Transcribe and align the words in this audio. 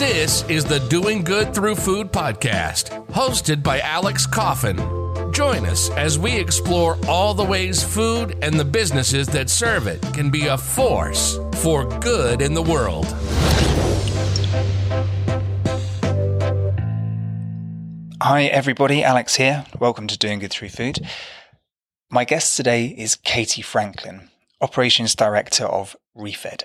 This 0.00 0.44
is 0.48 0.64
the 0.64 0.78
Doing 0.88 1.22
Good 1.22 1.54
Through 1.54 1.74
Food 1.74 2.10
podcast, 2.10 3.06
hosted 3.08 3.62
by 3.62 3.80
Alex 3.80 4.26
Coffin. 4.26 4.78
Join 5.30 5.66
us 5.66 5.90
as 5.90 6.18
we 6.18 6.34
explore 6.34 6.96
all 7.06 7.34
the 7.34 7.44
ways 7.44 7.84
food 7.84 8.34
and 8.40 8.58
the 8.58 8.64
businesses 8.64 9.26
that 9.28 9.50
serve 9.50 9.86
it 9.86 10.00
can 10.14 10.30
be 10.30 10.46
a 10.46 10.56
force 10.56 11.38
for 11.56 11.84
good 12.00 12.40
in 12.40 12.54
the 12.54 12.62
world. 12.62 13.04
Hi, 18.22 18.44
everybody. 18.44 19.04
Alex 19.04 19.34
here. 19.34 19.66
Welcome 19.78 20.06
to 20.06 20.16
Doing 20.16 20.38
Good 20.38 20.50
Through 20.50 20.70
Food. 20.70 21.00
My 22.10 22.24
guest 22.24 22.56
today 22.56 22.86
is 22.86 23.16
Katy 23.16 23.60
Franklin, 23.60 24.30
Operations 24.62 25.14
Director 25.14 25.66
of 25.66 25.94
ReFED. 26.16 26.62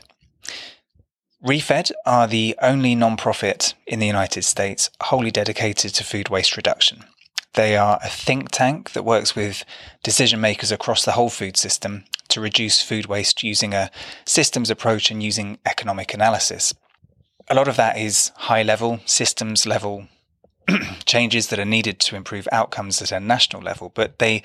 ReFED 1.43 1.91
are 2.05 2.27
the 2.27 2.55
only 2.61 2.95
non-profit 2.95 3.75
in 3.85 3.99
the 3.99 4.07
United 4.07 4.43
States 4.43 4.89
wholly 5.03 5.31
dedicated 5.31 5.93
to 5.93 6.03
food 6.03 6.29
waste 6.29 6.55
reduction. 6.55 7.03
They 7.53 7.77
are 7.77 7.99
a 8.03 8.09
think 8.09 8.51
tank 8.51 8.93
that 8.93 9.03
works 9.03 9.35
with 9.35 9.63
decision 10.01 10.41
makers 10.41 10.71
across 10.71 11.03
the 11.03 11.11
whole 11.11 11.29
food 11.29 11.57
system 11.57 12.05
to 12.29 12.41
reduce 12.41 12.81
food 12.81 13.05
waste 13.05 13.43
using 13.43 13.73
a 13.73 13.91
systems 14.25 14.69
approach 14.69 15.11
and 15.11 15.21
using 15.21 15.59
economic 15.65 16.13
analysis. 16.13 16.73
A 17.49 17.55
lot 17.55 17.67
of 17.67 17.75
that 17.75 17.97
is 17.97 18.31
high 18.35 18.63
level, 18.63 19.01
systems 19.05 19.67
level 19.67 20.07
changes 21.05 21.47
that 21.47 21.59
are 21.59 21.65
needed 21.65 21.99
to 21.99 22.15
improve 22.15 22.47
outcomes 22.51 23.01
at 23.01 23.11
a 23.11 23.19
national 23.19 23.61
level, 23.61 23.91
but 23.93 24.19
they 24.19 24.41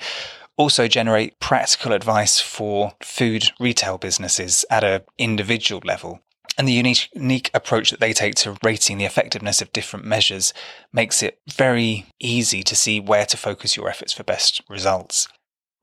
also 0.55 0.87
generate 0.87 1.39
practical 1.39 1.93
advice 1.93 2.39
for 2.39 2.93
food 3.01 3.49
retail 3.59 3.97
businesses 3.97 4.65
at 4.69 4.83
an 4.83 5.01
individual 5.17 5.81
level. 5.83 6.21
And 6.57 6.67
the 6.67 6.73
unique, 6.73 7.09
unique, 7.13 7.49
approach 7.53 7.91
that 7.91 7.99
they 7.99 8.13
take 8.13 8.35
to 8.35 8.57
rating 8.63 8.97
the 8.97 9.05
effectiveness 9.05 9.61
of 9.61 9.71
different 9.71 10.05
measures 10.05 10.53
makes 10.91 11.23
it 11.23 11.39
very 11.49 12.05
easy 12.19 12.61
to 12.63 12.75
see 12.75 12.99
where 12.99 13.25
to 13.25 13.37
focus 13.37 13.77
your 13.77 13.89
efforts 13.89 14.13
for 14.13 14.23
best 14.23 14.61
results. 14.69 15.27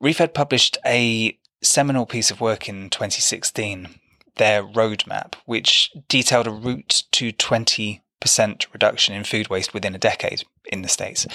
ReFED 0.02 0.34
published 0.34 0.78
a 0.84 1.38
seminal 1.62 2.06
piece 2.06 2.30
of 2.30 2.40
work 2.40 2.68
in 2.68 2.90
2016, 2.90 3.88
their 4.36 4.62
roadmap, 4.62 5.34
which 5.46 5.90
detailed 6.08 6.46
a 6.46 6.52
route 6.52 7.04
to 7.12 7.32
20 7.32 8.02
percent 8.20 8.66
reduction 8.72 9.14
in 9.14 9.24
food 9.24 9.48
waste 9.48 9.72
within 9.72 9.94
a 9.94 9.98
decade 9.98 10.44
in 10.66 10.82
the 10.82 10.88
States. 10.88 11.26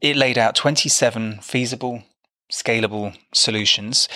It 0.00 0.16
laid 0.16 0.38
out 0.38 0.54
27 0.54 1.40
feasible, 1.40 2.04
scalable 2.52 3.16
solutions 3.32 4.08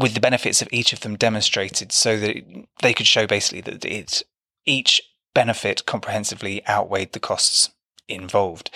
with 0.00 0.14
the 0.14 0.20
benefits 0.20 0.62
of 0.62 0.68
each 0.72 0.92
of 0.94 1.00
them 1.00 1.14
demonstrated 1.14 1.92
so 1.92 2.18
that 2.18 2.36
they 2.80 2.94
could 2.94 3.06
show 3.06 3.26
basically 3.26 3.60
that 3.60 3.84
it, 3.84 4.22
each 4.64 5.02
benefit 5.34 5.84
comprehensively 5.84 6.66
outweighed 6.66 7.12
the 7.12 7.20
costs 7.20 7.70
involved. 8.08 8.70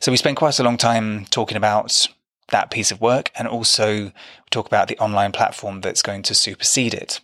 So 0.00 0.10
we 0.10 0.16
spent 0.16 0.38
quite 0.38 0.58
a 0.58 0.62
long 0.62 0.78
time 0.78 1.26
talking 1.26 1.58
about 1.58 2.08
that 2.48 2.70
piece 2.70 2.90
of 2.90 3.00
work 3.00 3.30
and 3.36 3.46
also 3.46 4.10
talk 4.50 4.66
about 4.66 4.88
the 4.88 4.98
online 4.98 5.32
platform 5.32 5.82
that's 5.82 6.02
going 6.02 6.22
to 6.22 6.34
supersede 6.34 6.94
it 6.94 7.20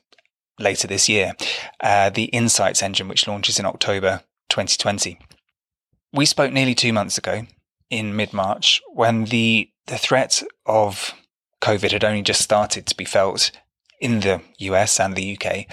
later 0.61 0.87
this 0.87 1.09
year, 1.09 1.33
uh, 1.81 2.11
the 2.11 2.25
Insights 2.27 2.83
engine, 2.83 3.09
which 3.09 3.27
launches 3.27 3.59
in 3.59 3.65
October 3.65 4.23
2020. 4.51 5.19
We 6.12 6.27
spoke 6.27 6.53
nearly 6.53 6.75
two 6.75 6.93
months 6.93 7.19
ago 7.19 7.47
in 7.91 8.15
mid 8.15 8.33
March 8.33 8.83
when 8.93 9.25
the, 9.25 9.71
the 9.87 9.99
threat 9.99 10.43
of 10.67 11.15
COVID 11.61 11.93
had 11.93 12.05
only 12.05 12.23
just 12.23 12.43
started 12.43 12.87
to 12.87 12.97
be 12.97 13.05
felt 13.05 13.51
in 14.01 14.21
the 14.21 14.41
US 14.59 15.01
and 15.01 15.15
the 15.15 15.37
UK. 15.37 15.67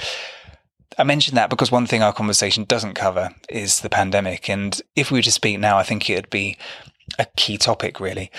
I 0.97 1.03
mentioned 1.03 1.37
that 1.37 1.49
because 1.49 1.71
one 1.71 1.87
thing 1.87 2.03
our 2.03 2.13
conversation 2.13 2.65
doesn't 2.65 2.93
cover 2.93 3.29
is 3.49 3.81
the 3.81 3.89
pandemic. 3.89 4.49
And 4.49 4.79
if 4.95 5.11
we 5.11 5.19
were 5.19 5.23
to 5.23 5.31
speak 5.31 5.59
now, 5.59 5.77
I 5.77 5.83
think 5.83 6.09
it'd 6.09 6.29
be 6.29 6.57
a 7.17 7.25
key 7.35 7.57
topic, 7.57 7.99
really. 7.99 8.31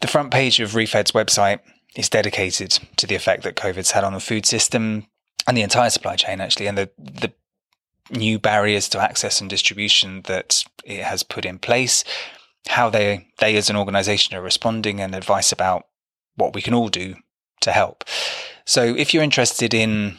The 0.00 0.06
front 0.08 0.30
page 0.30 0.60
of 0.60 0.72
ReFED's 0.72 1.12
website 1.12 1.60
is 1.96 2.10
dedicated 2.10 2.78
to 2.96 3.06
the 3.06 3.14
effect 3.14 3.42
that 3.44 3.56
COVID's 3.56 3.92
had 3.92 4.04
on 4.04 4.12
the 4.12 4.20
food 4.20 4.44
system, 4.44 5.06
and 5.46 5.56
the 5.56 5.62
entire 5.62 5.90
supply 5.90 6.16
chain 6.16 6.40
actually, 6.40 6.66
and 6.66 6.76
the 6.76 6.90
the 6.98 7.32
new 8.10 8.38
barriers 8.38 8.88
to 8.90 9.00
access 9.00 9.40
and 9.40 9.50
distribution 9.50 10.22
that 10.22 10.62
it 10.84 11.02
has 11.02 11.22
put 11.22 11.44
in 11.44 11.58
place, 11.58 12.04
how 12.68 12.90
they 12.90 13.28
they 13.38 13.56
as 13.56 13.70
an 13.70 13.76
organization 13.76 14.36
are 14.36 14.42
responding, 14.42 15.00
and 15.00 15.14
advice 15.14 15.52
about 15.52 15.86
what 16.36 16.54
we 16.54 16.62
can 16.62 16.74
all 16.74 16.88
do 16.88 17.16
to 17.62 17.72
help. 17.72 18.04
So 18.64 18.82
if 18.82 19.12
you're 19.12 19.22
interested 19.22 19.74
in 19.74 20.18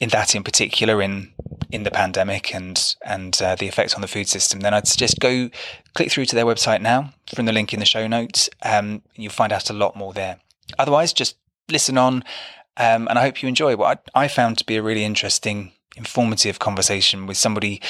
in 0.00 0.10
that 0.10 0.34
in 0.34 0.44
particular 0.44 1.02
in 1.02 1.32
in 1.70 1.82
the 1.82 1.90
pandemic 1.90 2.54
and 2.54 2.94
and 3.04 3.40
uh, 3.42 3.56
the 3.56 3.66
effects 3.66 3.94
on 3.94 4.00
the 4.00 4.08
food 4.08 4.28
system, 4.28 4.60
then 4.60 4.74
I'd 4.74 4.88
suggest 4.88 5.20
go 5.20 5.50
click 5.94 6.10
through 6.10 6.26
to 6.26 6.36
their 6.36 6.46
website 6.46 6.80
now 6.80 7.12
from 7.34 7.46
the 7.46 7.52
link 7.52 7.72
in 7.72 7.80
the 7.80 7.86
show 7.86 8.06
notes. 8.06 8.48
Um, 8.62 9.02
you'll 9.14 9.32
find 9.32 9.52
out 9.52 9.70
a 9.70 9.74
lot 9.74 9.96
more 9.96 10.12
there. 10.12 10.38
Otherwise, 10.78 11.12
just 11.12 11.36
listen 11.68 11.98
on 11.98 12.24
um, 12.78 13.08
and 13.08 13.18
I 13.18 13.22
hope 13.22 13.42
you 13.42 13.48
enjoy 13.48 13.76
what 13.76 14.04
I, 14.14 14.24
I 14.24 14.28
found 14.28 14.56
to 14.58 14.64
be 14.64 14.76
a 14.76 14.82
really 14.82 15.04
interesting, 15.04 15.72
informative 15.96 16.60
conversation 16.60 17.26
with 17.26 17.36
somebody 17.36 17.82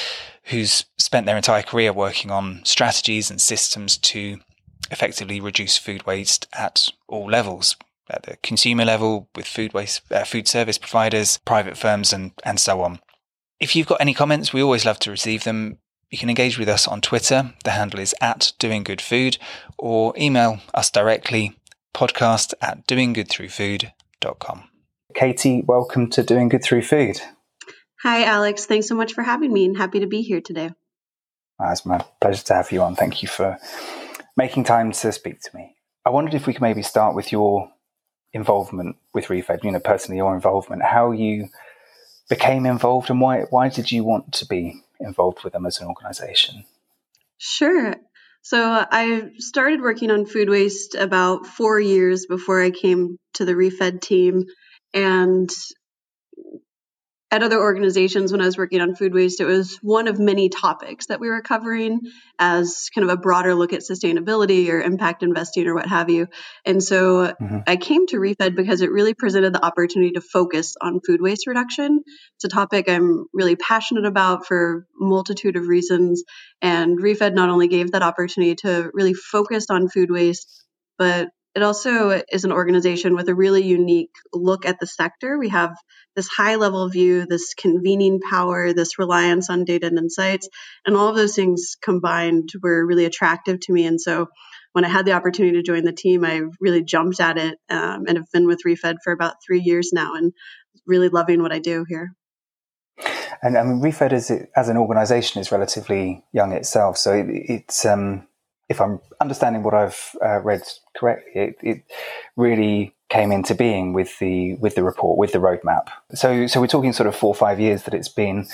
who's 0.45 0.85
spent 0.97 1.27
their 1.27 1.37
entire 1.37 1.61
career 1.61 1.93
working 1.93 2.31
on 2.31 2.61
strategies 2.63 3.29
and 3.29 3.39
systems 3.39 3.97
to 3.97 4.39
effectively 4.91 5.39
reduce 5.39 5.77
food 5.77 6.05
waste 6.05 6.47
at 6.53 6.89
all 7.07 7.29
levels 7.29 7.75
at 8.09 8.23
the 8.23 8.37
consumer 8.37 8.85
level 8.85 9.29
with 9.35 9.45
food 9.45 9.73
waste 9.73 10.01
uh, 10.11 10.23
food 10.23 10.47
service 10.47 10.77
providers 10.77 11.39
private 11.45 11.77
firms 11.77 12.11
and 12.11 12.31
and 12.43 12.59
so 12.59 12.81
on 12.81 12.99
if 13.59 13.75
you've 13.75 13.87
got 13.87 14.01
any 14.01 14.13
comments 14.13 14.53
we 14.53 14.61
always 14.61 14.85
love 14.85 14.99
to 14.99 15.11
receive 15.11 15.43
them 15.43 15.77
you 16.09 16.17
can 16.17 16.29
engage 16.29 16.57
with 16.57 16.69
us 16.69 16.87
on 16.87 17.01
twitter 17.01 17.53
the 17.63 17.71
handle 17.71 17.99
is 17.99 18.15
at 18.19 18.53
doing 18.57 18.83
good 18.83 19.01
food 19.01 19.37
or 19.77 20.13
email 20.17 20.59
us 20.73 20.89
directly 20.89 21.55
podcast 21.93 22.53
at 22.61 22.87
doinggoodthroughfood.com 22.87 24.63
Katy, 25.15 25.63
welcome 25.65 26.09
to 26.11 26.23
Doing 26.23 26.49
Good 26.49 26.63
Through 26.63 26.83
Food. 26.83 27.19
Hi, 28.03 28.23
Alex. 28.23 28.65
Thanks 28.67 28.87
so 28.87 28.95
much 28.95 29.13
for 29.13 29.23
having 29.23 29.51
me 29.51 29.65
and 29.65 29.75
happy 29.75 29.99
to 29.99 30.07
be 30.07 30.21
here 30.21 30.39
today. 30.39 30.71
Ah, 31.59 31.71
it's 31.71 31.85
my 31.85 32.05
pleasure 32.21 32.43
to 32.45 32.53
have 32.53 32.71
you 32.71 32.81
on. 32.83 32.95
Thank 32.95 33.21
you 33.21 33.27
for 33.27 33.57
making 34.39 34.63
time 34.63 34.93
to 34.93 35.11
speak 35.11 35.41
to 35.41 35.53
me. 35.53 35.75
I 36.05 36.11
wondered 36.11 36.33
if 36.33 36.47
we 36.47 36.53
could 36.53 36.61
maybe 36.61 36.81
start 36.81 37.13
with 37.13 37.29
your 37.29 37.69
involvement 38.31 38.95
with 39.13 39.25
ReFED, 39.25 39.65
you 39.65 39.71
know, 39.71 39.81
personally, 39.81 40.17
your 40.17 40.33
involvement, 40.33 40.81
how 40.81 41.11
you 41.11 41.49
became 42.29 42.65
involved 42.65 43.09
and 43.09 43.19
why, 43.19 43.41
why 43.49 43.67
did 43.67 43.91
you 43.91 44.05
want 44.05 44.31
to 44.35 44.45
be 44.45 44.81
involved 45.01 45.43
with 45.43 45.51
them 45.51 45.65
as 45.65 45.81
an 45.81 45.87
organization? 45.87 46.63
Sure. 47.37 47.95
So 48.41 48.85
I 48.89 49.31
started 49.39 49.81
working 49.81 50.09
on 50.09 50.25
food 50.25 50.49
waste 50.49 50.95
about 50.95 51.45
four 51.45 51.77
years 51.77 52.25
before 52.25 52.61
I 52.63 52.71
came 52.71 53.17
to 53.33 53.43
the 53.43 53.53
ReFED 53.53 53.99
team. 53.99 54.45
And 54.93 55.49
at 57.31 57.43
other 57.43 57.59
organizations, 57.59 58.31
when 58.31 58.41
I 58.41 58.45
was 58.45 58.57
working 58.57 58.81
on 58.81 58.95
food 58.95 59.13
waste, 59.13 59.39
it 59.39 59.45
was 59.45 59.77
one 59.83 60.07
of 60.07 60.19
many 60.19 60.49
topics 60.49 61.07
that 61.07 61.19
we 61.19 61.29
were 61.29 61.41
covering 61.41 62.01
as 62.39 62.89
kind 62.93 63.07
of 63.07 63.15
a 63.15 63.21
broader 63.21 63.53
look 63.53 63.71
at 63.71 63.81
sustainability 63.81 64.69
or 64.69 64.81
impact 64.81 65.21
investing 65.21 65.67
or 65.67 65.75
what 65.75 65.85
have 65.85 66.09
you. 66.09 66.27
And 66.65 66.81
so 66.81 67.27
mm-hmm. 67.27 67.59
I 67.67 67.75
came 67.75 68.07
to 68.07 68.17
ReFED 68.17 68.55
because 68.55 68.81
it 68.81 68.91
really 68.91 69.13
presented 69.13 69.53
the 69.53 69.63
opportunity 69.63 70.11
to 70.13 70.21
focus 70.21 70.75
on 70.81 71.01
food 71.05 71.21
waste 71.21 71.45
reduction. 71.45 72.01
It's 72.37 72.45
a 72.45 72.49
topic 72.49 72.89
I'm 72.89 73.25
really 73.31 73.55
passionate 73.55 74.05
about 74.05 74.47
for 74.47 74.87
a 74.99 75.05
multitude 75.05 75.55
of 75.55 75.67
reasons. 75.67 76.23
And 76.63 76.99
ReFED 76.99 77.35
not 77.35 77.49
only 77.49 77.67
gave 77.67 77.91
that 77.91 78.01
opportunity 78.01 78.55
to 78.63 78.89
really 78.91 79.13
focus 79.13 79.67
on 79.69 79.87
food 79.87 80.09
waste, 80.09 80.65
but 80.97 81.29
it 81.55 81.63
also 81.63 82.21
is 82.31 82.43
an 82.45 82.51
organization 82.51 83.15
with 83.15 83.27
a 83.27 83.35
really 83.35 83.63
unique 83.63 84.13
look 84.33 84.65
at 84.65 84.79
the 84.79 84.85
sector. 84.87 85.37
We 85.37 85.49
have 85.49 85.75
this 86.15 86.27
high 86.27 86.55
level 86.55 86.87
view, 86.89 87.25
this 87.25 87.53
convening 87.53 88.19
power, 88.21 88.71
this 88.73 88.99
reliance 88.99 89.49
on 89.49 89.65
data 89.65 89.87
and 89.87 89.97
insights, 89.97 90.47
and 90.85 90.95
all 90.95 91.07
of 91.07 91.15
those 91.15 91.35
things 91.35 91.75
combined 91.81 92.49
were 92.61 92.85
really 92.85 93.05
attractive 93.05 93.59
to 93.61 93.73
me. 93.73 93.85
And 93.85 93.99
so 93.99 94.27
when 94.73 94.85
I 94.85 94.89
had 94.89 95.05
the 95.05 95.13
opportunity 95.13 95.57
to 95.57 95.63
join 95.63 95.83
the 95.83 95.91
team, 95.91 96.23
I 96.23 96.41
really 96.59 96.83
jumped 96.83 97.19
at 97.19 97.37
it 97.37 97.57
um, 97.69 98.05
and 98.07 98.17
have 98.17 98.31
been 98.31 98.45
with 98.45 98.61
ReFED 98.65 98.97
for 99.03 99.11
about 99.11 99.35
three 99.45 99.61
years 99.61 99.89
now 99.91 100.13
and 100.15 100.33
really 100.85 101.09
loving 101.09 101.41
what 101.41 101.51
I 101.51 101.59
do 101.59 101.85
here. 101.87 102.13
And 103.41 103.57
I 103.57 103.63
mean, 103.63 103.81
ReFED 103.81 104.13
as, 104.13 104.31
as 104.55 104.69
an 104.69 104.77
organization 104.77 105.41
is 105.41 105.51
relatively 105.51 106.23
young 106.31 106.51
itself. 106.51 106.97
So 106.97 107.13
it, 107.13 107.25
it's, 107.29 107.85
um, 107.85 108.27
if 108.69 108.79
I'm 108.79 108.99
understanding 109.19 109.63
what 109.63 109.73
I've 109.73 110.15
uh, 110.23 110.39
read 110.41 110.61
correctly, 110.95 111.41
it, 111.41 111.55
it, 111.61 111.83
really 112.37 112.95
came 113.09 113.31
into 113.31 113.55
being 113.55 113.91
with 113.91 114.17
the 114.19 114.53
with 114.55 114.75
the 114.75 114.83
report, 114.83 115.17
with 115.17 115.31
the 115.33 115.39
roadmap. 115.39 115.87
So, 116.13 116.45
so 116.45 116.61
we're 116.61 116.67
talking 116.67 116.93
sort 116.93 117.07
of 117.07 117.15
four 117.15 117.29
or 117.29 117.35
five 117.35 117.59
years 117.59 117.83
that 117.83 117.95
it's 117.95 118.07
been 118.07 118.47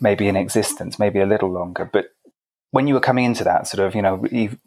maybe 0.00 0.28
in 0.28 0.36
existence, 0.36 0.98
maybe 0.98 1.18
a 1.18 1.26
little 1.26 1.50
longer. 1.50 1.88
But 1.90 2.10
when 2.70 2.86
you 2.86 2.94
were 2.94 3.00
coming 3.00 3.24
into 3.24 3.42
that, 3.44 3.66
sort 3.66 3.86
of, 3.86 3.94
you 3.94 4.02
know, 4.02 4.16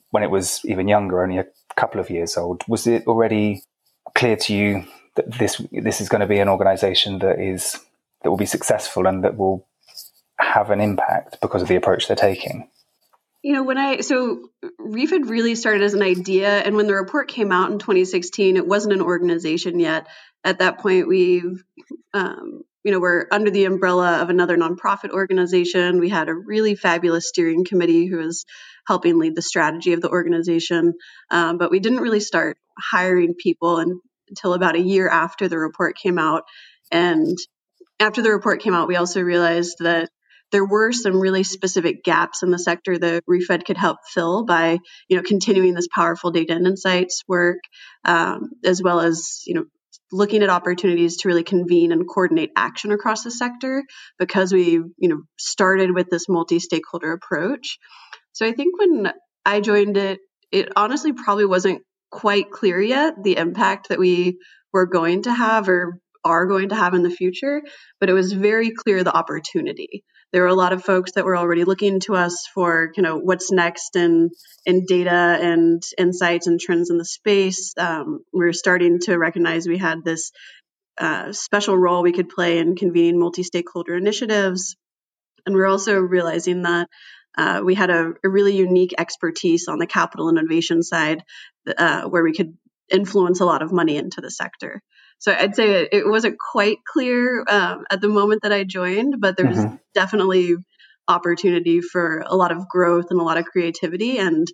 when 0.10 0.24
it 0.24 0.32
was 0.32 0.60
even 0.66 0.88
younger, 0.88 1.24
only 1.24 1.38
a 1.38 1.46
couple 1.76 2.02
of 2.02 2.10
years 2.10 2.36
old, 2.36 2.64
was 2.68 2.88
it 2.88 3.08
already 3.08 3.62
clear 4.16 4.36
to 4.36 4.54
you 4.54 4.84
that 5.16 5.32
this 5.38 5.62
this 5.72 6.02
is 6.02 6.10
going 6.10 6.22
to 6.22 6.28
be 6.28 6.40
an 6.40 6.50
organisation 6.50 7.20
that 7.20 7.40
is 7.40 7.80
that 8.24 8.30
will 8.30 8.38
be 8.38 8.46
successful 8.46 9.06
and 9.06 9.24
that 9.24 9.38
will 9.38 9.68
have 10.40 10.72
an 10.72 10.82
impact 10.82 11.40
because 11.42 11.62
of 11.62 11.68
the 11.68 11.76
approach 11.76 12.08
they're 12.08 12.16
taking? 12.16 12.68
You 13.44 13.54
know, 13.54 13.64
when 13.64 13.78
I 13.78 14.00
so 14.02 14.50
ReFED 14.80 15.30
really 15.30 15.56
started 15.56 15.84
as 15.84 15.94
an 15.94 16.02
idea, 16.02 16.50
and 16.50 16.76
when 16.76 16.88
the 16.88 16.96
report 16.96 17.28
came 17.28 17.52
out 17.52 17.72
in 17.72 17.78
2016, 17.78 18.58
it 18.58 18.68
wasn't 18.68 18.94
an 18.94 19.02
organization 19.02 19.80
yet. 19.80 20.08
At 20.46 20.60
that 20.60 20.80
point, 20.80 21.08
we've 21.08 21.64
um, 22.14 22.64
you 22.84 22.92
know, 22.92 23.00
we're 23.00 23.28
under 23.32 23.50
the 23.50 23.66
umbrella 23.66 24.22
of 24.22 24.30
another 24.30 24.58
nonprofit 24.58 25.12
organization. 25.12 26.00
We 26.00 26.10
had 26.10 26.28
a 26.28 26.34
really 26.34 26.76
fabulous 26.76 27.30
steering 27.30 27.64
committee 27.64 28.08
who 28.08 28.18
was 28.18 28.46
helping 28.86 29.18
lead 29.18 29.36
the 29.36 29.42
strategy 29.42 29.94
of 29.94 30.02
the 30.02 30.10
organization. 30.10 30.94
Um, 31.32 31.58
but 31.58 31.72
we 31.72 31.80
didn't 31.80 32.02
really 32.02 32.20
start 32.20 32.58
hiring 32.78 33.36
people 33.36 33.80
until 34.28 34.54
about 34.54 34.76
a 34.76 34.82
year 34.82 35.08
after 35.08 35.48
the 35.48 35.58
report 35.58 35.96
came 35.96 36.20
out. 36.20 36.44
And 36.92 37.38
after 38.00 38.22
the 38.22 38.32
report 38.32 38.62
came 38.62 38.74
out, 38.74 38.90
we 38.90 38.98
also 38.98 39.22
realized 39.22 39.78
that 39.80 40.10
there 40.54 40.64
were 40.64 40.92
some 40.92 41.20
really 41.20 41.44
specific 41.44 42.04
gaps 42.04 42.44
in 42.44 42.52
the 42.52 42.60
sector 42.60 42.98
that 42.98 43.24
ReFED 43.28 43.66
could 43.66 43.76
help 43.76 43.98
fill 44.08 44.46
by, 44.46 44.78
you 45.10 45.18
know, 45.18 45.24
continuing 45.24 45.74
this 45.74 45.88
powerful 45.94 46.30
data 46.30 46.54
and 46.54 46.68
insights 46.68 47.24
work, 47.28 47.58
um, 48.06 48.52
as 48.64 48.82
well 48.82 49.02
as, 49.02 49.42
you 49.48 49.56
know, 49.56 49.66
looking 50.12 50.44
at 50.44 50.50
opportunities 50.50 51.18
to 51.18 51.28
really 51.28 51.44
convene 51.44 51.92
and 51.92 52.08
coordinate 52.08 52.52
action 52.56 52.92
across 52.92 53.24
the 53.24 53.32
sector 53.32 53.84
because 54.20 54.54
we, 54.54 54.74
you 54.74 55.10
know, 55.10 55.24
started 55.40 55.94
with 55.94 56.08
this 56.12 56.30
multi-stakeholder 56.30 57.12
approach. 57.12 57.80
So 58.34 58.46
I 58.46 58.52
think 58.52 58.78
when 58.78 59.12
I 59.44 59.60
joined 59.60 59.98
it, 59.98 60.20
it 60.52 60.70
honestly 60.76 61.14
probably 61.14 61.46
wasn't 61.46 61.82
quite 62.12 62.52
clear 62.52 62.80
yet 62.80 63.16
the 63.24 63.38
impact 63.38 63.90
that 63.90 63.98
we 63.98 64.38
were 64.72 64.86
going 64.86 65.24
to 65.24 65.34
have 65.34 65.68
or 65.68 66.00
are 66.24 66.46
going 66.46 66.70
to 66.70 66.76
have 66.76 66.94
in 66.94 67.02
the 67.02 67.10
future, 67.10 67.64
but 68.00 68.10
it 68.10 68.14
was 68.14 68.32
very 68.32 68.72
clear 68.72 69.04
the 69.04 69.16
opportunity. 69.16 70.04
There 70.34 70.42
were 70.42 70.48
a 70.48 70.56
lot 70.56 70.74
of 70.74 70.84
folks 70.84 71.12
that 71.12 71.26
were 71.26 71.38
already 71.38 71.64
looking 71.64 72.00
to 72.02 72.16
us 72.16 72.48
for, 72.54 72.92
you 72.98 73.04
know, 73.04 73.20
what's 73.20 73.52
next 73.52 73.96
in 73.96 74.32
in 74.66 74.86
data 74.86 75.12
and 75.12 75.82
insights 75.98 76.48
and 76.48 76.60
trends 76.60 76.90
in 76.90 76.98
the 76.98 77.06
space. 77.06 77.74
Um, 77.78 78.26
we 78.34 78.46
were 78.46 78.54
starting 78.54 79.00
to 79.02 79.18
recognize 79.18 79.68
we 79.68 79.78
had 79.78 80.04
this 80.04 80.32
uh, 80.98 81.32
special 81.34 81.78
role 81.78 82.02
we 82.02 82.14
could 82.14 82.30
play 82.30 82.58
in 82.58 82.76
convening 82.76 83.20
multi-stakeholder 83.20 83.96
initiatives, 83.96 84.76
and 85.46 85.54
we're 85.54 85.68
also 85.68 86.00
realizing 86.00 86.64
that 86.64 86.90
uh, 87.38 87.62
we 87.64 87.76
had 87.76 87.92
a, 87.92 88.14
a, 88.24 88.30
really 88.30 88.56
unique 88.56 88.94
expertise 88.98 89.68
on 89.68 89.80
the 89.80 89.88
capital 89.88 90.30
innovation 90.30 90.84
side 90.84 91.24
uh, 91.78 92.04
where 92.04 92.24
we 92.24 92.34
could 92.34 92.58
influence 92.92 93.40
a 93.40 93.46
lot 93.46 93.64
of 93.64 93.72
money 93.72 93.98
into 93.98 94.22
the 94.22 94.30
sector. 94.30 94.82
So 95.24 95.32
I'd 95.32 95.56
say 95.56 95.88
it, 95.90 96.06
wasn't 96.06 96.36
quite 96.38 96.80
clear 96.86 97.46
um, 97.48 97.86
at 97.90 98.02
the 98.02 98.10
moment 98.10 98.42
that 98.44 98.52
I 98.52 98.66
joined, 98.66 99.22
but 99.22 99.38
there 99.38 99.48
was 99.48 99.58
mm-hmm. 99.58 99.76
definitely 99.94 100.58
opportunity 101.08 101.80
for 101.80 102.26
a 102.26 102.36
lot 102.36 102.52
of 102.52 102.68
growth 102.68 103.06
and 103.10 103.22
a 103.22 103.24
lot 103.24 103.38
of 103.38 103.46
creativity. 103.46 104.18
And, 104.18 104.46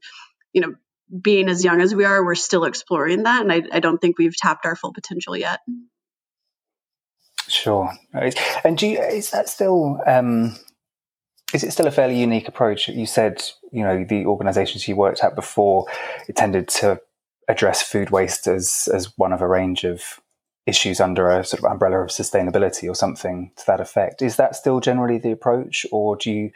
you 0.54 0.62
know, 0.62 0.75
being 1.19 1.50
as 1.50 1.63
young 1.63 1.81
as 1.81 1.95
we 1.95 2.06
are, 2.06 2.24
we're 2.24 2.36
still 2.36 2.66
exploring 2.66 3.24
that. 3.24 3.42
And 3.42 3.51
I, 3.51 3.63
I 3.71 3.80
don't 3.80 3.98
think 3.98 4.19
we've 4.19 4.36
tapped 4.36 4.68
our 4.68 4.75
full 4.75 4.94
potential 4.94 5.36
yet. 5.36 5.60
Sure. 7.48 7.92
And 8.63 8.77
do 8.77 8.86
you, 8.86 9.01
is 9.01 9.31
that 9.31 9.50
still, 9.50 10.00
um, 10.06 10.56
is 11.51 11.63
it 11.63 11.71
still 11.71 11.88
a 11.88 11.92
fairly 11.92 12.19
unique 12.19 12.48
approach? 12.48 12.88
You 12.88 13.07
said, 13.07 13.42
you 13.71 13.81
know, 13.81 14.06
the 14.07 14.27
organizations 14.27 14.88
you 14.88 14.95
worked 14.95 15.24
at 15.24 15.33
before, 15.33 15.88
it 16.27 16.36
tended 16.36 16.68
to 16.68 17.01
address 17.48 17.81
food 17.81 18.12
waste 18.12 18.45
as, 18.45 18.88
as 18.94 19.18
one 19.18 19.33
of 19.33 19.42
a 19.42 19.48
range 19.48 19.83
of 19.83 20.19
issues 20.69 21.01
under 21.01 21.30
a 21.30 21.44
sort 21.44 21.63
of 21.63 21.71
umbrella 21.71 22.00
of 22.00 22.10
sustainability 22.10 22.88
or 22.89 22.95
something 22.95 23.51
to 23.57 23.66
that 23.68 23.81
effect. 23.81 24.21
Is 24.21 24.38
that 24.38 24.56
still 24.56 24.80
generally 24.80 25.18
the 25.18 25.31
approach, 25.31 25.86
or 25.92 26.16
do 26.16 26.31
you 26.31 26.51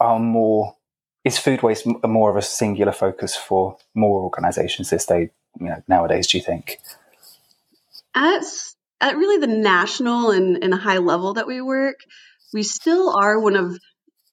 are 0.00 0.18
more 0.18 0.76
is 1.24 1.38
food 1.38 1.62
waste 1.62 1.86
more 2.04 2.30
of 2.30 2.36
a 2.36 2.42
singular 2.42 2.92
focus 2.92 3.34
for 3.34 3.78
more 3.94 4.22
organisations 4.22 4.90
this 4.90 5.06
day 5.06 5.30
you 5.58 5.66
know, 5.66 5.82
nowadays? 5.88 6.26
Do 6.26 6.36
you 6.36 6.44
think? 6.44 6.78
At, 8.14 8.44
at 9.00 9.16
really 9.16 9.38
the 9.38 9.52
national 9.52 10.30
and, 10.30 10.62
and 10.62 10.74
high 10.74 10.98
level 10.98 11.34
that 11.34 11.46
we 11.46 11.62
work, 11.62 11.96
we 12.52 12.62
still 12.62 13.16
are 13.16 13.40
one 13.40 13.56
of 13.56 13.78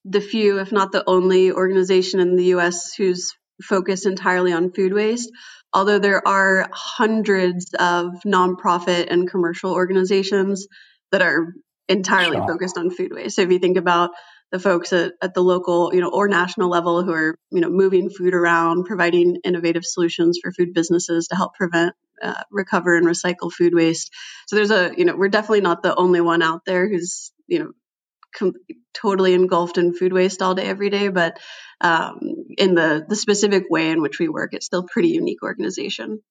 the 0.04 0.20
few, 0.20 0.60
if 0.60 0.70
not 0.70 0.92
the 0.92 1.02
only, 1.06 1.50
organization 1.50 2.20
in 2.20 2.36
the 2.36 2.44
U.S. 2.56 2.92
who's 2.94 3.32
focused 3.62 4.06
entirely 4.06 4.52
on 4.52 4.72
food 4.72 4.92
waste 4.92 5.30
although 5.72 5.98
there 5.98 6.26
are 6.26 6.68
hundreds 6.72 7.72
of 7.74 8.22
nonprofit 8.26 9.10
and 9.10 9.28
commercial 9.28 9.72
organizations 9.72 10.66
that 11.10 11.22
are 11.22 11.54
entirely 11.88 12.36
sure. 12.36 12.48
focused 12.48 12.78
on 12.78 12.90
food 12.90 13.12
waste. 13.12 13.36
So 13.36 13.42
if 13.42 13.50
you 13.50 13.58
think 13.58 13.76
about 13.76 14.10
the 14.50 14.58
folks 14.58 14.92
at, 14.92 15.12
at, 15.22 15.34
the 15.34 15.42
local, 15.42 15.94
you 15.94 16.00
know, 16.00 16.10
or 16.10 16.28
national 16.28 16.68
level 16.68 17.02
who 17.02 17.12
are, 17.12 17.38
you 17.50 17.60
know, 17.60 17.70
moving 17.70 18.10
food 18.10 18.34
around, 18.34 18.84
providing 18.84 19.38
innovative 19.44 19.84
solutions 19.84 20.38
for 20.42 20.52
food 20.52 20.74
businesses 20.74 21.28
to 21.28 21.36
help 21.36 21.54
prevent, 21.54 21.94
uh, 22.22 22.42
recover 22.50 22.94
and 22.94 23.06
recycle 23.06 23.50
food 23.50 23.74
waste. 23.74 24.12
So 24.46 24.56
there's 24.56 24.70
a, 24.70 24.92
you 24.96 25.06
know, 25.06 25.16
we're 25.16 25.28
definitely 25.28 25.62
not 25.62 25.82
the 25.82 25.94
only 25.94 26.20
one 26.20 26.42
out 26.42 26.66
there 26.66 26.86
who's, 26.86 27.32
you 27.46 27.60
know, 27.60 27.72
com- 28.36 28.54
totally 28.94 29.34
engulfed 29.34 29.78
in 29.78 29.94
food 29.94 30.12
waste 30.12 30.42
all 30.42 30.54
day, 30.54 30.66
every 30.66 30.90
day. 30.90 31.08
But 31.08 31.38
um, 31.80 32.18
in 32.58 32.74
the 32.74 33.04
the 33.08 33.16
specific 33.16 33.64
way 33.70 33.90
in 33.90 34.02
which 34.02 34.18
we 34.18 34.28
work, 34.28 34.54
it's 34.54 34.66
still 34.66 34.84
pretty 34.84 35.08
unique 35.08 35.42
organization. 35.42 36.22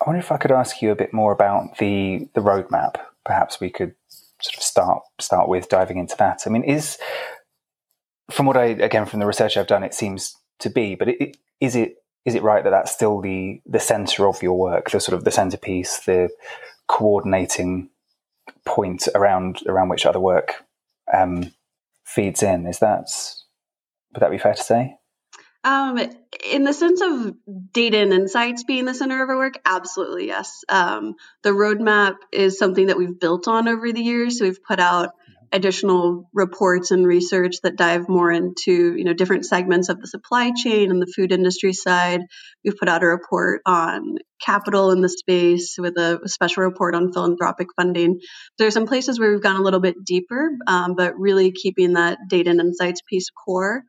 I 0.00 0.04
wonder 0.06 0.20
if 0.20 0.32
I 0.32 0.38
could 0.38 0.52
ask 0.52 0.80
you 0.80 0.90
a 0.90 0.96
bit 0.96 1.12
more 1.12 1.32
about 1.32 1.78
the 1.78 2.28
the 2.34 2.40
roadmap. 2.40 2.96
Perhaps 3.24 3.60
we 3.60 3.70
could 3.70 3.94
sort 4.40 4.56
of 4.56 4.62
start 4.62 5.02
start 5.20 5.48
with 5.48 5.68
diving 5.68 5.98
into 5.98 6.16
that. 6.16 6.42
I 6.46 6.50
mean, 6.50 6.64
is 6.64 6.98
from 8.30 8.46
what 8.46 8.56
I 8.56 8.66
again 8.66 9.06
from 9.06 9.20
the 9.20 9.26
research 9.26 9.56
I've 9.56 9.66
done, 9.66 9.82
it 9.82 9.94
seems 9.94 10.36
to 10.60 10.70
be, 10.70 10.94
but 10.94 11.08
it, 11.08 11.36
is 11.60 11.76
it 11.76 11.96
is 12.24 12.34
it 12.34 12.42
right 12.42 12.62
that 12.64 12.70
that's 12.70 12.92
still 12.92 13.20
the 13.20 13.60
the 13.66 13.80
center 13.80 14.26
of 14.26 14.42
your 14.42 14.58
work, 14.58 14.90
the 14.90 15.00
sort 15.00 15.16
of 15.16 15.24
the 15.24 15.30
centerpiece, 15.30 16.00
the 16.00 16.30
coordinating 16.88 17.90
point 18.64 19.08
around 19.14 19.60
around 19.66 19.88
which 19.88 20.06
other 20.06 20.20
work 20.20 20.64
um, 21.12 21.52
feeds 22.04 22.42
in? 22.42 22.66
Is 22.66 22.78
that 22.80 23.08
would 24.12 24.20
that 24.20 24.30
be 24.30 24.38
fair 24.38 24.54
to 24.54 24.62
say? 24.62 24.96
Um, 25.62 25.98
in 26.50 26.64
the 26.64 26.72
sense 26.72 27.02
of 27.02 27.34
data 27.72 27.98
and 27.98 28.14
insights 28.14 28.64
being 28.64 28.86
the 28.86 28.94
center 28.94 29.22
of 29.22 29.28
our 29.28 29.36
work, 29.36 29.60
absolutely 29.66 30.26
yes. 30.26 30.64
Um, 30.70 31.16
the 31.42 31.50
roadmap 31.50 32.16
is 32.32 32.58
something 32.58 32.86
that 32.86 32.96
we've 32.96 33.20
built 33.20 33.46
on 33.46 33.68
over 33.68 33.92
the 33.92 34.02
years. 34.02 34.38
So 34.38 34.46
we've 34.46 34.62
put 34.62 34.80
out 34.80 35.10
additional 35.52 36.28
reports 36.32 36.90
and 36.90 37.06
research 37.06 37.56
that 37.62 37.76
dive 37.76 38.08
more 38.08 38.30
into 38.30 38.94
you 38.96 39.04
know 39.04 39.12
different 39.12 39.44
segments 39.44 39.88
of 39.88 40.00
the 40.00 40.06
supply 40.06 40.52
chain 40.56 40.90
and 40.90 41.02
the 41.02 41.12
food 41.14 41.32
industry 41.32 41.72
side. 41.72 42.20
We've 42.64 42.76
put 42.76 42.88
out 42.88 43.02
a 43.02 43.06
report 43.06 43.62
on 43.66 44.16
capital 44.40 44.90
in 44.92 45.00
the 45.00 45.08
space 45.08 45.76
with 45.78 45.96
a, 45.96 46.20
special 46.26 46.62
report 46.62 46.94
on 46.94 47.12
philanthropic 47.12 47.68
funding. 47.76 48.20
There's 48.58 48.74
some 48.74 48.86
places 48.86 49.18
where 49.18 49.30
we've 49.30 49.42
gone 49.42 49.56
a 49.56 49.62
little 49.62 49.80
bit 49.80 50.04
deeper, 50.04 50.50
um, 50.66 50.94
but 50.94 51.18
really 51.18 51.52
keeping 51.52 51.94
that 51.94 52.18
data 52.28 52.50
and 52.50 52.60
insights 52.60 53.02
piece 53.08 53.28
core. 53.30 53.82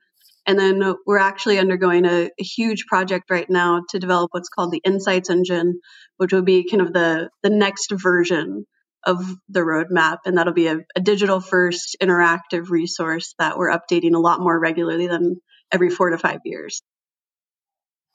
And 0.48 0.58
then 0.58 0.82
we're 1.06 1.20
actually 1.20 1.60
undergoing 1.60 2.06
a, 2.06 2.24
a, 2.26 2.44
huge 2.44 2.88
project 2.88 3.30
right 3.30 3.48
now 3.48 3.84
to 3.90 4.00
develop 4.00 4.30
what's 4.32 4.50
called 4.50 4.72
the 4.72 4.82
Insights 4.84 5.30
Engine, 5.30 5.80
which 6.18 6.34
will 6.34 6.42
be 6.42 6.68
kind 6.68 6.82
of 6.82 6.94
the, 6.94 7.30
the 7.44 7.52
next 7.52 7.92
version 7.92 8.66
of 9.04 9.24
the 9.50 9.62
roadmap. 9.62 10.20
And 10.26 10.38
that'll 10.38 10.54
be 10.54 10.68
a, 10.68 10.80
a 10.96 11.02
digital 11.02 11.40
first 11.40 11.98
interactive 12.02 12.70
resource 12.70 13.34
that 13.40 13.58
we're 13.58 13.72
updating 13.72 14.16
a 14.16 14.20
lot 14.20 14.40
more 14.40 14.60
regularly 14.60 15.08
than 15.08 15.42
every 15.72 15.90
four 15.90 16.10
to 16.10 16.18
five 16.18 16.40
years. 16.46 16.82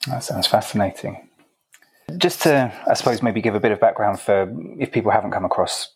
That 0.07 0.23
sounds 0.23 0.47
fascinating. 0.47 1.29
Just 2.19 2.43
to, 2.43 2.73
I 2.89 2.95
suppose, 2.95 3.23
maybe 3.23 3.41
give 3.41 3.57
a 3.57 3.61
bit 3.61 3.73
of 3.73 3.81
background 3.81 4.21
for 4.21 4.53
if 4.79 4.93
people 4.93 5.11
haven't 5.11 5.33
come 5.33 5.45
across 5.45 5.93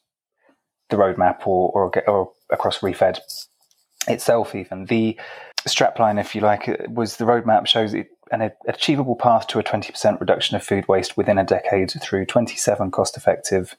the 0.88 0.96
roadmap 0.96 1.46
or, 1.46 1.70
or, 1.70 2.08
or 2.08 2.32
across 2.50 2.80
ReFED 2.80 3.20
itself, 4.08 4.54
even 4.56 4.86
the 4.86 5.18
strapline, 5.68 6.18
if 6.18 6.34
you 6.34 6.40
like, 6.40 6.66
was 6.88 7.16
the 7.16 7.24
roadmap 7.24 7.66
shows 7.66 7.94
an 7.94 8.50
achievable 8.66 9.16
path 9.16 9.46
to 9.48 9.58
a 9.58 9.62
20% 9.62 10.20
reduction 10.20 10.56
of 10.56 10.64
food 10.64 10.88
waste 10.88 11.16
within 11.16 11.38
a 11.38 11.44
decade 11.44 11.90
through 12.00 12.26
27 12.26 12.90
cost 12.90 13.16
effective, 13.16 13.76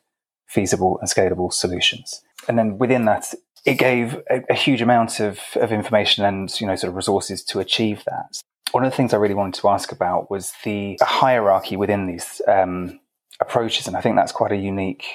feasible, 0.51 0.99
and 0.99 1.09
scalable 1.09 1.51
solutions. 1.51 2.21
And 2.47 2.57
then 2.57 2.77
within 2.77 3.05
that, 3.05 3.33
it 3.65 3.75
gave 3.75 4.15
a, 4.29 4.43
a, 4.49 4.53
huge 4.53 4.81
amount 4.81 5.19
of, 5.19 5.39
of 5.55 5.71
information 5.71 6.25
and 6.25 6.59
you 6.59 6.65
know 6.65 6.75
sort 6.75 6.89
of 6.89 6.95
resources 6.95 7.43
to 7.45 7.59
achieve 7.59 8.03
that. 8.05 8.41
One 8.71 8.83
of 8.83 8.91
the 8.91 8.95
things 8.95 9.13
I 9.13 9.17
really 9.17 9.35
wanted 9.35 9.59
to 9.61 9.69
ask 9.69 9.91
about 9.91 10.31
was 10.31 10.53
the 10.63 10.97
hierarchy 11.01 11.77
within 11.77 12.07
these 12.07 12.41
um, 12.47 12.99
approaches, 13.39 13.87
and 13.87 13.95
I 13.95 14.01
think 14.01 14.15
that's 14.15 14.31
quite 14.31 14.51
a 14.51 14.57
unique 14.57 15.05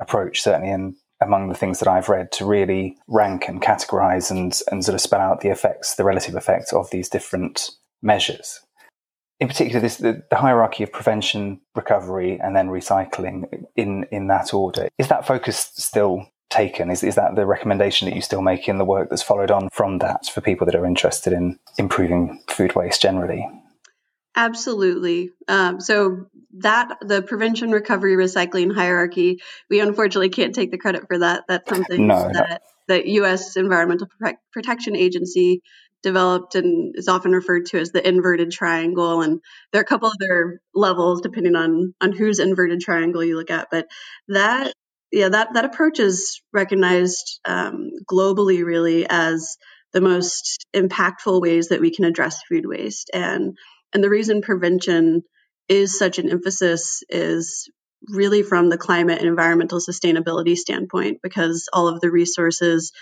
approach, 0.00 0.42
certainly 0.42 0.70
in 0.70 0.96
among 1.22 1.48
the 1.48 1.54
things 1.54 1.80
that 1.80 1.88
I've 1.88 2.08
read 2.08 2.32
to 2.32 2.46
really 2.46 2.96
rank 3.06 3.46
and 3.46 3.60
categorize 3.60 4.30
and, 4.30 4.58
and 4.70 4.82
sort 4.82 4.94
of 4.94 5.02
spell 5.02 5.20
out 5.20 5.42
the 5.42 5.50
effects, 5.50 5.96
the 5.96 6.04
relative 6.04 6.34
effects 6.34 6.72
of 6.72 6.90
these 6.90 7.10
different 7.10 7.70
measures. 8.02 8.60
In 9.40 9.48
particular, 9.48 9.80
this, 9.80 9.96
the, 9.96 10.22
the 10.30 10.36
hierarchy 10.36 10.84
of 10.84 10.92
prevention, 10.92 11.60
recovery, 11.74 12.38
and 12.38 12.54
then 12.54 12.68
recycling 12.68 13.64
in, 13.74 14.04
in 14.12 14.26
that 14.28 14.52
order. 14.52 14.88
Is 14.98 15.08
that 15.08 15.26
focus 15.26 15.72
still 15.74 16.26
taken? 16.50 16.90
Is, 16.90 17.02
is 17.02 17.14
that 17.14 17.36
the 17.36 17.46
recommendation 17.46 18.08
that 18.08 18.14
you 18.14 18.20
still 18.20 18.42
make 18.42 18.68
in 18.68 18.76
the 18.76 18.84
work 18.84 19.08
that's 19.08 19.22
followed 19.22 19.50
on 19.50 19.70
from 19.72 19.98
that 19.98 20.26
for 20.26 20.42
people 20.42 20.66
that 20.66 20.74
are 20.74 20.84
interested 20.84 21.32
in 21.32 21.58
improving 21.78 22.42
food 22.48 22.74
waste 22.74 23.00
generally? 23.00 23.48
Absolutely. 24.36 25.30
Um, 25.48 25.80
so 25.80 26.26
that 26.58 26.98
the 27.00 27.22
prevention, 27.22 27.70
recovery, 27.70 28.14
recycling 28.14 28.74
hierarchy, 28.74 29.40
we 29.68 29.80
unfortunately 29.80 30.28
can't 30.28 30.54
take 30.54 30.70
the 30.70 30.78
credit 30.78 31.06
for 31.08 31.18
that. 31.18 31.44
That's 31.48 31.68
something 31.68 32.06
no, 32.06 32.30
that 32.32 32.62
the 32.88 33.08
U.S. 33.12 33.56
Environmental 33.56 34.08
Protection 34.52 34.96
Agency 34.96 35.62
developed 36.02 36.54
and 36.54 36.94
is 36.96 37.08
often 37.08 37.32
referred 37.32 37.66
to 37.66 37.78
as 37.78 37.92
the 37.92 38.06
inverted 38.06 38.50
triangle. 38.50 39.22
And 39.22 39.40
there 39.72 39.80
are 39.80 39.84
a 39.84 39.86
couple 39.86 40.08
other 40.08 40.60
levels 40.74 41.20
depending 41.20 41.56
on 41.56 41.94
on 42.00 42.12
whose 42.12 42.38
inverted 42.38 42.80
triangle 42.80 43.24
you 43.24 43.36
look 43.36 43.50
at. 43.50 43.68
But 43.70 43.86
that 44.28 44.72
yeah 45.12 45.28
that 45.28 45.54
that 45.54 45.64
approach 45.64 46.00
is 46.00 46.40
recognized 46.52 47.40
um, 47.44 47.90
globally 48.10 48.64
really 48.64 49.06
as 49.08 49.56
the 49.92 50.00
most 50.00 50.66
impactful 50.74 51.40
ways 51.40 51.68
that 51.68 51.80
we 51.80 51.90
can 51.90 52.04
address 52.04 52.42
food 52.48 52.64
waste 52.66 53.10
and 53.12 53.56
and 53.92 54.04
the 54.04 54.10
reason 54.10 54.40
prevention 54.40 55.22
is 55.68 55.98
such 55.98 56.18
an 56.18 56.30
emphasis 56.30 57.02
is 57.08 57.70
really 58.08 58.42
from 58.42 58.68
the 58.68 58.78
climate 58.78 59.18
and 59.18 59.28
environmental 59.28 59.78
sustainability 59.78 60.56
standpoint 60.56 61.18
because 61.22 61.68
all 61.72 61.88
of 61.88 62.00
the 62.00 62.10
resources 62.10 62.92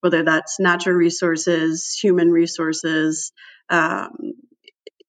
whether 0.00 0.22
that's 0.22 0.60
natural 0.60 0.96
resources 0.96 1.98
human 2.00 2.30
resources 2.30 3.32
um, 3.70 4.10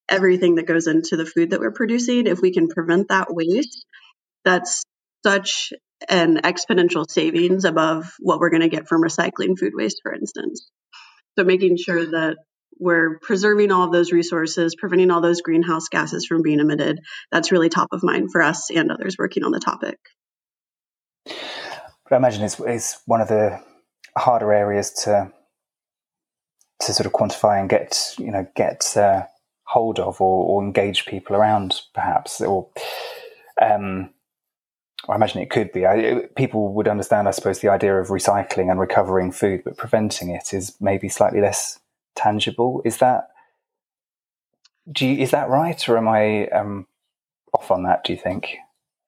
everything 0.10 0.56
that 0.56 0.66
goes 0.66 0.88
into 0.88 1.18
the 1.18 1.26
food 1.26 1.52
that 1.52 1.60
we're 1.60 1.72
producing 1.72 2.28
if 2.28 2.42
we 2.42 2.52
can 2.52 2.68
prevent 2.68 3.10
that 3.10 3.28
waste 3.30 3.86
that's 4.44 4.84
such 5.26 5.74
an 6.10 6.38
exponential 6.38 7.10
savings 7.10 7.66
above 7.66 8.14
what 8.20 8.40
we're 8.40 8.50
going 8.50 8.62
to 8.62 8.70
get 8.70 8.88
from 8.88 9.02
recycling 9.02 9.58
food 9.58 9.74
waste, 9.76 10.00
for 10.04 10.14
instance. 10.14 10.70
So 11.38 11.44
making 11.44 11.78
sure 11.78 12.06
that 12.06 12.38
we're 12.80 13.20
preserving 13.20 13.72
all 13.72 13.84
of 13.84 13.92
those 13.92 14.12
resources, 14.12 14.76
preventing 14.76 15.12
all 15.12 15.22
those 15.22 15.42
greenhouse 15.42 15.90
gases 15.90 16.26
from 16.26 16.44
being 16.44 16.60
emitted, 16.60 17.00
that's 17.32 17.52
really 17.52 17.70
top 17.70 17.90
of 17.92 18.04
mind 18.04 18.32
for 18.32 18.42
us 18.42 18.70
and 18.70 18.92
others 18.92 19.16
working 19.18 19.44
on 19.44 19.52
the 19.52 19.60
topic. 19.60 19.98
But 21.26 22.14
I 22.14 22.18
imagine 22.18 22.44
it's, 22.44 22.60
it's 22.60 23.02
one 23.06 23.22
of 23.22 23.28
the 23.28 23.62
harder 24.18 24.52
areas 24.54 24.92
to 25.04 25.32
to 26.80 26.94
sort 26.94 27.08
of 27.08 27.14
quantify 27.14 27.60
and 27.60 27.70
get 27.70 28.16
you 28.18 28.32
know 28.32 28.48
get 28.56 28.96
uh, 28.98 29.24
hold 29.64 30.00
of 30.00 30.22
or, 30.22 30.46
or 30.46 30.64
engage 30.64 31.06
people 31.06 31.36
around, 31.36 31.82
perhaps, 31.94 32.42
or 32.42 32.70
um, 33.62 34.10
I 35.10 35.16
imagine 35.16 35.42
it 35.42 35.50
could 35.50 35.72
be. 35.72 35.86
I, 35.86 36.28
people 36.36 36.74
would 36.74 36.88
understand, 36.88 37.28
I 37.28 37.32
suppose, 37.32 37.60
the 37.60 37.70
idea 37.70 37.96
of 38.00 38.08
recycling 38.08 38.70
and 38.70 38.80
recovering 38.80 39.32
food, 39.32 39.62
but 39.64 39.78
preventing 39.78 40.30
it 40.30 40.54
is 40.54 40.76
maybe 40.80 41.10
slightly 41.10 41.42
less 41.42 41.80
tangible. 42.16 42.82
Is 42.86 42.98
that 42.98 43.30
do 44.92 45.06
you, 45.06 45.22
is 45.22 45.32
that 45.32 45.50
right, 45.50 45.88
or 45.90 45.98
am 45.98 46.08
I 46.08 46.48
um, 46.48 46.88
off 47.54 47.72
on 47.72 47.84
that? 47.84 48.04
Do 48.04 48.14
you 48.14 48.20
think? 48.20 48.58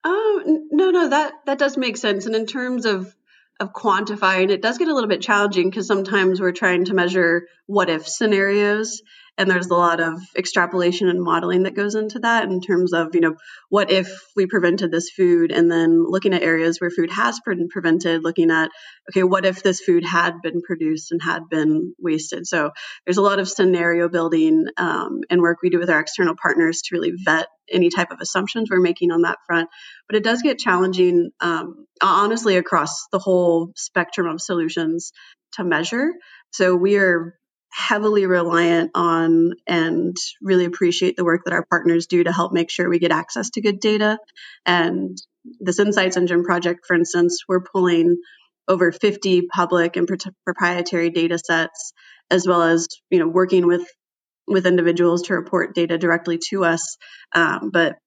Oh 0.03 0.67
no, 0.71 0.91
no, 0.91 1.09
that 1.09 1.33
that 1.45 1.57
does 1.57 1.77
make 1.77 1.97
sense. 1.97 2.25
And 2.25 2.35
in 2.35 2.45
terms 2.45 2.85
of 2.85 3.15
of 3.59 3.73
quantifying, 3.73 4.49
it 4.49 4.61
does 4.61 4.77
get 4.77 4.87
a 4.87 4.93
little 4.93 5.09
bit 5.09 5.21
challenging 5.21 5.69
because 5.69 5.87
sometimes 5.87 6.39
we're 6.39 6.51
trying 6.51 6.85
to 6.85 6.93
measure 6.93 7.47
what 7.65 7.89
if 7.89 8.07
scenarios 8.07 9.01
and 9.39 9.49
there's 9.49 9.67
a 9.67 9.75
lot 9.75 10.01
of 10.01 10.21
extrapolation 10.35 11.07
and 11.07 11.23
modeling 11.23 11.63
that 11.63 11.73
goes 11.73 11.95
into 11.95 12.19
that 12.19 12.43
in 12.43 12.59
terms 12.59 12.91
of 12.91 13.15
you 13.15 13.21
know 13.21 13.35
what 13.69 13.89
if 13.89 14.25
we 14.35 14.45
prevented 14.45 14.91
this 14.91 15.09
food? 15.09 15.51
And 15.51 15.71
then 15.71 16.05
looking 16.05 16.33
at 16.33 16.43
areas 16.43 16.79
where 16.79 16.89
food 16.89 17.09
has 17.09 17.39
been 17.39 17.69
prevented 17.69 18.23
looking 18.23 18.51
at 18.51 18.69
okay 19.09 19.23
what 19.23 19.45
if 19.45 19.63
this 19.63 19.79
food 19.79 20.03
had 20.03 20.41
been 20.43 20.61
produced 20.61 21.13
and 21.13 21.23
had 21.23 21.47
been 21.49 21.95
wasted? 21.97 22.45
So 22.45 22.71
there's 23.05 23.17
a 23.17 23.21
lot 23.21 23.39
of 23.39 23.47
scenario 23.49 24.09
building 24.09 24.65
um, 24.75 25.21
and 25.29 25.41
work 25.41 25.59
we 25.63 25.69
do 25.69 25.79
with 25.79 25.89
our 25.89 26.01
external 26.01 26.35
partners 26.39 26.81
to 26.83 26.95
really 26.95 27.13
vet 27.23 27.47
any 27.71 27.89
type 27.89 28.11
of 28.11 28.19
assumptions 28.19 28.69
we're 28.69 28.81
making 28.81 29.11
on 29.11 29.21
that 29.21 29.37
front. 29.47 29.69
But 30.09 30.17
it 30.17 30.23
does 30.23 30.41
get 30.41 30.59
challenging 30.59 31.29
um, 31.39 31.85
honestly 32.01 32.57
across 32.57 33.07
the 33.13 33.19
whole 33.19 33.71
spectrum 33.77 34.27
of 34.27 34.41
solutions 34.41 35.13
to 35.53 35.63
measure. 35.63 36.11
So 36.51 36.75
we 36.75 36.97
are 36.97 37.35
heavily 37.71 38.25
reliant 38.25 38.91
on 38.95 39.53
and 39.67 40.17
really 40.41 40.65
appreciate 40.65 41.15
the 41.15 41.25
work 41.25 41.43
that 41.45 41.53
our 41.53 41.65
partners 41.65 42.07
do 42.07 42.23
to 42.23 42.31
help 42.31 42.51
make 42.51 42.69
sure 42.69 42.89
we 42.89 42.99
get 42.99 43.11
access 43.11 43.51
to 43.51 43.61
good 43.61 43.79
data. 43.79 44.17
And 44.65 45.17
this 45.59 45.79
Insights 45.79 46.17
Engine 46.17 46.43
project, 46.43 46.85
for 46.85 46.95
instance, 46.95 47.43
we're 47.47 47.61
pulling 47.61 48.17
over 48.67 48.91
50 48.91 49.43
public 49.43 49.95
and 49.95 50.07
proprietary 50.45 51.09
data 51.09 51.39
sets, 51.39 51.93
as 52.29 52.47
well 52.47 52.61
as 52.61 52.87
you 53.09 53.19
know 53.19 53.27
working 53.27 53.65
with 53.65 53.87
with 54.47 54.65
individuals 54.65 55.23
to 55.23 55.35
report 55.35 55.75
data 55.75 55.97
directly 55.97 56.39
to 56.49 56.65
us. 56.65 56.97
Um, 57.33 57.69
but 57.71 57.97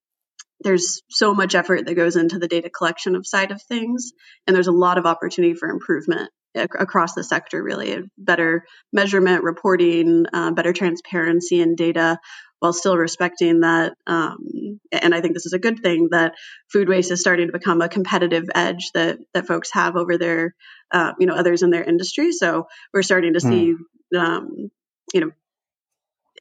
there's 0.60 1.02
so 1.10 1.34
much 1.34 1.54
effort 1.54 1.86
that 1.86 1.94
goes 1.94 2.16
into 2.16 2.38
the 2.38 2.48
data 2.48 2.70
collection 2.70 3.16
of 3.16 3.26
side 3.26 3.50
of 3.50 3.60
things, 3.62 4.12
and 4.46 4.54
there's 4.54 4.68
a 4.68 4.72
lot 4.72 4.98
of 4.98 5.06
opportunity 5.06 5.54
for 5.54 5.68
improvement 5.68 6.30
across 6.54 7.14
the 7.14 7.24
sector, 7.24 7.62
really. 7.62 7.98
Better 8.18 8.64
measurement, 8.92 9.44
reporting, 9.44 10.26
uh, 10.32 10.52
better 10.52 10.72
transparency 10.72 11.60
in 11.60 11.74
data 11.74 12.18
while 12.62 12.72
still 12.72 12.96
respecting 12.96 13.60
that. 13.60 13.94
Um, 14.06 14.78
and 14.92 15.12
I 15.12 15.20
think 15.20 15.34
this 15.34 15.46
is 15.46 15.52
a 15.52 15.58
good 15.58 15.80
thing 15.80 16.10
that 16.12 16.34
food 16.72 16.88
waste 16.88 17.10
is 17.10 17.20
starting 17.20 17.48
to 17.48 17.52
become 17.52 17.80
a 17.80 17.88
competitive 17.88 18.44
edge 18.54 18.92
that, 18.94 19.18
that 19.34 19.48
folks 19.48 19.72
have 19.72 19.96
over 19.96 20.16
their, 20.16 20.54
uh, 20.92 21.12
you 21.18 21.26
know, 21.26 21.34
others 21.34 21.62
in 21.62 21.70
their 21.70 21.82
industry. 21.82 22.30
So 22.30 22.68
we're 22.94 23.02
starting 23.02 23.34
to 23.34 23.40
hmm. 23.40 23.48
see, 23.48 23.74
mm. 24.14 24.18
um, 24.18 24.70
you 25.12 25.22
know, 25.22 25.30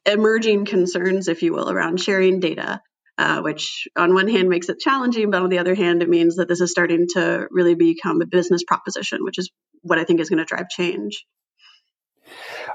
emerging 0.06 0.64
concerns, 0.64 1.26
if 1.26 1.42
you 1.42 1.52
will, 1.52 1.68
around 1.68 2.00
sharing 2.00 2.38
data. 2.38 2.80
Uh, 3.18 3.42
which 3.42 3.86
on 3.94 4.14
one 4.14 4.26
hand 4.26 4.48
makes 4.48 4.70
it 4.70 4.80
challenging, 4.80 5.30
but 5.30 5.42
on 5.42 5.50
the 5.50 5.58
other 5.58 5.74
hand, 5.74 6.02
it 6.02 6.08
means 6.08 6.36
that 6.36 6.48
this 6.48 6.62
is 6.62 6.70
starting 6.70 7.06
to 7.12 7.46
really 7.50 7.74
become 7.74 8.22
a 8.22 8.26
business 8.26 8.64
proposition, 8.64 9.22
which 9.22 9.38
is 9.38 9.50
what 9.82 9.98
I 9.98 10.04
think 10.04 10.20
is 10.20 10.28
going 10.28 10.38
to 10.38 10.44
drive 10.44 10.68
change. 10.68 11.26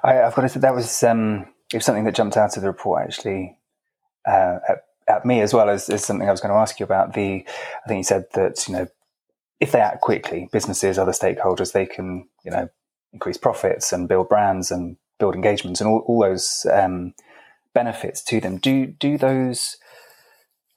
I, 0.03 0.13
have 0.13 0.35
got 0.35 0.43
to 0.43 0.49
say 0.49 0.59
that 0.59 0.75
was 0.75 1.03
um, 1.03 1.47
it 1.73 1.77
was 1.77 1.85
something 1.85 2.03
that 2.05 2.15
jumped 2.15 2.37
out 2.37 2.55
of 2.55 2.61
the 2.61 2.69
report 2.69 3.03
actually 3.03 3.57
uh, 4.27 4.59
at, 4.67 4.77
at, 5.07 5.25
me 5.25 5.41
as 5.41 5.53
well 5.53 5.69
as, 5.69 5.89
as 5.89 6.05
something 6.05 6.27
I 6.27 6.31
was 6.31 6.41
going 6.41 6.53
to 6.53 6.59
ask 6.59 6.79
you 6.79 6.83
about. 6.83 7.13
The 7.13 7.45
I 7.47 7.87
think 7.87 7.99
you 7.99 8.03
said 8.03 8.25
that 8.33 8.67
you 8.67 8.73
know 8.73 8.87
if 9.59 9.71
they 9.71 9.79
act 9.79 10.01
quickly, 10.01 10.49
businesses, 10.51 10.97
other 10.97 11.11
stakeholders, 11.11 11.71
they 11.71 11.85
can 11.85 12.27
you 12.43 12.51
know 12.51 12.69
increase 13.13 13.37
profits 13.37 13.91
and 13.91 14.07
build 14.07 14.29
brands 14.29 14.69
and 14.71 14.97
build 15.19 15.33
engagements 15.33 15.81
and 15.81 15.89
all, 15.89 16.03
all 16.07 16.21
those 16.21 16.65
um, 16.71 17.13
benefits 17.73 18.23
to 18.25 18.39
them. 18.39 18.57
Do 18.57 18.85
do 18.87 19.17
those 19.17 19.77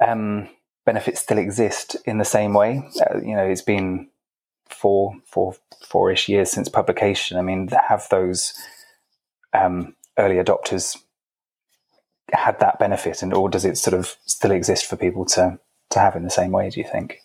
um, 0.04 0.48
benefits 0.86 1.20
still 1.20 1.38
exist 1.38 1.96
in 2.04 2.18
the 2.18 2.24
same 2.24 2.54
way? 2.54 2.82
Uh, 3.00 3.18
you 3.18 3.34
know, 3.34 3.44
it's 3.44 3.62
been 3.62 4.09
four, 4.70 5.14
four, 5.26 5.54
four-ish 5.86 6.28
years 6.28 6.50
since 6.50 6.68
publication. 6.68 7.38
I 7.38 7.42
mean, 7.42 7.68
have 7.68 8.08
those 8.10 8.54
um, 9.52 9.94
early 10.18 10.36
adopters 10.36 10.96
had 12.32 12.60
that 12.60 12.78
benefit, 12.78 13.22
and 13.22 13.34
or 13.34 13.48
does 13.48 13.64
it 13.64 13.76
sort 13.76 13.94
of 13.94 14.16
still 14.26 14.52
exist 14.52 14.86
for 14.86 14.96
people 14.96 15.24
to 15.26 15.58
to 15.90 15.98
have 15.98 16.16
in 16.16 16.22
the 16.22 16.30
same 16.30 16.52
way? 16.52 16.70
Do 16.70 16.80
you 16.80 16.86
think? 16.90 17.18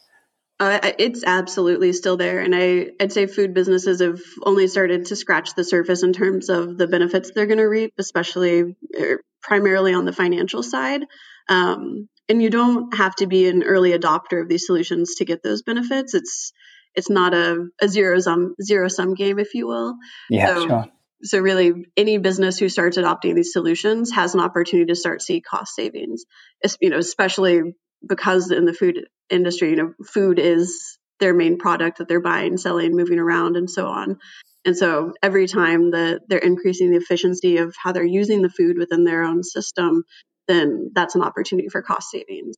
Uh, 0.58 0.80
it's 0.98 1.24
absolutely 1.26 1.92
still 1.92 2.16
there, 2.16 2.40
and 2.40 2.56
I, 2.56 2.92
I'd 3.00 3.12
say 3.12 3.28
food 3.28 3.54
businesses 3.54 4.00
have 4.00 4.22
only 4.44 4.68
started 4.68 5.06
to 5.08 5.16
scratch 5.16 5.54
the 5.54 5.66
surface 5.66 6.02
in 6.02 6.14
terms 6.14 6.50
of 6.50 6.78
the 6.78 6.88
benefits 6.88 7.32
they're 7.32 7.46
going 7.46 7.58
to 7.58 7.66
reap, 7.66 7.94
especially 7.98 8.76
er, 8.98 9.22
primarily 9.44 9.94
on 9.94 10.06
the 10.06 10.14
financial 10.14 10.64
side. 10.64 11.02
Um, 11.50 12.08
and 12.30 12.42
you 12.42 12.50
don't 12.50 12.96
have 12.96 13.16
to 13.18 13.28
be 13.28 13.50
an 13.50 13.64
early 13.64 13.92
adopter 13.92 14.42
of 14.42 14.48
these 14.48 14.66
solutions 14.66 15.16
to 15.16 15.26
get 15.26 15.44
those 15.44 15.62
benefits. 15.62 16.14
It's 16.14 16.54
it's 16.96 17.10
not 17.10 17.34
a, 17.34 17.68
a 17.82 17.88
zero 17.88 18.20
sum 18.20 18.56
zero 18.62 18.88
sum 18.88 19.14
game, 19.14 19.40
if 19.40 19.54
you 19.54 19.68
will. 19.68 19.96
Yeah, 20.30 20.56
so, 20.56 20.68
sure. 20.68 20.86
So 21.24 21.40
really, 21.40 21.86
any 21.98 22.18
business 22.18 22.60
who 22.60 22.70
starts 22.70 22.98
adopting 22.98 23.36
these 23.36 23.54
solutions 23.54 24.12
has 24.12 24.36
an 24.36 24.42
opportunity 24.42 24.88
to 24.88 24.96
start 24.96 25.22
see 25.22 25.42
cost 25.42 25.74
savings. 25.76 26.24
It's, 26.62 26.78
you 26.82 26.90
know, 26.90 26.98
especially 26.98 27.62
because 28.08 28.52
in 28.52 28.66
the 28.66 28.74
food 28.74 29.08
industry, 29.30 29.72
you 29.72 29.76
know, 29.76 29.94
food 30.06 30.40
is 30.40 30.98
their 31.20 31.34
main 31.34 31.58
product 31.58 31.98
that 31.98 32.08
they're 32.08 32.22
buying, 32.22 32.58
selling, 32.58 32.96
moving 32.96 33.20
around, 33.20 33.56
and 33.56 33.70
so 33.70 33.88
on. 33.88 34.18
And 34.66 34.76
so 34.76 35.14
every 35.24 35.48
time 35.48 35.92
that 35.92 36.22
they're 36.28 36.40
increasing 36.40 36.92
the 36.92 36.98
efficiency 36.98 37.58
of 37.58 37.76
how 37.82 37.92
they're 37.92 38.04
using 38.04 38.42
the 38.42 38.50
food 38.50 38.78
within 38.78 39.04
their 39.04 39.24
own 39.24 39.44
system, 39.44 40.04
then 40.48 40.92
that's 40.94 41.16
an 41.16 41.22
opportunity 41.22 41.70
for 41.70 41.82
cost 41.82 42.12
savings. 42.12 42.56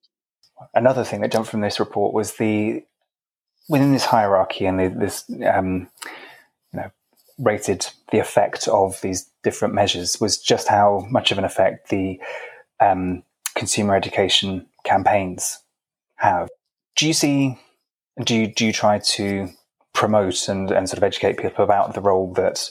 Another 0.74 1.04
thing 1.04 1.22
that 1.22 1.32
jumped 1.32 1.50
from 1.50 1.62
this 1.62 1.80
report 1.80 2.14
was 2.14 2.34
the 2.34 2.84
within 3.68 3.92
this 3.92 4.06
hierarchy 4.06 4.66
and 4.66 5.02
this, 5.02 5.24
um, 5.46 5.90
you 6.74 6.80
know, 6.80 6.92
rated 7.38 7.88
the 8.12 8.20
effect 8.20 8.68
of 8.68 9.00
these 9.02 9.30
different 9.44 9.74
measures 9.74 10.20
was 10.20 10.38
just 10.38 10.68
how 10.68 11.06
much 11.10 11.32
of 11.32 11.38
an 11.38 11.44
effect 11.44 11.90
the 11.90 12.20
um, 12.80 13.24
consumer 13.56 13.96
education 13.96 14.66
campaigns 14.84 15.60
have. 16.16 16.50
Do 16.96 17.08
you 17.08 17.14
see? 17.14 17.60
Do 18.24 18.36
you 18.36 18.48
do 18.48 18.66
you 18.66 18.74
try 18.74 18.98
to 19.00 19.50
promote 19.94 20.48
and, 20.48 20.72
and 20.72 20.88
sort 20.90 20.98
of 20.98 21.04
educate 21.04 21.38
people 21.38 21.64
about 21.64 21.94
the 21.94 22.02
role 22.02 22.34
that 22.34 22.70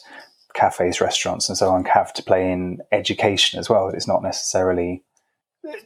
cafes, 0.56 1.00
restaurants, 1.00 1.48
and 1.48 1.56
so 1.56 1.70
on 1.70 1.84
have 1.84 2.12
to 2.14 2.22
play 2.22 2.50
in 2.50 2.78
education 2.90 3.60
as 3.60 3.68
well. 3.68 3.88
It's 3.88 4.08
not 4.08 4.22
necessarily 4.22 5.02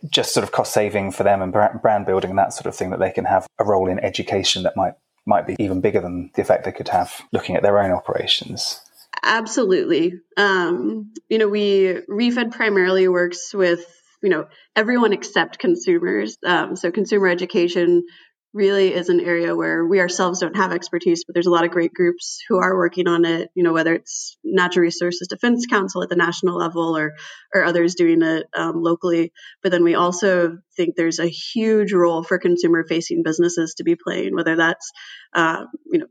just 0.08 0.34
sort 0.34 0.44
of 0.44 0.52
cost 0.52 0.72
saving 0.72 1.12
for 1.12 1.22
them 1.22 1.42
and 1.42 1.52
brand 1.52 2.06
building 2.06 2.30
and 2.30 2.38
that 2.38 2.52
sort 2.52 2.66
of 2.66 2.75
thing 2.75 2.90
that 2.90 3.00
they 3.00 3.10
can 3.10 3.25
have 3.25 3.46
a 3.58 3.64
role 3.64 3.88
in 3.88 3.99
education 4.00 4.62
that 4.64 4.76
might 4.76 4.94
might 5.26 5.46
be 5.46 5.54
even 5.58 5.80
bigger 5.80 6.00
than 6.00 6.30
the 6.34 6.42
effect 6.42 6.64
they 6.64 6.72
could 6.72 6.88
have 6.88 7.12
looking 7.32 7.54
at 7.54 7.62
their 7.62 7.78
own 7.78 7.90
operations. 7.90 8.80
Absolutely. 9.22 10.14
Um, 10.37 11.12
you 11.28 11.38
know, 11.38 11.49
we 11.49 11.99
ReFED 12.08 12.52
primarily 12.52 13.06
works 13.08 13.52
with 13.52 13.84
you 14.22 14.30
know 14.30 14.46
everyone 14.76 15.12
except 15.12 15.58
consumers. 15.58 16.37
Um, 16.44 16.76
so 16.76 16.90
consumer 16.90 17.28
education 17.28 18.04
really 18.52 18.92
is 18.92 19.09
an 19.09 19.21
area 19.21 19.54
where 19.54 19.87
we 19.87 20.00
ourselves 20.00 20.40
don't 20.40 20.57
have 20.57 20.73
expertise, 20.73 21.25
but 21.25 21.35
there's 21.35 21.47
a 21.47 21.50
lot 21.50 21.64
of 21.64 21.71
great 21.71 21.95
groups 21.95 22.40
who 22.49 22.59
are 22.59 22.76
working 22.76 23.07
on 23.07 23.25
it. 23.25 23.50
You 23.54 23.62
know, 23.62 23.73
whether 23.73 23.95
it's 23.95 24.37
Natural 24.42 24.83
Resources 24.83 25.28
Defense 25.28 25.66
Council 25.66 26.02
at 26.02 26.09
the 26.09 26.16
national 26.16 26.57
level 26.57 26.97
or 26.97 27.14
or 27.54 27.64
others 27.64 27.95
doing 27.95 28.23
it 28.23 28.47
um, 28.57 28.83
locally. 28.83 29.33
But 29.62 29.73
then 29.73 29.85
we 29.85 29.95
also 29.95 30.59
think 30.76 30.97
there's 30.97 31.21
a 31.21 31.28
huge 31.28 31.92
role 31.92 32.23
for 32.23 32.38
consumer 32.38 32.85
facing 32.88 33.23
businesses 33.23 33.75
to 33.75 33.85
be 33.85 33.97
playing, 33.97 34.35
whether 34.35 34.57
that's 34.57 34.90
uh, 35.35 35.64
you 35.92 36.00
know 36.00 36.07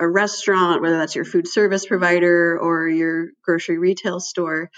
a 0.00 0.08
restaurant, 0.08 0.82
whether 0.82 0.98
that's 0.98 1.14
your 1.14 1.24
food 1.24 1.46
service 1.46 1.86
provider 1.86 2.58
or 2.58 2.88
your 2.88 3.28
grocery 3.44 3.78
retail 3.78 4.18
store. 4.18 4.70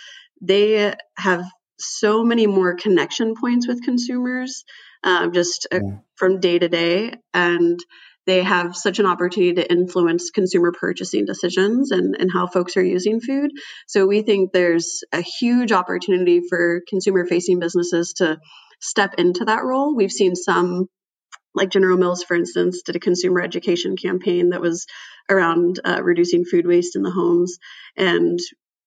They 0.42 0.94
have 1.16 1.44
so 1.78 2.23
many 2.25 2.46
more 2.46 2.75
connection 2.75 3.35
points 3.35 3.66
with 3.66 3.82
consumers 3.82 4.64
um, 5.06 5.32
just 5.32 5.66
uh, 5.72 5.80
from 6.16 6.40
day 6.40 6.58
to 6.58 6.68
day. 6.68 7.14
And 7.32 7.78
they 8.26 8.42
have 8.42 8.76
such 8.76 8.98
an 8.98 9.06
opportunity 9.06 9.54
to 9.54 9.72
influence 9.72 10.30
consumer 10.30 10.72
purchasing 10.72 11.25
decisions 11.25 11.92
and, 11.92 12.16
and 12.18 12.28
how 12.30 12.48
folks 12.48 12.76
are 12.76 12.84
using 12.84 13.20
food. 13.20 13.52
So 13.86 14.04
we 14.06 14.22
think 14.22 14.52
there's 14.52 15.04
a 15.12 15.22
huge 15.22 15.70
opportunity 15.70 16.40
for 16.48 16.82
consumer 16.88 17.25
facing 17.25 17.60
businesses 17.60 18.14
to 18.14 18.38
step 18.80 19.14
into 19.16 19.44
that 19.44 19.62
role. 19.62 19.94
We've 19.94 20.10
seen 20.10 20.34
some, 20.34 20.86
like 21.54 21.70
General 21.70 21.98
Mills, 21.98 22.25
for 22.25 22.34
instance, 22.34 22.82
did 22.82 22.96
a 22.96 23.00
consumer 23.00 23.40
education 23.40 23.96
campaign 23.96 24.50
that 24.50 24.60
was 24.60 24.86
around 25.30 25.78
uh, 25.84 26.02
reducing 26.02 26.44
food 26.44 26.66
waste 26.66 26.96
in 26.96 27.02
the 27.02 27.12
homes. 27.12 27.58
And 27.96 28.40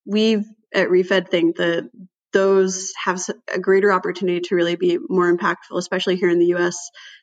we 0.06 0.36
at 0.74 0.90
ReFED 0.90 1.30
think 1.30 1.56
that 1.58 1.90
those 2.32 2.94
have 3.04 3.20
a 3.54 3.60
greater 3.60 3.92
opportunity 3.92 4.42
to 4.42 4.56
really 4.56 4.76
be 4.76 4.98
more 5.10 5.32
impactful, 5.32 5.78
especially 5.78 6.16
here 6.16 6.30
in 6.30 6.40
the 6.40 6.54
US, 6.56 6.78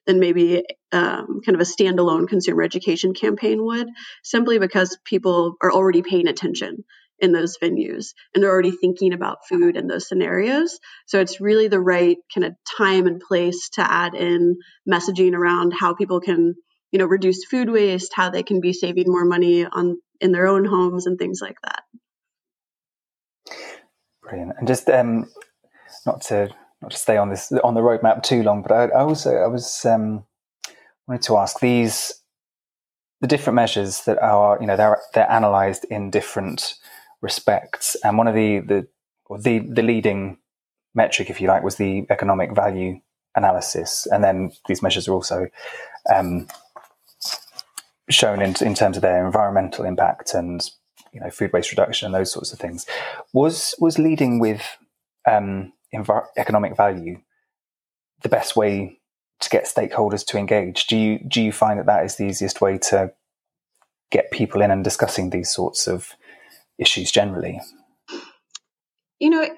than 0.07 0.21
maybe 0.21 0.65
um, 0.93 1.41
kind 1.45 1.55
of 1.55 1.61
a 1.61 1.65
standalone 1.65 2.29
consumer 2.29 2.63
education 2.63 3.15
campaign 3.15 3.65
would, 3.65 3.89
simply 4.23 4.59
because 4.59 4.99
people 5.05 5.57
are 5.63 5.73
already 5.73 6.03
paying 6.03 6.29
attention 6.29 6.85
in 7.19 7.33
those 7.33 7.57
venues 7.59 8.13
and 8.35 8.43
they're 8.43 8.51
already 8.51 8.71
thinking 8.73 9.13
about 9.13 9.47
food 9.49 9.77
in 9.77 9.87
those 9.87 10.09
scenarios. 10.09 10.79
So 11.07 11.21
it's 11.21 11.41
really 11.41 11.69
the 11.69 11.81
right 11.81 12.19
kind 12.35 12.45
of 12.45 12.55
time 12.77 13.07
and 13.07 13.21
place 13.21 13.71
to 13.71 13.91
add 13.91 14.15
in 14.15 14.57
messaging 14.89 15.33
around 15.33 15.73
how 15.73 15.95
people 15.95 16.21
can, 16.21 16.55
you 16.91 16.99
know, 16.99 17.07
reduce 17.07 17.45
food 17.45 17.71
waste, 17.71 18.13
how 18.15 18.31
they 18.31 18.43
can 18.43 18.61
be 18.61 18.73
saving 18.73 19.07
more 19.09 19.25
money 19.25 19.65
on 19.65 19.99
in 20.21 20.33
their 20.33 20.47
own 20.47 20.65
homes 20.65 21.07
and 21.07 21.19
things 21.19 21.41
like 21.43 21.57
that. 21.63 21.83
Brilliant. 24.29 24.55
And 24.59 24.67
just 24.67 24.89
um, 24.89 25.31
not 26.05 26.21
to 26.23 26.49
not 26.83 26.91
to 26.91 26.97
stay 26.97 27.17
on 27.17 27.31
this 27.31 27.53
on 27.53 27.75
the 27.75 27.81
roadmap 27.81 28.23
too 28.23 28.43
long, 28.43 28.63
but 28.63 28.73
I, 28.73 28.85
I 28.87 29.03
was 29.03 29.27
I 29.27 29.47
was 29.47 29.85
um, 29.85 30.25
wanted 31.07 31.23
to 31.23 31.37
ask 31.37 31.61
these 31.61 32.15
the 33.21 33.27
different 33.27 33.55
measures 33.55 34.03
that 34.03 34.19
are 34.19 34.59
you 34.61 34.67
know 34.67 34.77
they're 34.77 35.01
they're 35.15 35.31
analysed 35.31 35.85
in 35.85 36.11
different 36.11 36.75
respects, 37.23 37.97
and 38.05 38.19
one 38.19 38.29
of 38.29 38.35
the 38.35 38.59
the 38.59 38.89
the 39.41 39.59
the 39.61 39.83
leading 39.83 40.39
metric, 40.95 41.31
if 41.31 41.41
you 41.41 41.49
like, 41.49 41.63
was 41.63 41.77
the 41.77 42.07
economic 42.11 42.55
value 42.55 43.01
analysis, 43.37 44.07
and 44.11 44.25
then 44.25 44.51
these 44.67 44.83
measures 44.83 45.07
are 45.07 45.13
also 45.13 45.49
um, 46.13 46.49
shown 48.11 48.43
in 48.43 48.55
in 48.61 48.75
terms 48.75 48.97
of 48.97 49.03
their 49.03 49.25
environmental 49.25 49.85
impact 49.85 50.35
and 50.35 50.71
you 51.17 51.23
know 51.23 51.31
food 51.31 51.53
waste 51.53 51.71
reduction 51.71 52.07
and 52.07 52.15
those 52.15 52.31
sorts 52.31 52.53
of 52.53 52.59
things. 52.59 52.87
Was 53.33 53.75
was 53.79 53.99
leading 53.99 54.39
with 54.39 54.63
um, 55.27 55.73
env- 55.95 56.27
economic 56.37 56.77
value 56.77 57.21
the 58.23 58.29
best 58.29 58.55
way 58.55 59.01
to 59.41 59.49
get 59.49 59.65
stakeholders 59.65 60.25
to 60.27 60.39
engage? 60.39 60.87
Do 60.87 60.97
you 60.97 61.19
do 61.27 61.43
you 61.43 61.53
find 61.53 61.79
that 61.79 61.87
that 61.87 62.05
is 62.05 62.17
the 62.17 62.25
easiest 62.25 62.61
way 62.61 62.77
to 62.91 63.13
get 64.11 64.31
people 64.31 64.61
in 64.61 64.71
and 64.71 64.85
discussing 64.85 65.31
these 65.31 65.51
sorts 65.51 65.89
of 65.89 66.13
issues 66.79 67.11
generally? 67.11 67.61
You 69.19 69.31
know 69.31 69.41
it, 69.41 69.53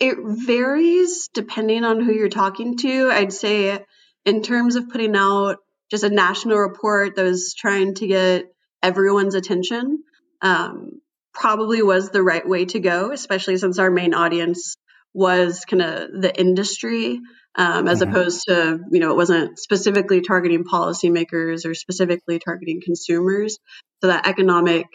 it 0.00 0.16
varies 0.18 1.28
depending 1.34 1.84
on 1.84 2.00
who 2.00 2.14
you're 2.14 2.30
talking 2.30 2.78
to. 2.78 3.10
I'd 3.10 3.32
say 3.34 3.84
in 4.24 4.42
terms 4.42 4.76
of 4.76 4.88
putting 4.88 5.14
out 5.14 5.58
just 5.90 6.04
a 6.04 6.08
national 6.10 6.56
report 6.56 7.16
that 7.16 7.24
was 7.24 7.54
trying 7.54 7.94
to 7.96 8.06
get 8.06 8.46
everyone's 8.82 9.34
attention 9.34 10.02
um, 10.42 11.00
probably 11.32 11.82
was 11.82 12.10
the 12.10 12.22
right 12.22 12.46
way 12.46 12.64
to 12.66 12.80
go, 12.80 13.12
especially 13.12 13.56
since 13.56 13.78
our 13.78 13.90
main 13.90 14.14
audience 14.14 14.76
was 15.14 15.64
kind 15.64 15.82
of 15.82 16.10
the 16.20 16.32
industry 16.38 17.20
um, 17.56 17.88
as 17.88 18.00
mm-hmm. 18.00 18.10
opposed 18.10 18.44
to 18.48 18.78
you 18.90 19.00
know 19.00 19.10
it 19.10 19.16
wasn't 19.16 19.58
specifically 19.58 20.20
targeting 20.20 20.64
policymakers 20.64 21.66
or 21.66 21.74
specifically 21.74 22.38
targeting 22.38 22.80
consumers 22.84 23.58
so 24.00 24.08
that 24.08 24.26
economic 24.26 24.86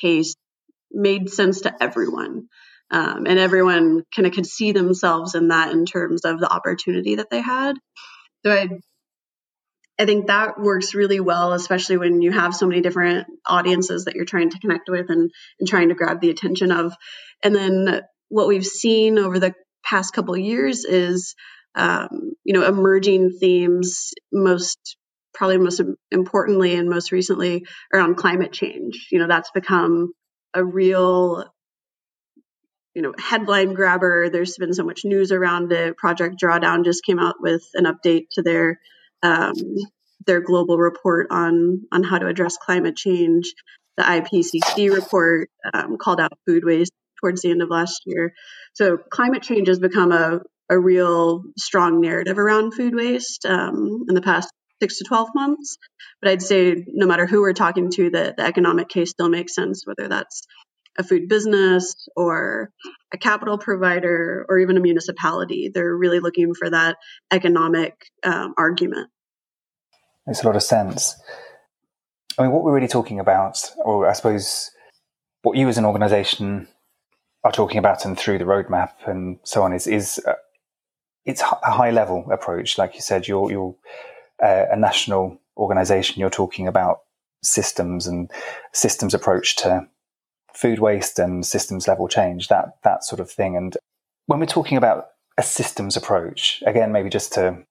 case 0.00 0.34
made 0.92 1.28
sense 1.30 1.62
to 1.62 1.74
everyone 1.82 2.46
um, 2.90 3.26
and 3.26 3.38
everyone 3.38 4.04
kind 4.14 4.26
of 4.26 4.32
could 4.32 4.46
see 4.46 4.72
themselves 4.72 5.34
in 5.34 5.48
that 5.48 5.72
in 5.72 5.86
terms 5.86 6.24
of 6.24 6.38
the 6.38 6.52
opportunity 6.52 7.16
that 7.16 7.30
they 7.30 7.40
had 7.40 7.74
so 8.44 8.52
i 8.52 8.68
I 9.98 10.06
think 10.06 10.26
that 10.26 10.60
works 10.60 10.94
really 10.94 11.20
well, 11.20 11.52
especially 11.52 11.98
when 11.98 12.20
you 12.20 12.32
have 12.32 12.54
so 12.54 12.66
many 12.66 12.80
different 12.80 13.26
audiences 13.46 14.04
that 14.04 14.14
you're 14.14 14.24
trying 14.24 14.50
to 14.50 14.58
connect 14.58 14.88
with 14.88 15.08
and, 15.08 15.30
and 15.60 15.68
trying 15.68 15.90
to 15.90 15.94
grab 15.94 16.20
the 16.20 16.30
attention 16.30 16.72
of. 16.72 16.92
And 17.44 17.54
then 17.54 18.00
what 18.28 18.48
we've 18.48 18.66
seen 18.66 19.18
over 19.18 19.38
the 19.38 19.54
past 19.84 20.12
couple 20.12 20.36
years 20.36 20.84
is, 20.84 21.34
um, 21.76 22.32
you 22.42 22.54
know, 22.54 22.66
emerging 22.66 23.36
themes, 23.38 24.10
most 24.32 24.96
probably 25.32 25.58
most 25.58 25.80
importantly 26.10 26.74
and 26.74 26.88
most 26.88 27.12
recently 27.12 27.64
around 27.92 28.16
climate 28.16 28.52
change. 28.52 29.08
You 29.12 29.20
know, 29.20 29.28
that's 29.28 29.50
become 29.52 30.12
a 30.54 30.64
real 30.64 31.44
you 32.94 33.02
know 33.02 33.12
headline 33.18 33.74
grabber 33.74 34.30
there's 34.30 34.56
been 34.56 34.72
so 34.72 34.84
much 34.84 35.00
news 35.04 35.32
around 35.32 35.72
it 35.72 35.96
project 35.96 36.36
drawdown 36.40 36.84
just 36.84 37.04
came 37.04 37.18
out 37.18 37.34
with 37.40 37.64
an 37.74 37.86
update 37.86 38.26
to 38.30 38.40
their 38.40 38.78
um, 39.24 39.54
their 40.26 40.40
global 40.40 40.78
report 40.78 41.28
on 41.30 41.82
on 41.90 42.02
how 42.02 42.18
to 42.18 42.26
address 42.26 42.56
climate 42.56 42.96
change. 42.96 43.52
The 43.96 44.02
IPCC 44.02 44.92
report 44.92 45.50
um, 45.72 45.96
called 45.98 46.20
out 46.20 46.32
food 46.46 46.64
waste 46.64 46.92
towards 47.20 47.42
the 47.42 47.50
end 47.50 47.62
of 47.62 47.70
last 47.70 48.02
year. 48.06 48.34
So 48.74 48.98
climate 48.98 49.42
change 49.42 49.68
has 49.68 49.78
become 49.78 50.12
a, 50.12 50.40
a 50.68 50.78
real 50.78 51.42
strong 51.56 52.00
narrative 52.00 52.38
around 52.38 52.74
food 52.74 52.94
waste 52.94 53.46
um, 53.46 54.04
in 54.08 54.14
the 54.14 54.22
past 54.22 54.50
six 54.82 54.98
to 54.98 55.04
12 55.04 55.28
months. 55.34 55.78
But 56.20 56.32
I'd 56.32 56.42
say 56.42 56.84
no 56.88 57.06
matter 57.06 57.26
who 57.26 57.40
we're 57.40 57.52
talking 57.52 57.90
to, 57.92 58.10
the, 58.10 58.34
the 58.36 58.44
economic 58.44 58.88
case 58.88 59.10
still 59.10 59.28
makes 59.28 59.54
sense, 59.54 59.84
whether 59.86 60.08
that's 60.08 60.42
a 60.98 61.02
food 61.02 61.28
business 61.28 62.08
or 62.16 62.70
a 63.12 63.18
capital 63.18 63.58
provider 63.58 64.46
or 64.48 64.58
even 64.58 64.76
a 64.76 64.80
municipality. 64.80 65.70
They're 65.72 65.96
really 65.96 66.20
looking 66.20 66.54
for 66.54 66.70
that 66.70 66.96
economic 67.32 67.94
um, 68.22 68.54
argument. 68.56 69.10
Makes 70.26 70.42
a 70.42 70.46
lot 70.46 70.56
of 70.56 70.62
sense. 70.62 71.14
I 72.38 72.42
mean, 72.42 72.52
what 72.52 72.64
we're 72.64 72.74
really 72.74 72.88
talking 72.88 73.20
about, 73.20 73.70
or 73.78 74.08
I 74.08 74.12
suppose 74.12 74.70
what 75.42 75.56
you 75.56 75.68
as 75.68 75.78
an 75.78 75.84
organization 75.84 76.68
are 77.44 77.52
talking 77.52 77.78
about 77.78 78.04
and 78.04 78.18
through 78.18 78.38
the 78.38 78.44
roadmap 78.44 78.92
and 79.06 79.38
so 79.44 79.62
on 79.62 79.72
is, 79.72 79.86
is 79.86 80.20
uh, 80.26 80.32
it's 81.24 81.42
a 81.42 81.70
high 81.70 81.90
level 81.90 82.26
approach. 82.32 82.78
Like 82.78 82.94
you 82.94 83.00
said, 83.00 83.28
you're, 83.28 83.50
you're 83.50 83.76
uh, 84.42 84.64
a 84.72 84.76
national 84.76 85.38
organization. 85.56 86.20
You're 86.20 86.30
talking 86.30 86.66
about 86.66 87.00
systems 87.42 88.06
and 88.06 88.30
systems 88.72 89.14
approach 89.14 89.56
to 89.56 89.86
food 90.54 90.78
waste 90.78 91.18
and 91.18 91.44
systems 91.44 91.88
level 91.88 92.08
change, 92.08 92.48
that, 92.48 92.76
that 92.82 93.04
sort 93.04 93.20
of 93.20 93.30
thing. 93.30 93.56
And 93.56 93.76
when 94.26 94.40
we're 94.40 94.46
talking 94.46 94.78
about 94.78 95.08
a 95.36 95.42
systems 95.42 95.96
approach, 95.96 96.62
again, 96.66 96.92
maybe 96.92 97.10
just 97.10 97.32
to 97.34 97.64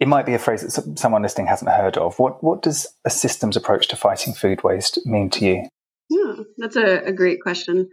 it 0.00 0.08
might 0.08 0.26
be 0.26 0.34
a 0.34 0.38
phrase 0.38 0.62
that 0.62 0.98
someone 0.98 1.22
listening 1.22 1.46
hasn't 1.46 1.70
heard 1.70 1.96
of. 1.96 2.18
What 2.18 2.42
what 2.42 2.62
does 2.62 2.86
a 3.04 3.10
systems 3.10 3.56
approach 3.56 3.88
to 3.88 3.96
fighting 3.96 4.34
food 4.34 4.64
waste 4.64 5.06
mean 5.06 5.30
to 5.30 5.44
you? 5.44 5.68
Yeah, 6.10 6.42
that's 6.58 6.76
a, 6.76 7.06
a 7.06 7.12
great 7.12 7.40
question. 7.40 7.90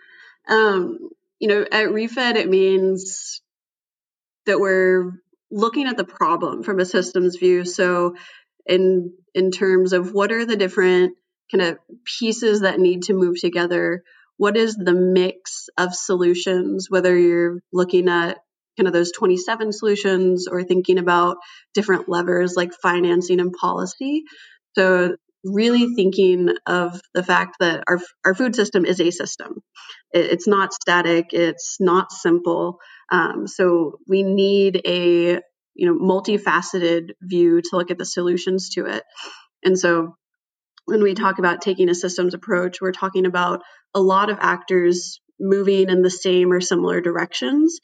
Um, 0.47 0.97
you 1.39 1.47
know, 1.47 1.61
at 1.71 1.87
ReFED, 1.87 2.35
it 2.35 2.49
means 2.49 3.41
that 4.45 4.59
we're 4.59 5.11
looking 5.49 5.87
at 5.87 5.97
the 5.97 6.03
problem 6.03 6.63
from 6.63 6.79
a 6.79 6.85
systems 6.85 7.35
view. 7.35 7.65
So, 7.65 8.15
in 8.65 9.13
in 9.33 9.51
terms 9.51 9.93
of 9.93 10.11
what 10.11 10.31
are 10.31 10.45
the 10.45 10.57
different 10.57 11.15
kind 11.51 11.61
of 11.61 11.77
pieces 12.19 12.61
that 12.61 12.79
need 12.79 13.03
to 13.03 13.13
move 13.13 13.39
together. 13.39 14.03
What 14.37 14.57
is 14.57 14.75
the 14.75 14.93
mix 14.93 15.69
of 15.77 15.93
solutions, 15.93 16.87
whether 16.89 17.17
you're 17.17 17.59
looking 17.71 18.09
at 18.09 18.39
kind 18.77 18.87
of 18.87 18.93
those 18.93 19.11
27 19.11 19.73
solutions 19.73 20.47
or 20.47 20.63
thinking 20.63 20.97
about 20.97 21.37
different 21.73 22.09
levers 22.09 22.55
like 22.55 22.71
financing 22.81 23.39
and 23.39 23.53
policy. 23.53 24.23
So 24.75 25.15
really 25.43 25.93
thinking 25.95 26.49
of 26.65 26.99
the 27.13 27.23
fact 27.23 27.57
that 27.59 27.83
our, 27.87 27.99
our 28.25 28.33
food 28.33 28.55
system 28.55 28.85
is 28.85 28.99
a 28.99 29.11
system. 29.11 29.61
It, 30.13 30.25
it's 30.25 30.47
not 30.47 30.73
static. 30.73 31.27
It's 31.33 31.77
not 31.79 32.11
simple. 32.11 32.77
Um, 33.11 33.47
so 33.47 33.99
we 34.07 34.23
need 34.23 34.81
a 34.85 35.41
you 35.73 35.87
know 35.87 35.95
multifaceted 35.95 37.11
view 37.21 37.61
to 37.61 37.69
look 37.73 37.91
at 37.91 37.97
the 37.97 38.05
solutions 38.05 38.69
to 38.71 38.85
it. 38.85 39.03
And 39.63 39.77
so 39.77 40.15
when 40.85 41.03
we 41.03 41.13
talk 41.13 41.39
about 41.39 41.61
taking 41.61 41.89
a 41.89 41.95
systems 41.95 42.33
approach, 42.33 42.81
we're 42.81 42.91
talking 42.91 43.25
about 43.25 43.61
a 43.93 44.01
lot 44.01 44.29
of 44.29 44.37
actors 44.39 45.19
moving 45.39 45.89
in 45.89 46.01
the 46.01 46.09
same 46.09 46.51
or 46.51 46.61
similar 46.61 47.01
directions 47.01 47.79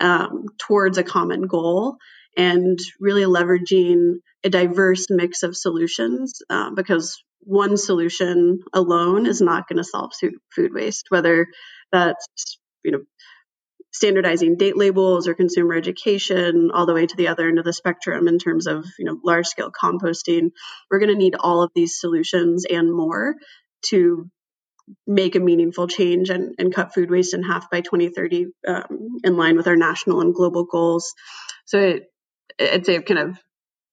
um, 0.00 0.46
towards 0.58 0.98
a 0.98 1.04
common 1.04 1.42
goal 1.46 1.96
and 2.36 2.78
really 3.00 3.22
leveraging 3.22 4.14
a 4.44 4.50
diverse 4.50 5.06
mix 5.10 5.42
of 5.42 5.56
solutions 5.56 6.40
uh, 6.50 6.70
because 6.70 7.22
one 7.40 7.76
solution 7.76 8.60
alone 8.72 9.26
is 9.26 9.40
not 9.40 9.68
going 9.68 9.76
to 9.76 9.84
solve 9.84 10.12
food 10.54 10.72
waste, 10.72 11.06
whether 11.08 11.46
that's 11.90 12.26
you 12.84 12.92
know 12.92 13.00
standardizing 13.92 14.56
date 14.56 14.76
labels 14.76 15.28
or 15.28 15.34
consumer 15.34 15.74
education 15.74 16.70
all 16.72 16.86
the 16.86 16.94
way 16.94 17.06
to 17.06 17.16
the 17.16 17.28
other 17.28 17.48
end 17.48 17.58
of 17.58 17.64
the 17.64 17.72
spectrum 17.72 18.26
in 18.26 18.38
terms 18.38 18.66
of 18.66 18.86
you 18.98 19.04
know 19.04 19.18
large 19.24 19.46
scale 19.46 19.70
composting 19.70 20.50
we're 20.90 20.98
going 20.98 21.12
to 21.12 21.18
need 21.18 21.34
all 21.38 21.62
of 21.62 21.70
these 21.74 22.00
solutions 22.00 22.64
and 22.64 22.92
more 22.92 23.34
to 23.82 24.30
make 25.06 25.36
a 25.36 25.40
meaningful 25.40 25.86
change 25.86 26.30
and, 26.30 26.54
and 26.58 26.74
cut 26.74 26.94
food 26.94 27.10
waste 27.10 27.34
in 27.34 27.42
half 27.42 27.70
by 27.70 27.80
2030 27.80 28.46
um, 28.66 29.18
in 29.24 29.36
line 29.36 29.56
with 29.56 29.66
our 29.66 29.76
national 29.76 30.20
and 30.20 30.34
global 30.34 30.64
goals. 30.64 31.14
So 31.66 31.78
it, 31.78 32.12
I'd 32.60 32.86
say 32.86 33.00
kind 33.02 33.20
of 33.20 33.38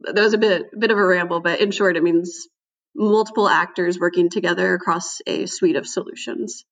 that 0.02 0.16
was 0.16 0.34
a 0.34 0.38
bit 0.38 0.68
bit 0.78 0.92
of 0.92 0.98
a 0.98 1.06
ramble, 1.06 1.42
but 1.42 1.60
in 1.60 1.72
short, 1.72 1.98
it 1.98 2.04
means 2.04 2.48
multiple 2.96 3.48
actors 3.48 4.00
working 4.00 4.30
together 4.30 4.74
across 4.74 5.20
a 5.28 5.46
suite 5.46 5.76
of 5.76 5.88
solutions. 5.88 6.66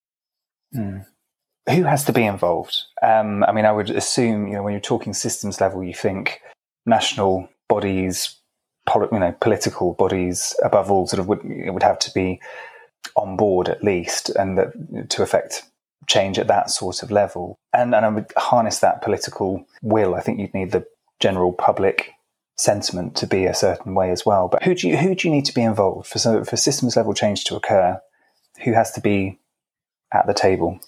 Mm. 0.76 1.06
Who 1.70 1.84
has 1.84 2.06
to 2.06 2.14
be 2.14 2.24
involved? 2.24 2.78
Um, 3.02 3.44
I 3.44 3.52
mean, 3.52 3.66
I 3.66 3.72
would 3.72 3.90
assume 3.90 4.48
you 4.48 4.54
know 4.54 4.64
when 4.64 4.74
you're 4.74 4.82
talking 4.82 5.14
systems 5.14 5.60
level, 5.60 5.84
you 5.84 5.94
think 5.94 6.42
national 6.86 7.50
bodies, 7.68 8.38
poli- 8.86 9.10
you 9.12 9.20
know, 9.20 9.36
political 9.42 9.94
bodies 9.94 10.56
above 10.64 10.90
all, 10.90 11.08
sort 11.08 11.20
of 11.20 11.28
would 11.28 11.42
would 11.44 11.84
have 11.84 12.00
to 12.00 12.12
be 12.14 12.40
on 13.16 13.36
board 13.36 13.70
at 13.70 13.84
least, 13.84 14.30
and 14.30 14.58
that 14.58 15.10
to 15.10 15.24
affect 15.24 15.64
change 16.08 16.40
at 16.40 16.48
that 16.48 16.70
sort 16.70 17.04
of 17.04 17.12
level. 17.12 17.60
And, 17.74 17.94
and 17.94 18.06
I 18.06 18.10
would 18.10 18.32
harness 18.38 18.80
that 18.80 19.02
political 19.02 19.66
will. 19.82 20.16
I 20.16 20.22
think 20.22 20.40
you'd 20.40 20.54
need 20.54 20.72
the 20.72 20.88
general 21.20 21.52
public 21.52 22.14
sentiment 22.58 23.16
to 23.18 23.28
be 23.28 23.46
a 23.46 23.54
certain 23.54 23.94
way 23.94 24.10
as 24.10 24.26
well. 24.26 24.48
But 24.48 24.64
who 24.64 24.74
do 24.74 24.88
you 24.88 24.98
who 24.98 25.16
do 25.16 25.28
you 25.28 25.34
need 25.34 25.46
to 25.46 25.54
be 25.54 25.62
involved 25.62 26.08
for 26.08 26.20
so, 26.20 26.44
for 26.44 26.58
systems 26.58 26.96
level 26.96 27.14
change 27.14 27.44
to 27.46 27.56
occur? 27.56 28.02
Who 28.64 28.74
has 28.74 28.92
to 28.94 29.02
be 29.02 29.40
at 30.14 30.26
the 30.26 30.34
table? 30.34 30.80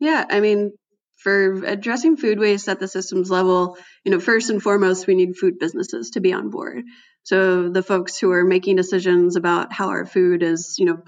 Yeah, 0.00 0.24
I 0.28 0.40
mean, 0.40 0.72
for 1.18 1.62
addressing 1.64 2.16
food 2.16 2.38
waste 2.38 2.68
at 2.68 2.80
the 2.80 2.88
systems 2.88 3.30
level, 3.30 3.76
you 4.04 4.10
know, 4.10 4.18
first 4.18 4.50
and 4.50 4.62
foremost, 4.62 5.06
we 5.06 5.14
need 5.14 5.36
food 5.36 5.58
businesses 5.58 6.10
to 6.10 6.20
be 6.20 6.32
on 6.32 6.50
board. 6.50 6.82
So 7.22 7.68
the 7.68 7.82
folks 7.82 8.18
who 8.18 8.32
are 8.32 8.44
making 8.44 8.76
decisions 8.76 9.36
about 9.36 9.72
how 9.72 9.90
our 9.90 10.06
food 10.06 10.42
is, 10.42 10.76
you 10.78 10.86
know, 10.86 11.02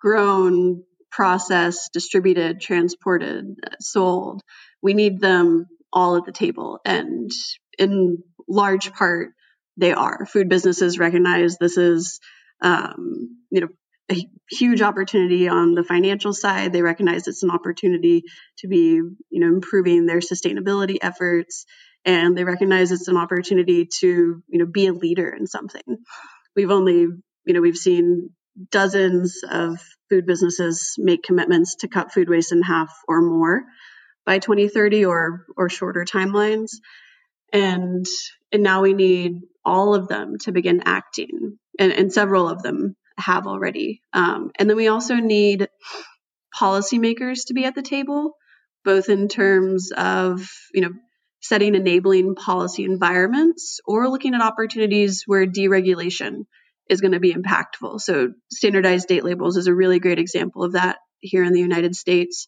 grown, 0.00 0.82
processed, 1.12 1.92
distributed, 1.92 2.60
transported, 2.60 3.44
sold. 3.80 4.42
We 4.82 4.94
need 4.94 5.20
them 5.20 5.66
all 5.92 6.16
at 6.16 6.24
the 6.24 6.32
table. 6.32 6.80
And 6.84 7.30
in 7.78 8.18
large 8.48 8.92
part, 8.92 9.28
they 9.76 9.92
are. 9.92 10.26
Food 10.26 10.48
businesses 10.48 10.98
recognize 10.98 11.56
this 11.58 11.76
is, 11.76 12.18
um, 12.60 13.38
you 13.50 13.60
know, 13.60 13.68
a 14.10 14.26
huge 14.50 14.82
opportunity 14.82 15.48
on 15.48 15.74
the 15.74 15.84
financial 15.84 16.32
side. 16.32 16.72
They 16.72 16.82
recognize 16.82 17.26
it's 17.26 17.42
an 17.42 17.50
opportunity 17.50 18.24
to 18.58 18.68
be, 18.68 19.00
you 19.30 19.40
know, 19.40 19.46
improving 19.46 20.06
their 20.06 20.20
sustainability 20.20 20.98
efforts, 21.00 21.64
and 22.04 22.36
they 22.36 22.44
recognize 22.44 22.90
it's 22.90 23.08
an 23.08 23.16
opportunity 23.16 23.88
to, 24.00 24.42
you 24.46 24.58
know, 24.58 24.66
be 24.66 24.86
a 24.86 24.92
leader 24.92 25.30
in 25.30 25.46
something. 25.46 25.82
We've 26.56 26.70
only, 26.70 27.00
you 27.00 27.54
know, 27.54 27.60
we've 27.60 27.76
seen 27.76 28.30
dozens 28.70 29.40
of 29.48 29.80
food 30.10 30.26
businesses 30.26 30.94
make 30.98 31.22
commitments 31.22 31.76
to 31.76 31.88
cut 31.88 32.12
food 32.12 32.28
waste 32.28 32.52
in 32.52 32.62
half 32.62 32.92
or 33.08 33.22
more 33.22 33.62
by 34.26 34.38
2030 34.38 35.06
or 35.06 35.46
or 35.56 35.68
shorter 35.68 36.04
timelines 36.04 36.72
and 37.52 38.04
and 38.52 38.62
now 38.62 38.82
we 38.82 38.92
need 38.92 39.40
all 39.64 39.94
of 39.94 40.08
them 40.08 40.36
to 40.38 40.52
begin 40.52 40.82
acting 40.84 41.58
and, 41.78 41.92
and 41.92 42.12
several 42.12 42.48
of 42.48 42.62
them 42.62 42.94
have 43.18 43.46
already 43.46 44.02
um, 44.12 44.50
and 44.58 44.68
then 44.68 44.76
we 44.76 44.88
also 44.88 45.16
need 45.16 45.68
policymakers 46.58 47.46
to 47.46 47.54
be 47.54 47.64
at 47.64 47.74
the 47.74 47.82
table 47.82 48.36
both 48.84 49.08
in 49.08 49.28
terms 49.28 49.90
of 49.96 50.48
you 50.74 50.82
know 50.82 50.90
setting 51.42 51.74
enabling 51.74 52.34
policy 52.36 52.84
environments 52.84 53.80
or 53.84 54.08
looking 54.08 54.34
at 54.34 54.40
opportunities 54.40 55.24
where 55.26 55.46
deregulation 55.46 56.44
is 56.88 57.00
going 57.00 57.12
to 57.12 57.20
be 57.20 57.34
impactful. 57.34 58.00
So, 58.00 58.32
standardized 58.50 59.08
date 59.08 59.24
labels 59.24 59.56
is 59.56 59.66
a 59.66 59.74
really 59.74 59.98
great 59.98 60.18
example 60.18 60.62
of 60.62 60.72
that 60.72 60.98
here 61.20 61.44
in 61.44 61.52
the 61.52 61.60
United 61.60 61.96
States, 61.96 62.46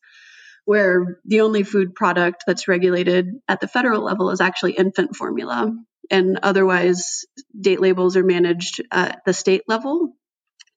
where 0.65 1.19
the 1.25 1.41
only 1.41 1.65
food 1.65 1.95
product 1.95 2.45
that's 2.47 2.69
regulated 2.69 3.29
at 3.49 3.61
the 3.61 3.69
federal 3.69 4.03
level 4.03 4.31
is 4.31 4.41
actually 4.41 4.73
infant 4.73 5.17
formula. 5.17 5.73
And 6.11 6.39
otherwise, 6.43 7.25
date 7.59 7.81
labels 7.81 8.17
are 8.17 8.25
managed 8.25 8.83
at 8.91 9.23
the 9.25 9.33
state 9.33 9.63
level. 9.67 10.15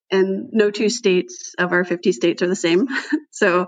And 0.09 0.49
no 0.53 0.71
two 0.71 0.89
states 0.89 1.53
of 1.57 1.73
our 1.73 1.83
50 1.83 2.13
states 2.13 2.41
are 2.41 2.47
the 2.47 2.55
same. 2.55 2.87
so 3.31 3.67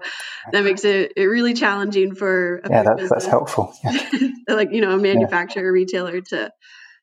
that 0.52 0.64
makes 0.64 0.86
it, 0.86 1.14
it 1.18 1.26
really 1.26 1.54
challenging 1.54 2.16
for 2.16 2.62
yeah, 2.70 2.84
that's, 2.84 3.10
that's 3.10 3.26
helpful. 3.26 3.74
Yeah. 3.84 4.30
like, 4.48 4.70
you 4.72 4.82
know, 4.82 4.92
a 4.92 4.98
manufacturer, 4.98 5.66
yeah. 5.66 5.84
retailer 5.84 6.22
to 6.22 6.52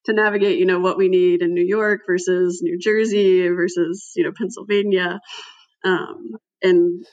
to 0.06 0.12
navigate, 0.12 0.58
you 0.58 0.66
know, 0.66 0.78
what 0.78 0.96
we 0.96 1.08
need 1.08 1.42
in 1.42 1.52
New 1.52 1.64
York 1.64 2.02
versus 2.06 2.60
New 2.62 2.78
Jersey 2.78 3.48
versus, 3.48 4.12
you 4.16 4.24
know, 4.24 4.32
Pennsylvania. 4.36 5.20
Um, 5.84 6.36
and 6.62 7.04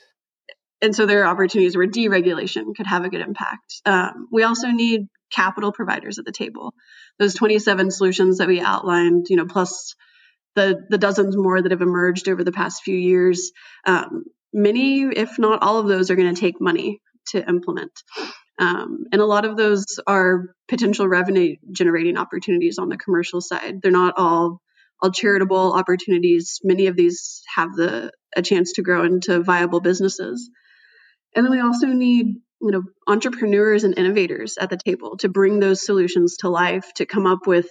and 0.80 0.94
so 0.94 1.06
there 1.06 1.22
are 1.22 1.26
opportunities 1.26 1.76
where 1.76 1.86
deregulation 1.86 2.74
could 2.76 2.86
have 2.86 3.04
a 3.04 3.08
good 3.08 3.20
impact. 3.20 3.80
Um, 3.84 4.28
we 4.30 4.42
also 4.42 4.68
need 4.68 5.08
capital 5.32 5.72
providers 5.72 6.18
at 6.18 6.24
the 6.24 6.32
table. 6.32 6.74
Those 7.18 7.34
27 7.34 7.90
solutions 7.90 8.38
that 8.38 8.48
we 8.48 8.60
outlined, 8.60 9.26
you 9.30 9.36
know, 9.36 9.46
plus 9.46 9.94
the 10.54 10.84
the 10.88 10.98
dozens 10.98 11.36
more 11.36 11.60
that 11.60 11.72
have 11.72 11.82
emerged 11.82 12.28
over 12.28 12.44
the 12.44 12.52
past 12.52 12.82
few 12.82 12.96
years, 12.96 13.52
um, 13.86 14.24
many, 14.52 15.02
if 15.02 15.38
not 15.38 15.62
all 15.62 15.78
of 15.78 15.88
those, 15.88 16.10
are 16.10 16.16
going 16.16 16.34
to 16.34 16.40
take 16.40 16.60
money 16.60 17.00
to 17.28 17.46
implement. 17.48 17.92
Um, 18.58 19.04
and 19.10 19.20
a 19.20 19.26
lot 19.26 19.44
of 19.44 19.56
those 19.56 19.84
are 20.06 20.54
potential 20.68 21.08
revenue 21.08 21.56
generating 21.72 22.16
opportunities 22.16 22.78
on 22.78 22.88
the 22.88 22.96
commercial 22.96 23.40
side. 23.40 23.80
They're 23.82 23.90
not 23.90 24.14
all 24.16 24.60
all 25.02 25.10
charitable 25.10 25.72
opportunities. 25.72 26.60
Many 26.62 26.86
of 26.86 26.96
these 26.96 27.42
have 27.54 27.74
the 27.74 28.12
a 28.36 28.42
chance 28.42 28.72
to 28.72 28.82
grow 28.82 29.04
into 29.04 29.42
viable 29.42 29.80
businesses. 29.80 30.50
And 31.34 31.44
then 31.44 31.50
we 31.50 31.60
also 31.60 31.88
need 31.88 32.26
you 32.60 32.70
know 32.70 32.82
entrepreneurs 33.08 33.84
and 33.84 33.98
innovators 33.98 34.56
at 34.56 34.70
the 34.70 34.76
table 34.76 35.16
to 35.18 35.28
bring 35.28 35.58
those 35.58 35.84
solutions 35.84 36.36
to 36.38 36.48
life, 36.48 36.92
to 36.94 37.06
come 37.06 37.26
up 37.26 37.46
with 37.46 37.68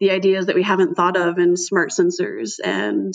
the 0.00 0.10
ideas 0.10 0.46
that 0.46 0.54
we 0.54 0.62
haven't 0.62 0.94
thought 0.94 1.16
of 1.16 1.38
in 1.38 1.56
smart 1.56 1.90
sensors 1.90 2.54
and 2.62 3.14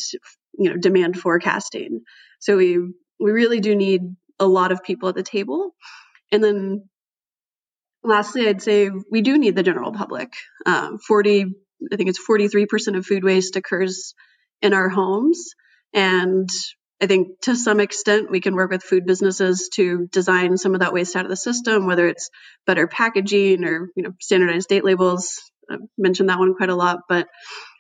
you 0.58 0.70
know 0.70 0.78
demand 0.78 1.18
forecasting. 1.18 2.02
So 2.40 2.58
we 2.58 2.78
we 3.20 3.32
really 3.32 3.60
do 3.60 3.76
need 3.76 4.02
a 4.40 4.48
lot 4.48 4.72
of 4.72 4.84
people 4.84 5.10
at 5.10 5.16
the 5.16 5.24
table. 5.24 5.72
And 6.32 6.44
then 6.44 6.90
lastly, 8.04 8.48
I'd 8.48 8.62
say 8.62 8.90
we 9.12 9.22
do 9.22 9.38
need 9.38 9.56
the 9.56 9.64
general 9.64 9.94
public. 9.94 10.34
Um, 10.66 10.98
40, 10.98 11.46
I 11.92 11.96
think 11.96 12.10
it's 12.10 12.20
43% 12.28 12.98
of 12.98 13.06
food 13.06 13.24
waste 13.24 13.56
occurs 13.56 14.14
in 14.62 14.74
our 14.74 14.90
homes. 14.90 15.54
And 15.94 16.50
I 17.02 17.08
think 17.08 17.42
to 17.42 17.56
some 17.56 17.80
extent 17.80 18.32
we 18.32 18.40
can 18.40 18.56
work 18.56 18.72
with 18.72 18.84
food 18.84 19.06
businesses 19.06 19.70
to 19.76 20.08
design 20.12 20.58
some 20.58 20.74
of 20.74 20.80
that 20.80 20.94
waste 20.94 21.16
out 21.16 21.26
of 21.26 21.30
the 21.30 21.36
system, 21.36 21.86
whether 21.86 22.08
it's 22.08 22.30
better 22.66 22.88
packaging 22.88 23.64
or 23.66 23.90
you 23.96 24.04
know 24.04 24.12
standardized 24.22 24.70
date 24.70 24.86
labels. 24.86 25.40
I've 25.70 25.80
mentioned 25.98 26.30
that 26.30 26.40
one 26.40 26.56
quite 26.56 26.70
a 26.70 26.76
lot, 26.76 27.00
but 27.08 27.28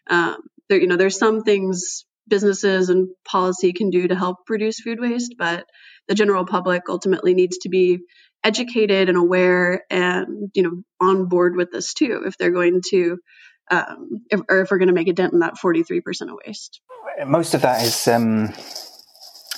um, 0.10 0.38
there 0.69 0.80
you 0.80 0.88
know 0.88 0.98
there's 0.98 1.17
some 1.17 1.43
things 1.43 2.06
businesses 2.28 2.89
and 2.89 3.10
policy 3.26 3.74
can 3.74 3.89
do 3.89 4.08
to 4.08 4.15
help 4.15 4.38
reduce 4.50 4.80
food 4.80 5.00
waste, 5.00 5.36
but 5.38 5.65
the 6.08 6.15
general 6.15 6.46
public 6.46 6.84
ultimately 6.88 7.34
needs 7.34 7.58
to 7.60 7.69
be 7.69 8.00
educated 8.46 9.08
and 9.08 9.17
aware 9.17 9.84
and 9.89 10.52
you 10.54 10.63
know 10.63 10.84
on 11.00 11.28
board 11.28 11.56
with 11.56 11.72
this 11.72 11.93
too 11.93 12.24
if 12.26 12.38
they're 12.38 12.52
going 12.52 12.82
to 12.89 13.17
um, 13.72 14.22
if, 14.30 14.41
or 14.50 14.62
if 14.62 14.69
we're 14.69 14.78
going 14.78 14.89
to 14.89 14.93
make 14.93 15.08
a 15.08 15.13
dent 15.13 15.32
in 15.32 15.39
that 15.39 15.54
43% 15.63 16.02
of 16.24 16.38
waste 16.46 16.82
most 17.26 17.54
of 17.54 17.62
that 17.62 17.82
is 17.82 18.06
um, 18.10 18.54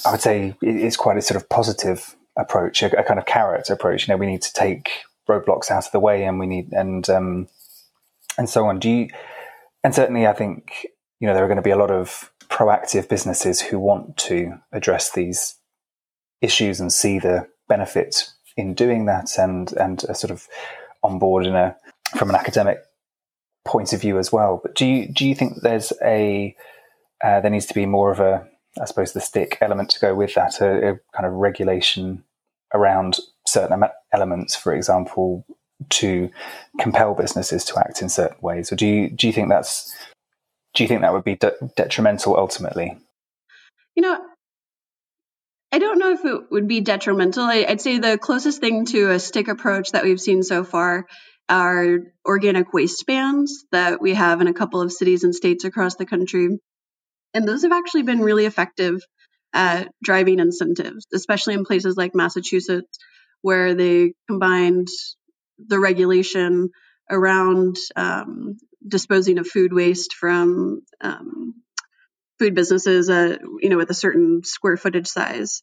I 0.06 0.12
would 0.12 0.22
say 0.22 0.56
it's 0.62 0.98
quite 0.98 1.18
a 1.18 1.22
sort 1.22 1.42
of 1.42 1.50
positive 1.50 2.16
approach, 2.38 2.84
a, 2.84 3.00
a, 3.00 3.04
kind 3.04 3.20
of 3.20 3.26
carrot 3.26 3.70
approach. 3.70 4.08
You 4.08 4.14
know, 4.14 4.18
we 4.18 4.28
need 4.28 4.44
to 4.44 4.54
take 4.54 4.92
roadblocks 5.28 5.72
out 5.72 5.88
of 5.88 5.92
the 5.92 6.00
way, 6.00 6.24
and 6.26 6.40
we 6.40 6.46
need 6.46 6.72
and 6.72 7.10
um, 7.10 7.48
and 8.38 8.50
so 8.50 8.66
on. 8.66 8.80
Do 8.80 8.90
you? 8.90 9.10
And 9.84 9.94
certainly, 9.94 10.28
I 10.28 10.34
think 10.34 10.88
you 11.20 11.28
know 11.28 11.34
there 11.34 11.44
are 11.44 11.48
going 11.48 11.58
to 11.58 11.62
be 11.62 11.72
a 11.72 11.78
lot 11.78 11.92
of 11.92 12.32
proactive 12.48 13.10
businesses 13.10 13.62
who 13.62 13.80
want 13.80 14.18
to 14.18 14.54
address 14.72 15.12
these 15.12 15.56
issues 16.42 16.80
and 16.80 16.92
see 16.92 17.20
the 17.20 17.48
benefit 17.68 18.30
in 18.58 18.74
doing 18.74 19.06
that, 19.06 19.38
and 19.38 19.72
and 19.74 20.04
are 20.10 20.16
sort 20.16 20.32
of 20.32 20.48
on 21.04 21.20
board 21.20 21.46
in 21.46 21.56
a 21.56 21.76
from 22.18 22.30
an 22.30 22.36
academic 22.36 22.80
point 23.66 23.94
of 23.94 24.02
view 24.02 24.18
as 24.20 24.32
well. 24.32 24.60
But 24.62 24.76
do 24.76 24.86
you 24.86 25.12
do 25.12 25.28
you 25.28 25.36
think 25.36 25.62
there's 25.62 25.92
a 26.04 26.56
uh, 27.24 27.42
there 27.42 27.52
needs 27.52 27.66
to 27.68 27.74
be 27.74 27.86
more 27.86 28.12
of 28.12 28.20
a 28.20 28.48
I 28.80 28.86
suppose 28.86 29.14
the 29.14 29.22
stick 29.22 29.58
element 29.62 29.90
to 29.92 30.00
go 30.00 30.14
with 30.14 30.34
that, 30.34 30.60
a, 30.62 30.90
a 30.90 31.00
kind 31.16 31.26
of 31.26 31.34
regulation 31.34 32.24
around 32.74 33.20
certain 33.48 33.84
elements, 34.12 34.56
for 34.56 34.74
example, 34.74 35.46
to 35.90 36.30
compel 36.80 37.14
businesses 37.14 37.66
to 37.66 37.80
act 37.80 38.02
in 38.02 38.10
certain 38.10 38.38
ways, 38.42 38.72
or 38.72 38.76
do 38.76 38.86
you 38.86 39.10
do 39.10 39.28
you 39.28 39.34
think 39.34 39.50
that's 39.50 39.94
do 40.74 40.84
you 40.84 40.88
think 40.88 41.02
that 41.02 41.14
would 41.14 41.24
be 41.24 41.36
de- 41.36 41.56
detrimental 41.76 42.38
ultimately? 42.38 42.98
You 43.96 44.04
know, 44.04 44.20
I 45.72 45.80
don't 45.80 46.00
know 46.00 46.12
if 46.12 46.24
it 46.24 46.52
would 46.52 46.68
be 46.68 46.82
detrimental. 46.82 47.44
I, 47.44 47.66
would 47.68 47.82
say 47.82 48.00
the 48.00 48.18
closest 48.18 48.60
thing 48.60 48.86
to 48.88 49.12
a 49.12 49.20
stick 49.20 49.48
approach 49.48 49.92
that 49.92 50.04
we've 50.04 50.22
seen 50.22 50.44
so 50.44 50.64
far 50.64 51.06
are 51.48 52.00
organic 52.26 52.74
waste 52.74 53.06
bans 53.06 53.66
that 53.72 54.02
we 54.02 54.14
have 54.14 54.42
in 54.42 54.48
a 54.48 54.54
couple 54.54 54.82
of 54.82 54.92
cities 54.92 55.24
and 55.24 55.36
states 55.36 55.64
across 55.64 55.96
the 55.96 56.06
country. 56.06 56.60
And 57.34 57.48
those 57.48 57.64
have 57.64 57.72
actually 57.72 58.04
been 58.04 58.22
really 58.22 58.46
effective 58.46 59.02
at 59.54 59.90
driving 60.04 60.40
incentives, 60.40 61.06
especially 61.14 61.54
in 61.54 61.66
places 61.66 61.96
like 61.98 62.16
Massachusetts, 62.16 62.98
where 63.42 63.74
they 63.76 64.14
combined 64.28 64.88
the 65.58 65.80
regulation 65.80 66.70
around 67.10 67.78
um, 67.96 68.58
disposing 68.88 69.38
of 69.38 69.48
food 69.48 69.74
waste 69.74 70.14
from 70.14 70.82
um, 71.02 71.54
food 72.40 72.56
businesses, 72.56 73.10
uh, 73.10 73.38
you 73.62 73.70
know, 73.70 73.78
with 73.78 73.90
a 73.90 73.96
certain 73.96 74.42
square 74.44 74.78
footage 74.78 75.08
size. 75.08 75.62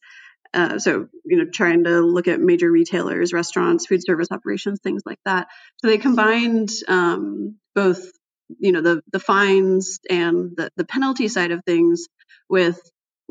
Uh, 0.54 0.78
so, 0.78 1.08
you 1.24 1.38
know, 1.38 1.44
trying 1.50 1.84
to 1.84 2.00
look 2.00 2.28
at 2.28 2.40
major 2.40 2.70
retailers, 2.70 3.32
restaurants, 3.32 3.86
food 3.86 4.04
service 4.04 4.28
operations, 4.30 4.80
things 4.82 5.02
like 5.06 5.18
that. 5.24 5.48
So 5.78 5.86
they 5.88 5.98
combined 5.98 6.68
um, 6.88 7.56
both, 7.74 8.10
you 8.58 8.72
know, 8.72 8.82
the 8.82 9.02
the 9.12 9.20
fines 9.20 9.98
and 10.10 10.52
the 10.56 10.70
the 10.76 10.84
penalty 10.84 11.28
side 11.28 11.52
of 11.52 11.64
things 11.64 12.06
with 12.50 12.78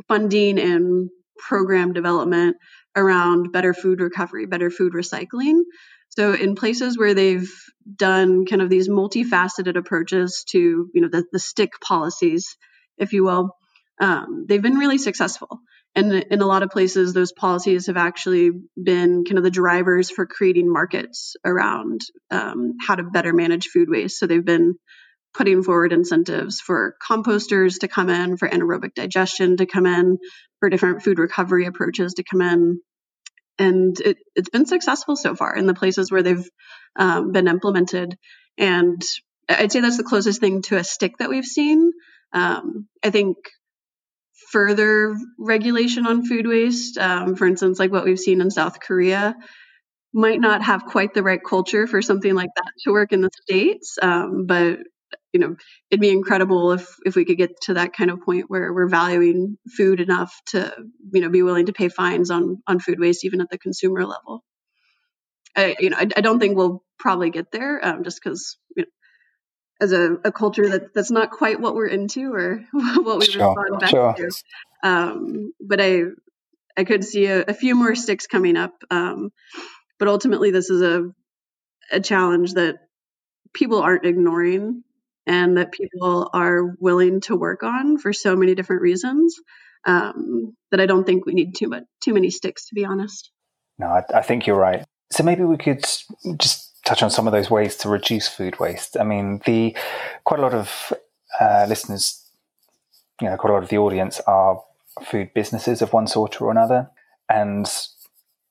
funding 0.08 0.58
and 0.60 1.10
program 1.38 1.94
development 1.94 2.58
around 2.96 3.52
better 3.52 3.74
food 3.74 4.02
recovery, 4.02 4.48
better 4.48 4.72
food 4.72 4.94
recycling. 4.94 5.62
So 6.12 6.34
in 6.34 6.56
places 6.56 6.98
where 6.98 7.14
they've 7.14 7.50
done 7.96 8.46
kind 8.46 8.62
of 8.62 8.70
these 8.70 8.90
multifaceted 8.90 9.78
approaches 9.78 10.44
to, 10.50 10.60
you 10.94 11.02
know, 11.02 11.10
the, 11.10 11.26
the 11.32 11.40
stick 11.40 11.72
policies, 11.82 12.58
if 12.98 13.14
you 13.14 13.24
will, 13.24 13.56
um, 14.00 14.46
they've 14.48 14.62
been 14.62 14.78
really 14.78 14.98
successful. 14.98 15.60
And 15.96 16.14
in 16.14 16.42
a 16.42 16.46
lot 16.46 16.64
of 16.64 16.70
places, 16.70 17.14
those 17.14 17.34
policies 17.34 17.88
have 17.88 17.98
actually 17.98 18.52
been 18.82 19.26
kind 19.26 19.38
of 19.38 19.44
the 19.44 19.52
drivers 19.52 20.10
for 20.10 20.26
creating 20.26 20.72
markets 20.72 21.36
around 21.46 22.02
um, 22.30 22.76
how 22.86 22.96
to 22.96 23.04
better 23.04 23.34
manage 23.34 23.68
food 23.68 23.90
waste. 23.90 24.18
So 24.18 24.28
they've 24.28 24.46
been 24.46 24.76
putting 25.34 25.64
forward 25.64 25.94
incentives 25.94 26.60
for 26.60 26.96
composters 27.06 27.80
to 27.80 27.88
come 27.88 28.10
in, 28.10 28.38
for 28.38 28.50
anaerobic 28.50 28.94
digestion 28.96 29.58
to 29.58 29.66
come 29.66 29.86
in, 29.86 30.18
for 30.60 30.70
different 30.70 31.04
food 31.04 31.20
recovery 31.20 31.66
approaches 31.66 32.16
to 32.16 32.24
come 32.24 32.42
in 32.42 32.82
and 33.62 34.00
it, 34.00 34.18
has 34.36 34.50
been 34.50 34.66
successful 34.66 35.16
so 35.16 35.36
far 35.36 35.56
in 35.56 35.68
the 35.68 35.74
places 35.74 36.12
where 36.12 36.24
they've 36.24 36.50
um, 36.96 37.32
been 37.32 37.48
implemented. 37.48 38.18
And 38.58 39.02
I'd 39.48 39.72
say 39.72 39.82
that's 39.82 39.98
the 39.98 40.04
closest 40.04 40.40
thing 40.40 40.62
to 40.64 40.78
a 40.78 40.84
stick 40.84 41.18
that 41.20 41.30
we've 41.30 41.46
seen. 41.46 41.92
Um, 42.34 42.88
I 43.04 43.12
think 43.12 43.38
further 44.52 45.16
regulation 45.38 46.08
on 46.08 46.26
food 46.26 46.48
waste, 46.48 46.98
um, 46.98 47.36
for 47.36 47.46
instance, 47.46 47.80
like 47.80 47.92
what 47.92 48.06
we've 48.06 48.20
seen 48.20 48.42
in 48.42 48.50
South 48.50 48.80
Korea, 48.80 49.36
might 50.14 50.42
not 50.42 50.62
have 50.64 50.86
quite 50.86 51.14
the 51.14 51.24
right 51.24 51.40
culture 51.48 51.88
for 51.88 52.02
something 52.02 52.34
like 52.34 52.50
that 52.56 52.72
to 52.84 52.92
work 52.92 53.14
in 53.14 53.22
the 53.22 53.30
states. 53.44 53.98
Um, 54.02 54.46
but 54.46 54.80
you 55.34 55.40
know, 55.40 55.56
it'd 55.90 56.02
be 56.02 56.10
incredible 56.10 56.74
if 56.74 56.88
if 57.06 57.16
we 57.16 57.26
could 57.26 57.38
get 57.38 57.62
to 57.62 57.76
that 57.76 57.94
kind 57.94 58.12
of 58.12 58.22
point 58.22 58.46
where 58.50 58.74
we're 58.74 58.90
valuing 58.90 59.58
food 59.78 60.00
enough 60.00 60.34
to, 60.48 60.74
you 61.14 61.22
know, 61.22 61.30
be 61.30 61.42
willing 61.42 61.68
to 61.68 61.74
pay 61.74 61.90
fines 61.90 62.30
on 62.30 62.62
on 62.68 62.80
food 62.80 63.00
waste 63.00 63.24
even 63.26 63.42
at 63.42 63.50
the 63.50 63.58
consumer 63.58 64.06
level. 64.06 64.44
I, 65.56 65.76
you 65.80 65.90
know, 65.90 65.98
I, 65.98 66.08
I 66.16 66.22
don't 66.22 66.40
think 66.40 66.56
we'll 66.56 66.84
probably 66.98 67.30
get 67.30 67.52
there, 67.52 67.86
um, 67.86 68.04
just 68.04 68.22
because 68.22 68.58
you 68.76 68.84
know, 68.84 68.90
as 69.82 69.92
a, 69.92 70.18
a, 70.24 70.32
culture 70.32 70.70
that 70.70 70.94
that's 70.94 71.12
not 71.12 71.32
quite 71.32 71.60
what 71.60 71.76
we're 71.76 71.88
into 71.88 72.34
or 72.34 72.64
what 72.72 73.20
we 73.20 73.26
sure, 73.26 73.50
respond 73.50 73.80
best 73.80 73.92
sure. 73.92 74.14
to. 74.14 74.30
Um, 74.84 75.54
but 75.60 75.82
I 75.82 76.04
I 76.78 76.84
could 76.84 77.04
see 77.04 77.26
a, 77.26 77.42
a, 77.48 77.54
few 77.54 77.76
more 77.76 77.96
sticks 77.96 78.28
coming 78.28 78.56
up. 78.56 78.74
Um, 78.90 79.32
but 80.00 80.08
ultimately, 80.08 80.52
this 80.52 80.70
is 80.70 80.82
a 80.82 81.10
a 81.92 82.00
challenge 82.00 82.54
that 82.54 82.80
people 83.54 83.82
aren't 83.82 84.06
ignoring 84.06 84.84
and 85.26 85.58
that 85.58 85.72
people 85.72 86.30
are 86.34 86.76
willing 86.80 87.22
to 87.22 87.36
work 87.36 87.64
on 87.64 87.98
for 87.98 88.14
so 88.14 88.36
many 88.36 88.56
different 88.56 88.82
reasons 88.82 89.36
um, 89.86 90.56
that 90.72 90.80
I 90.80 90.86
don't 90.86 91.06
think 91.06 91.26
we 91.26 91.34
need 91.34 91.56
too 91.56 91.68
much 91.68 91.84
too 92.04 92.14
many 92.14 92.30
sticks 92.30 92.68
to 92.68 92.76
be 92.76 92.86
honest. 92.86 93.32
No, 93.78 93.88
I, 93.88 94.04
I 94.14 94.22
think 94.22 94.46
you're 94.46 94.58
right. 94.58 94.86
So 95.12 95.24
maybe 95.24 95.44
we 95.44 95.58
could 95.58 95.84
just 96.38 96.72
touch 96.86 97.04
on 97.04 97.10
some 97.10 97.28
of 97.28 97.34
those 97.34 97.50
ways 97.50 97.76
to 97.78 97.90
reduce 97.90 98.28
food 98.28 98.60
waste. 98.60 98.98
I 99.00 99.04
mean, 99.04 99.42
the 99.46 99.76
quite 100.24 100.40
a 100.40 100.44
lot 100.44 100.54
of 100.54 100.94
uh, 101.40 101.66
listeners, 101.68 102.30
you 103.20 103.30
know, 103.30 103.38
quite 103.38 103.52
a 103.52 103.54
lot 103.54 103.64
of 103.64 103.70
the 103.70 103.78
audience 103.78 104.20
are 104.22 104.62
food 105.04 105.34
businesses 105.34 105.82
of 105.82 105.94
one 105.94 106.08
sort 106.08 106.42
or 106.42 106.52
another, 106.52 106.90
and 107.30 107.68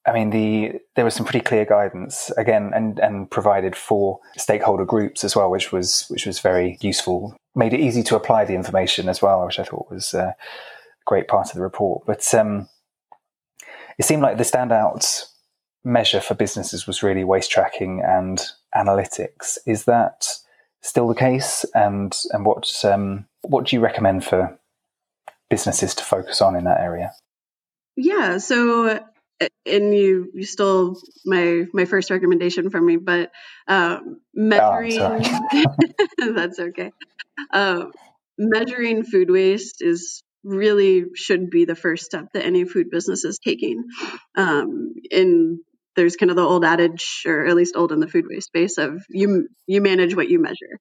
I 0.07 0.13
mean, 0.13 0.31
the 0.31 0.81
there 0.97 1.05
was 1.05 1.15
some 1.15 1.27
pretty 1.27 1.45
clear 1.45 1.65
guidance 1.65 2.31
again, 2.37 2.73
and 2.75 2.99
and 2.99 3.31
provided 3.31 3.77
for 3.77 4.21
stakeholder 4.37 4.85
groups 4.85 5.25
as 5.25 5.37
well, 5.37 5.51
which 5.51 5.73
was 5.73 6.07
which 6.09 6.27
was 6.27 6.41
very 6.41 6.79
useful. 6.81 7.37
Made 7.55 7.75
it 7.75 7.81
easy 7.81 8.03
to 8.05 8.17
apply 8.17 8.45
the 8.45 8.55
information 8.55 9.09
as 9.09 9.21
well, 9.21 9.45
which 9.45 9.59
I 9.59 9.65
thought 9.65 9.91
was 9.91 10.15
a 10.15 10.35
great 11.05 11.29
part 11.29 11.49
of 11.49 11.55
the 11.55 11.63
report. 11.63 12.07
But 12.07 12.33
um, 12.35 12.69
it 13.99 14.05
seemed 14.05 14.23
like 14.23 14.39
the 14.39 14.45
standout 14.45 15.27
measure 15.85 16.21
for 16.21 16.35
businesses 16.35 16.87
was 16.87 17.03
really 17.03 17.25
waste 17.25 17.51
tracking 17.51 18.03
and 18.05 18.41
analytics. 18.75 19.59
Is 19.67 19.85
that 19.85 20.27
still 20.81 21.09
the 21.09 21.15
case? 21.15 21.65
And 21.75 22.17
and 22.31 22.47
what 22.47 22.73
um, 22.85 23.27
what 23.43 23.67
do 23.67 23.77
you 23.77 23.81
recommend 23.81 24.25
for 24.25 24.59
businesses 25.51 25.95
to 25.97 26.05
focus 26.05 26.41
on 26.41 26.57
in 26.57 26.65
that 26.65 26.81
area? 26.81 27.13
Yeah, 27.97 28.39
so 28.39 29.05
and 29.67 29.95
you 29.95 30.31
you 30.35 30.45
stole 30.45 31.01
my 31.25 31.65
my 31.73 31.85
first 31.85 32.11
recommendation 32.11 32.71
from 32.71 32.87
me, 32.87 32.97
but 32.97 33.31
um, 33.67 34.21
measuring 34.35 34.99
oh, 35.01 35.63
that's 36.35 36.59
okay. 36.59 36.93
Um, 37.53 37.93
measuring 38.39 39.05
food 39.05 39.31
waste 39.31 39.83
is 39.83 40.23
really 40.43 41.05
should 41.15 41.51
be 41.51 41.65
the 41.65 41.75
first 41.75 42.05
step 42.05 42.27
that 42.33 42.45
any 42.45 42.65
food 42.65 42.91
business 42.91 43.25
is 43.25 43.39
taking. 43.39 43.85
Um, 44.37 44.95
and 45.11 45.59
there's 45.97 46.17
kind 46.17 46.31
of 46.31 46.37
the 46.37 46.43
old 46.43 46.65
adage, 46.65 47.23
or 47.27 47.47
at 47.47 47.57
least 47.57 47.77
old 47.77 47.93
in 47.93 48.01
the 48.01 48.09
food 48.09 48.27
waste 48.29 48.47
space, 48.47 48.79
of 48.79 49.03
you 49.09 49.49
you 49.67 49.81
manage 49.81 50.15
what 50.15 50.29
you 50.29 50.41
measure. 50.41 50.79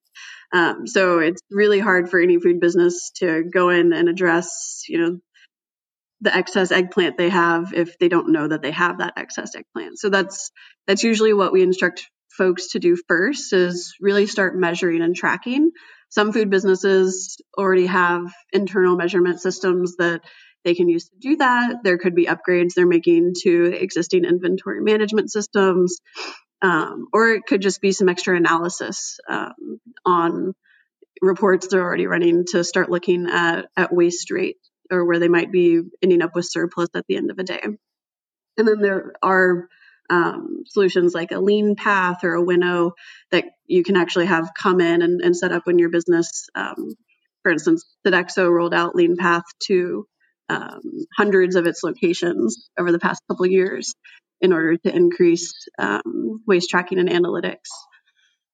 Um, 0.53 0.87
so 0.87 1.19
it's 1.19 1.41
really 1.51 1.79
hard 1.79 2.09
for 2.09 2.19
any 2.19 2.39
food 2.39 2.59
business 2.59 3.11
to 3.17 3.43
go 3.43 3.69
in 3.69 3.93
and 3.93 4.09
address, 4.09 4.83
you 4.87 4.99
know, 4.99 5.19
the 6.21 6.35
excess 6.35 6.71
eggplant 6.71 7.17
they 7.17 7.29
have 7.29 7.73
if 7.73 7.97
they 7.97 8.09
don't 8.09 8.31
know 8.31 8.47
that 8.47 8.61
they 8.61 8.71
have 8.71 8.97
that 8.97 9.13
excess 9.17 9.55
eggplant. 9.55 9.99
So 9.99 10.09
that's 10.09 10.51
that's 10.87 11.03
usually 11.03 11.33
what 11.33 11.53
we 11.53 11.61
instruct 11.61 12.09
folks 12.37 12.69
to 12.69 12.79
do 12.79 12.95
first 13.07 13.53
is 13.53 13.95
really 13.99 14.25
start 14.25 14.55
measuring 14.55 15.01
and 15.01 15.15
tracking. 15.15 15.71
Some 16.09 16.33
food 16.33 16.49
businesses 16.49 17.37
already 17.57 17.85
have 17.85 18.33
internal 18.51 18.95
measurement 18.95 19.41
systems 19.41 19.95
that 19.97 20.21
they 20.63 20.73
can 20.73 20.89
use 20.89 21.09
to 21.09 21.15
do 21.19 21.37
that. 21.37 21.83
There 21.83 21.97
could 21.97 22.15
be 22.15 22.25
upgrades 22.25 22.73
they're 22.75 22.87
making 22.87 23.33
to 23.43 23.65
existing 23.65 24.25
inventory 24.25 24.81
management 24.81 25.31
systems, 25.31 25.99
um, 26.61 27.07
or 27.13 27.29
it 27.29 27.43
could 27.47 27.61
just 27.61 27.81
be 27.81 27.91
some 27.91 28.09
extra 28.09 28.35
analysis 28.35 29.19
um, 29.29 29.79
on 30.05 30.53
reports 31.21 31.67
they're 31.67 31.83
already 31.83 32.07
running 32.07 32.45
to 32.47 32.63
start 32.63 32.89
looking 32.89 33.27
at, 33.29 33.65
at 33.75 33.93
waste 33.93 34.31
rate 34.31 34.57
or 34.91 35.05
where 35.05 35.19
they 35.19 35.27
might 35.27 35.51
be 35.51 35.81
ending 36.01 36.21
up 36.21 36.35
with 36.35 36.45
surplus 36.45 36.89
at 36.95 37.05
the 37.07 37.15
end 37.15 37.31
of 37.31 37.39
a 37.39 37.43
day. 37.43 37.61
And 38.57 38.67
then 38.67 38.81
there 38.81 39.13
are 39.23 39.67
um, 40.09 40.63
solutions 40.65 41.13
like 41.13 41.31
a 41.31 41.35
Leanpath 41.35 42.23
or 42.23 42.33
a 42.33 42.43
Winnow 42.43 42.93
that 43.31 43.45
you 43.67 43.83
can 43.83 43.95
actually 43.95 44.25
have 44.25 44.51
come 44.59 44.81
in 44.81 45.01
and, 45.01 45.21
and 45.21 45.37
set 45.37 45.51
up 45.51 45.65
when 45.65 45.79
your 45.79 45.89
business, 45.89 46.49
um, 46.55 46.95
for 47.43 47.51
instance, 47.51 47.85
Sodexo 48.05 48.51
rolled 48.51 48.73
out 48.73 48.95
Leanpath 48.95 49.43
to 49.67 50.07
um, 50.49 50.81
hundreds 51.15 51.55
of 51.55 51.67
its 51.67 51.83
locations 51.83 52.69
over 52.77 52.91
the 52.91 52.99
past 52.99 53.21
couple 53.29 53.45
years 53.45 53.93
in 54.41 54.51
order 54.51 54.77
to 54.77 54.95
increase 54.95 55.53
um, 55.77 56.41
waste 56.47 56.69
tracking 56.69 56.99
and 56.99 57.09
analytics. 57.09 57.69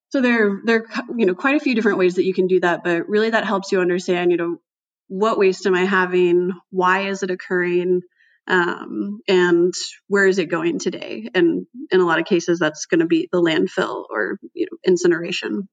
So 0.10 0.21
there, 0.21 0.62
there, 0.63 0.86
you 1.15 1.26
know, 1.26 1.36
quite 1.36 1.56
a 1.56 1.60
few 1.60 1.76
different 1.76 1.98
ways 1.98 2.15
that 2.15 2.26
you 2.26 2.34
can 2.34 2.48
do 2.48 2.60
that, 2.62 2.84
but 2.84 3.08
really 3.08 3.30
that 3.30 3.45
helps 3.45 3.71
you 3.71 3.80
understand, 3.80 4.32
you 4.32 4.38
know, 4.38 4.58
what 5.07 5.37
waste 5.37 5.65
am 5.65 5.75
I 5.75 5.85
having? 5.85 6.51
Why 6.69 7.07
is 7.07 7.23
it 7.23 7.31
occurring? 7.31 8.01
Um, 8.47 9.21
and 9.27 9.73
where 10.07 10.27
is 10.27 10.37
it 10.37 10.45
going 10.45 10.79
today? 10.79 11.29
And 11.33 11.65
in 11.91 11.99
a 11.99 12.05
lot 12.05 12.19
of 12.19 12.25
cases, 12.25 12.59
that's 12.59 12.85
going 12.85 12.99
to 12.99 13.07
be 13.07 13.27
the 13.31 13.41
landfill 13.41 14.05
or 14.09 14.37
you 14.53 14.67
know, 14.69 14.77
incineration 14.85 15.67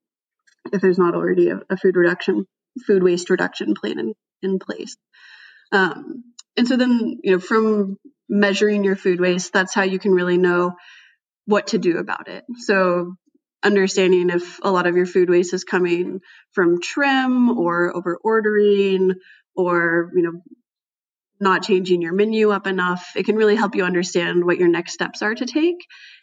if 0.72 0.80
there's 0.80 0.98
not 0.98 1.14
already 1.14 1.48
a, 1.48 1.60
a 1.68 1.76
food 1.76 1.96
reduction, 1.96 2.46
food 2.86 3.02
waste 3.02 3.30
reduction 3.30 3.74
plan 3.74 3.98
in, 3.98 4.14
in 4.42 4.58
place. 4.58 4.96
Um, 5.72 6.24
and 6.56 6.68
so 6.68 6.76
then, 6.76 7.18
you 7.22 7.32
know, 7.32 7.38
from 7.38 7.96
measuring 8.28 8.84
your 8.84 8.96
food 8.96 9.20
waste, 9.20 9.52
that's 9.52 9.74
how 9.74 9.82
you 9.82 9.98
can 9.98 10.12
really 10.12 10.38
know 10.38 10.74
what 11.46 11.68
to 11.68 11.78
do 11.78 11.98
about 11.98 12.28
it. 12.28 12.44
So 12.58 13.14
understanding 13.62 14.30
if 14.30 14.58
a 14.62 14.70
lot 14.70 14.86
of 14.86 14.96
your 14.96 15.06
food 15.06 15.30
waste 15.30 15.54
is 15.54 15.64
coming 15.64 16.20
from 16.52 16.80
trim 16.80 17.56
or 17.58 17.94
over 17.96 18.18
ordering 18.22 19.12
or, 19.56 20.10
you 20.14 20.22
know, 20.22 20.42
not 21.40 21.62
changing 21.64 22.00
your 22.00 22.12
menu 22.12 22.50
up 22.50 22.68
enough 22.68 23.14
it 23.16 23.24
can 23.24 23.34
really 23.34 23.56
help 23.56 23.74
you 23.74 23.84
understand 23.84 24.44
what 24.44 24.58
your 24.58 24.68
next 24.68 24.92
steps 24.92 25.22
are 25.22 25.34
to 25.34 25.44
take 25.44 25.74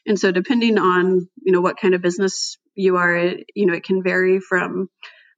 and 0.05 0.17
so 0.17 0.31
depending 0.31 0.77
on 0.77 1.27
you 1.43 1.51
know 1.51 1.59
what 1.59 1.75
kind 1.75 1.93
of 1.93 2.01
business 2.01 2.57
you 2.73 2.95
are 2.95 3.33
you 3.53 3.65
know 3.65 3.73
it 3.73 3.83
can 3.83 4.01
vary 4.01 4.39
from 4.39 4.87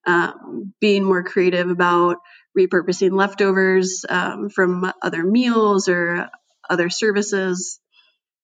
um, 0.06 0.74
being 0.80 1.04
more 1.04 1.24
creative 1.24 1.70
about 1.70 2.18
repurposing 2.58 3.12
leftovers 3.12 4.06
um, 4.10 4.50
from 4.50 4.92
other 5.02 5.24
meals 5.24 5.88
or 5.88 6.30
other 6.70 6.90
services. 6.90 7.80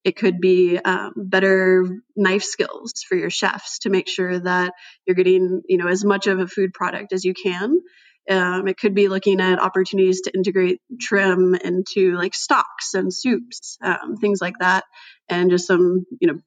It 0.08 0.16
could 0.16 0.40
be 0.40 0.78
um, 0.78 1.12
better 1.18 1.86
knife 2.16 2.44
skills 2.44 2.94
for 3.10 3.18
your 3.18 3.30
chefs 3.30 3.80
to 3.80 3.90
make 3.90 4.08
sure 4.08 4.40
that 4.40 4.74
you're 5.06 5.18
getting, 5.18 5.64
you 5.68 5.78
know, 5.78 5.90
as 5.90 6.06
much 6.06 6.28
of 6.28 6.40
a 6.40 6.48
food 6.48 6.74
product 6.74 7.12
as 7.12 7.26
you 7.26 7.34
can. 7.34 7.82
Um, 8.30 8.70
it 8.70 8.78
could 8.78 8.96
be 8.96 9.10
looking 9.10 9.42
at 9.42 9.60
opportunities 9.60 10.22
to 10.22 10.32
integrate 10.34 10.80
trim 10.98 11.56
into 11.56 12.16
like 12.16 12.34
stocks 12.36 12.94
and 12.94 13.14
soups, 13.14 13.78
um, 13.84 14.16
things 14.16 14.40
like 14.40 14.58
that, 14.60 14.86
and 15.28 15.50
just 15.50 15.68
some, 15.68 16.06
you 16.22 16.30
know, 16.30 16.40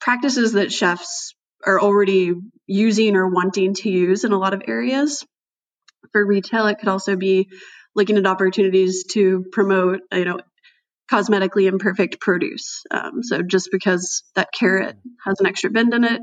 practices 0.00 0.54
that 0.54 0.72
chefs 0.72 1.36
are 1.64 1.80
already 1.80 2.34
using 2.66 3.14
or 3.14 3.28
wanting 3.28 3.74
to 3.74 3.90
use 3.90 4.24
in 4.24 4.32
a 4.32 4.38
lot 4.38 4.54
of 4.54 4.62
areas. 4.66 5.24
For 6.10 6.26
retail, 6.26 6.66
it 6.66 6.80
could 6.80 6.88
also 6.88 7.14
be 7.14 7.48
looking 7.94 8.16
at 8.18 8.26
opportunities 8.26 9.04
to 9.12 9.44
promote, 9.52 10.00
you 10.10 10.24
know, 10.24 10.40
cosmetically 11.10 11.66
imperfect 11.66 12.20
produce. 12.20 12.82
Um, 12.90 13.22
so 13.22 13.42
just 13.42 13.68
because 13.70 14.22
that 14.34 14.48
carrot 14.52 14.96
has 15.24 15.40
an 15.40 15.46
extra 15.46 15.70
bend 15.70 15.94
in 15.94 16.04
it, 16.04 16.20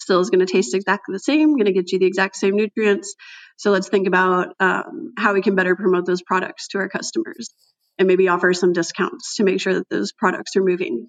still 0.00 0.20
is 0.20 0.30
going 0.30 0.44
to 0.44 0.52
taste 0.52 0.74
exactly 0.74 1.12
the 1.12 1.20
same, 1.20 1.54
going 1.54 1.66
to 1.66 1.72
get 1.72 1.92
you 1.92 1.98
the 1.98 2.06
exact 2.06 2.36
same 2.36 2.56
nutrients. 2.56 3.14
So 3.56 3.70
let's 3.70 3.88
think 3.88 4.06
about 4.06 4.48
um, 4.58 5.12
how 5.16 5.34
we 5.34 5.42
can 5.42 5.54
better 5.54 5.76
promote 5.76 6.06
those 6.06 6.22
products 6.22 6.68
to 6.68 6.78
our 6.78 6.88
customers 6.88 7.50
and 7.98 8.08
maybe 8.08 8.28
offer 8.28 8.52
some 8.52 8.72
discounts 8.72 9.36
to 9.36 9.44
make 9.44 9.60
sure 9.60 9.74
that 9.74 9.88
those 9.88 10.12
products 10.12 10.56
are 10.56 10.62
moving. 10.62 11.08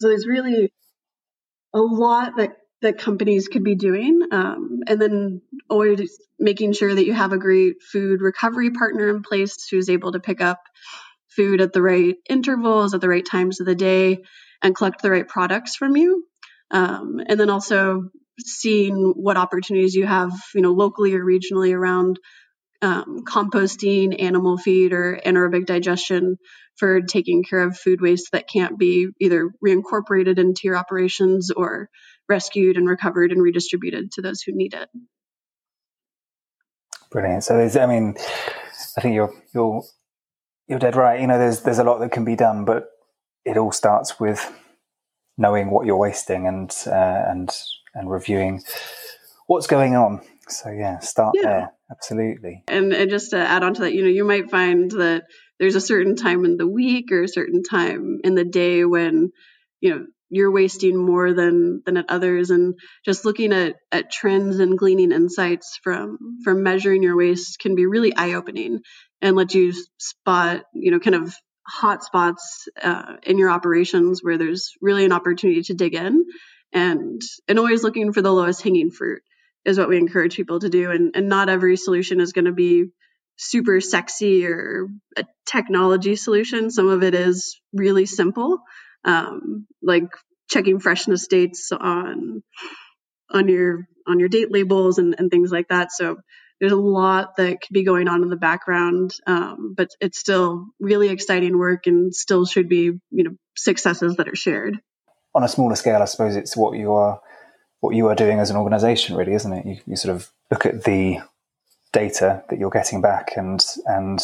So 0.00 0.08
there's 0.08 0.26
really 0.26 0.72
a 1.74 1.80
lot 1.80 2.36
that 2.38 2.56
that 2.82 2.98
companies 2.98 3.46
could 3.46 3.62
be 3.62 3.76
doing. 3.76 4.20
Um, 4.32 4.80
and 4.88 5.00
then 5.00 5.40
always 5.70 6.18
making 6.38 6.72
sure 6.72 6.92
that 6.92 7.06
you 7.06 7.12
have 7.12 7.32
a 7.32 7.38
great 7.38 7.76
food 7.80 8.20
recovery 8.20 8.70
partner 8.70 9.08
in 9.08 9.22
place 9.22 9.68
who's 9.70 9.88
able 9.88 10.12
to 10.12 10.20
pick 10.20 10.40
up 10.40 10.58
food 11.36 11.60
at 11.60 11.72
the 11.72 11.82
right 11.82 12.16
intervals, 12.28 12.94
at 12.94 13.00
the 13.00 13.08
right 13.08 13.24
times 13.24 13.60
of 13.60 13.66
the 13.66 13.74
day, 13.74 14.22
and 14.62 14.74
collect 14.74 15.02
the 15.02 15.10
right 15.10 15.26
products 15.26 15.76
from 15.76 15.96
you. 15.96 16.24
Um, 16.70 17.20
and 17.26 17.38
then 17.38 17.50
also 17.50 18.08
seeing 18.40 19.12
what 19.16 19.36
opportunities 19.36 19.94
you 19.94 20.06
have, 20.06 20.32
you 20.54 20.62
know, 20.62 20.72
locally 20.72 21.14
or 21.14 21.24
regionally 21.24 21.74
around 21.74 22.18
um, 22.80 23.24
composting, 23.24 24.20
animal 24.20 24.58
feed, 24.58 24.92
or 24.92 25.20
anaerobic 25.24 25.66
digestion 25.66 26.36
for 26.76 27.00
taking 27.02 27.44
care 27.44 27.60
of 27.60 27.76
food 27.76 28.00
waste 28.00 28.32
that 28.32 28.48
can't 28.48 28.78
be 28.78 29.08
either 29.20 29.50
reincorporated 29.64 30.38
into 30.38 30.62
your 30.64 30.76
operations 30.76 31.50
or 31.50 31.88
rescued 32.28 32.76
and 32.76 32.88
recovered 32.88 33.30
and 33.30 33.42
redistributed 33.42 34.10
to 34.12 34.22
those 34.22 34.42
who 34.42 34.52
need 34.52 34.74
it. 34.74 34.88
Brilliant. 37.10 37.44
So, 37.44 37.56
there's, 37.58 37.76
I 37.76 37.86
mean, 37.86 38.16
I 38.96 39.00
think 39.00 39.14
you're 39.14 39.32
you're 39.54 39.82
you're 40.68 40.78
dead 40.78 40.96
right. 40.96 41.20
You 41.20 41.26
know, 41.26 41.38
there's 41.38 41.60
there's 41.60 41.78
a 41.78 41.84
lot 41.84 41.98
that 42.00 42.12
can 42.12 42.24
be 42.24 42.36
done, 42.36 42.64
but 42.64 42.88
it 43.44 43.56
all 43.56 43.72
starts 43.72 44.20
with 44.20 44.50
knowing 45.36 45.70
what 45.70 45.86
you're 45.86 45.96
wasting 45.96 46.46
and 46.46 46.74
uh, 46.86 47.24
and 47.28 47.50
and 47.94 48.10
reviewing 48.10 48.62
what's 49.46 49.66
going 49.66 49.96
on. 49.96 50.22
So 50.48 50.70
yeah, 50.70 50.98
start 50.98 51.34
yeah. 51.36 51.42
there. 51.42 51.72
Absolutely. 51.90 52.64
And, 52.68 52.92
and 52.92 53.10
just 53.10 53.30
to 53.30 53.36
add 53.36 53.62
on 53.62 53.74
to 53.74 53.82
that, 53.82 53.92
you 53.92 54.02
know, 54.02 54.08
you 54.08 54.24
might 54.24 54.50
find 54.50 54.90
that 54.92 55.24
there's 55.58 55.74
a 55.74 55.80
certain 55.80 56.16
time 56.16 56.44
in 56.44 56.56
the 56.56 56.66
week 56.66 57.12
or 57.12 57.22
a 57.22 57.28
certain 57.28 57.62
time 57.62 58.20
in 58.24 58.34
the 58.34 58.44
day 58.44 58.84
when, 58.84 59.30
you 59.80 59.90
know, 59.90 60.06
you're 60.30 60.50
wasting 60.50 60.96
more 60.96 61.34
than 61.34 61.82
than 61.84 61.98
at 61.98 62.06
others 62.08 62.48
and 62.48 62.74
just 63.04 63.26
looking 63.26 63.52
at 63.52 63.74
at 63.92 64.10
trends 64.10 64.60
and 64.60 64.78
gleaning 64.78 65.12
insights 65.12 65.78
from 65.84 66.16
from 66.42 66.62
measuring 66.62 67.02
your 67.02 67.18
waste 67.18 67.58
can 67.58 67.74
be 67.74 67.84
really 67.84 68.16
eye 68.16 68.32
opening 68.32 68.80
and 69.22 69.36
let 69.36 69.54
you 69.54 69.72
spot 69.98 70.64
you 70.74 70.90
know 70.90 71.00
kind 71.00 71.16
of 71.16 71.34
hot 71.66 72.02
spots 72.02 72.68
uh, 72.82 73.16
in 73.22 73.38
your 73.38 73.50
operations 73.50 74.20
where 74.22 74.36
there's 74.36 74.72
really 74.82 75.04
an 75.04 75.12
opportunity 75.12 75.62
to 75.62 75.74
dig 75.74 75.94
in. 75.94 76.24
And 76.72 77.20
and 77.48 77.58
always 77.58 77.82
looking 77.82 78.12
for 78.12 78.22
the 78.22 78.32
lowest 78.32 78.62
hanging 78.62 78.90
fruit 78.90 79.22
is 79.64 79.78
what 79.78 79.88
we 79.88 79.98
encourage 79.98 80.36
people 80.36 80.58
to 80.60 80.68
do. 80.68 80.90
And 80.90 81.14
and 81.14 81.28
not 81.28 81.48
every 81.48 81.76
solution 81.76 82.20
is 82.20 82.32
going 82.32 82.46
to 82.46 82.52
be 82.52 82.86
super 83.36 83.80
sexy 83.80 84.46
or 84.46 84.88
a 85.16 85.24
technology 85.46 86.16
solution. 86.16 86.70
Some 86.70 86.88
of 86.88 87.02
it 87.02 87.14
is 87.14 87.60
really 87.72 88.06
simple 88.06 88.58
um, 89.04 89.66
like 89.82 90.08
checking 90.48 90.78
freshness 90.78 91.26
dates 91.26 91.72
on 91.72 92.42
on 93.30 93.48
your 93.48 93.86
on 94.06 94.18
your 94.18 94.28
date 94.28 94.50
labels 94.50 94.98
and, 94.98 95.14
and 95.18 95.30
things 95.30 95.50
like 95.50 95.68
that. 95.68 95.92
So 95.92 96.16
there's 96.62 96.72
a 96.72 96.76
lot 96.76 97.36
that 97.38 97.60
could 97.60 97.74
be 97.74 97.82
going 97.82 98.06
on 98.06 98.22
in 98.22 98.28
the 98.28 98.36
background, 98.36 99.12
um, 99.26 99.74
but 99.76 99.88
it's 100.00 100.16
still 100.16 100.66
really 100.78 101.08
exciting 101.08 101.58
work 101.58 101.88
and 101.88 102.14
still 102.14 102.46
should 102.46 102.68
be 102.68 102.92
you 103.10 103.24
know 103.24 103.32
successes 103.56 104.14
that 104.14 104.28
are 104.28 104.36
shared. 104.36 104.78
On 105.34 105.42
a 105.42 105.48
smaller 105.48 105.74
scale, 105.74 106.00
I 106.00 106.04
suppose 106.04 106.36
it's 106.36 106.56
what 106.56 106.78
you 106.78 106.92
are 106.92 107.20
what 107.80 107.96
you 107.96 108.06
are 108.06 108.14
doing 108.14 108.38
as 108.38 108.50
an 108.50 108.56
organization, 108.56 109.16
really, 109.16 109.34
isn't 109.34 109.52
it? 109.52 109.66
You, 109.66 109.76
you 109.88 109.96
sort 109.96 110.14
of 110.14 110.30
look 110.52 110.64
at 110.64 110.84
the 110.84 111.18
data 111.92 112.44
that 112.48 112.60
you're 112.60 112.70
getting 112.70 113.00
back 113.00 113.32
and 113.36 113.60
and 113.84 114.20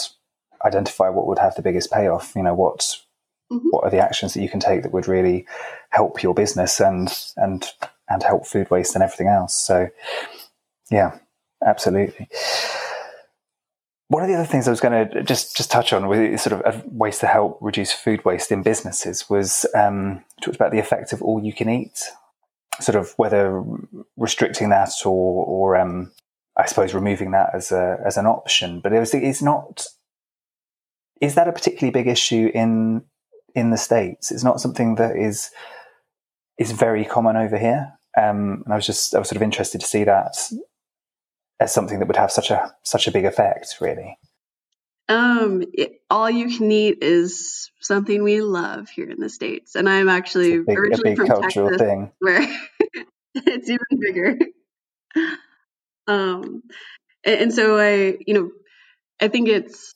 identify 0.64 1.08
what 1.08 1.26
would 1.26 1.40
have 1.40 1.56
the 1.56 1.62
biggest 1.62 1.90
payoff. 1.90 2.34
You 2.36 2.44
know, 2.44 2.54
what 2.54 2.98
Mm-hmm. 3.50 3.68
What 3.70 3.84
are 3.84 3.90
the 3.90 4.00
actions 4.00 4.34
that 4.34 4.42
you 4.42 4.48
can 4.50 4.60
take 4.60 4.82
that 4.82 4.92
would 4.92 5.08
really 5.08 5.46
help 5.88 6.22
your 6.22 6.34
business 6.34 6.80
and 6.80 7.10
and 7.34 7.66
and 8.06 8.22
help 8.22 8.46
food 8.46 8.70
waste 8.70 8.94
and 8.94 9.02
everything 9.02 9.28
else? 9.28 9.58
So, 9.58 9.88
yeah, 10.90 11.18
absolutely. 11.64 12.28
One 14.08 14.22
of 14.22 14.28
the 14.28 14.34
other 14.34 14.46
things 14.46 14.66
I 14.66 14.70
was 14.70 14.80
going 14.80 15.08
to 15.08 15.22
just 15.22 15.56
just 15.56 15.70
touch 15.70 15.92
on 15.92 16.08
with 16.08 16.40
sort 16.40 16.62
of 16.62 16.84
ways 16.86 17.18
to 17.18 17.26
help 17.26 17.58
reduce 17.60 17.92
food 17.92 18.24
waste 18.24 18.50
in 18.50 18.62
businesses 18.62 19.28
was 19.28 19.66
um, 19.74 20.24
talked 20.40 20.56
about 20.56 20.72
the 20.72 20.78
effect 20.78 21.12
of 21.12 21.20
all 21.22 21.44
you 21.44 21.52
can 21.52 21.68
eat, 21.68 22.00
sort 22.80 22.96
of 22.96 23.12
whether 23.18 23.62
restricting 24.16 24.70
that 24.70 24.90
or 25.04 25.44
or 25.44 25.76
um, 25.76 26.10
I 26.56 26.64
suppose 26.64 26.94
removing 26.94 27.32
that 27.32 27.50
as 27.54 27.70
a 27.70 27.98
as 28.04 28.16
an 28.16 28.26
option. 28.26 28.80
But 28.80 28.94
it 28.94 29.00
was, 29.00 29.12
it's 29.12 29.42
not. 29.42 29.84
Is 31.20 31.34
that 31.34 31.48
a 31.48 31.52
particularly 31.52 31.92
big 31.92 32.06
issue 32.06 32.50
in 32.54 33.02
in 33.54 33.70
the 33.70 33.76
states. 33.76 34.30
It's 34.30 34.44
not 34.44 34.60
something 34.60 34.94
that 34.94 35.16
is 35.16 35.50
is 36.58 36.72
very 36.72 37.04
common 37.04 37.36
over 37.36 37.58
here. 37.58 37.92
Um, 38.16 38.62
and 38.64 38.72
I 38.72 38.76
was 38.76 38.86
just 38.86 39.14
I 39.14 39.18
was 39.18 39.28
sort 39.28 39.36
of 39.36 39.42
interested 39.42 39.80
to 39.80 39.86
see 39.86 40.04
that 40.04 40.36
as 41.60 41.72
something 41.72 41.98
that 41.98 42.06
would 42.06 42.16
have 42.16 42.32
such 42.32 42.50
a 42.50 42.74
such 42.82 43.06
a 43.08 43.12
big 43.12 43.24
effect, 43.24 43.76
really. 43.80 44.18
Um, 45.08 45.64
it, 45.72 46.02
all 46.10 46.28
you 46.30 46.56
can 46.56 46.70
eat 46.70 47.02
is 47.02 47.70
something 47.80 48.22
we 48.22 48.42
love 48.42 48.90
here 48.90 49.08
in 49.10 49.20
the 49.20 49.30
states, 49.30 49.74
and 49.74 49.88
I'm 49.88 50.08
actually 50.08 50.58
big, 50.58 50.78
originally 50.78 51.16
from 51.16 51.26
cultural 51.26 51.70
Texas, 51.70 51.86
thing. 51.86 52.12
where 52.18 52.46
it's 53.34 53.68
even 53.68 54.00
bigger. 54.00 54.38
Um, 56.06 56.62
and, 57.22 57.40
and 57.40 57.54
so 57.54 57.78
I, 57.78 58.16
you 58.26 58.32
know, 58.32 58.50
I 59.20 59.28
think 59.28 59.48
it's 59.48 59.94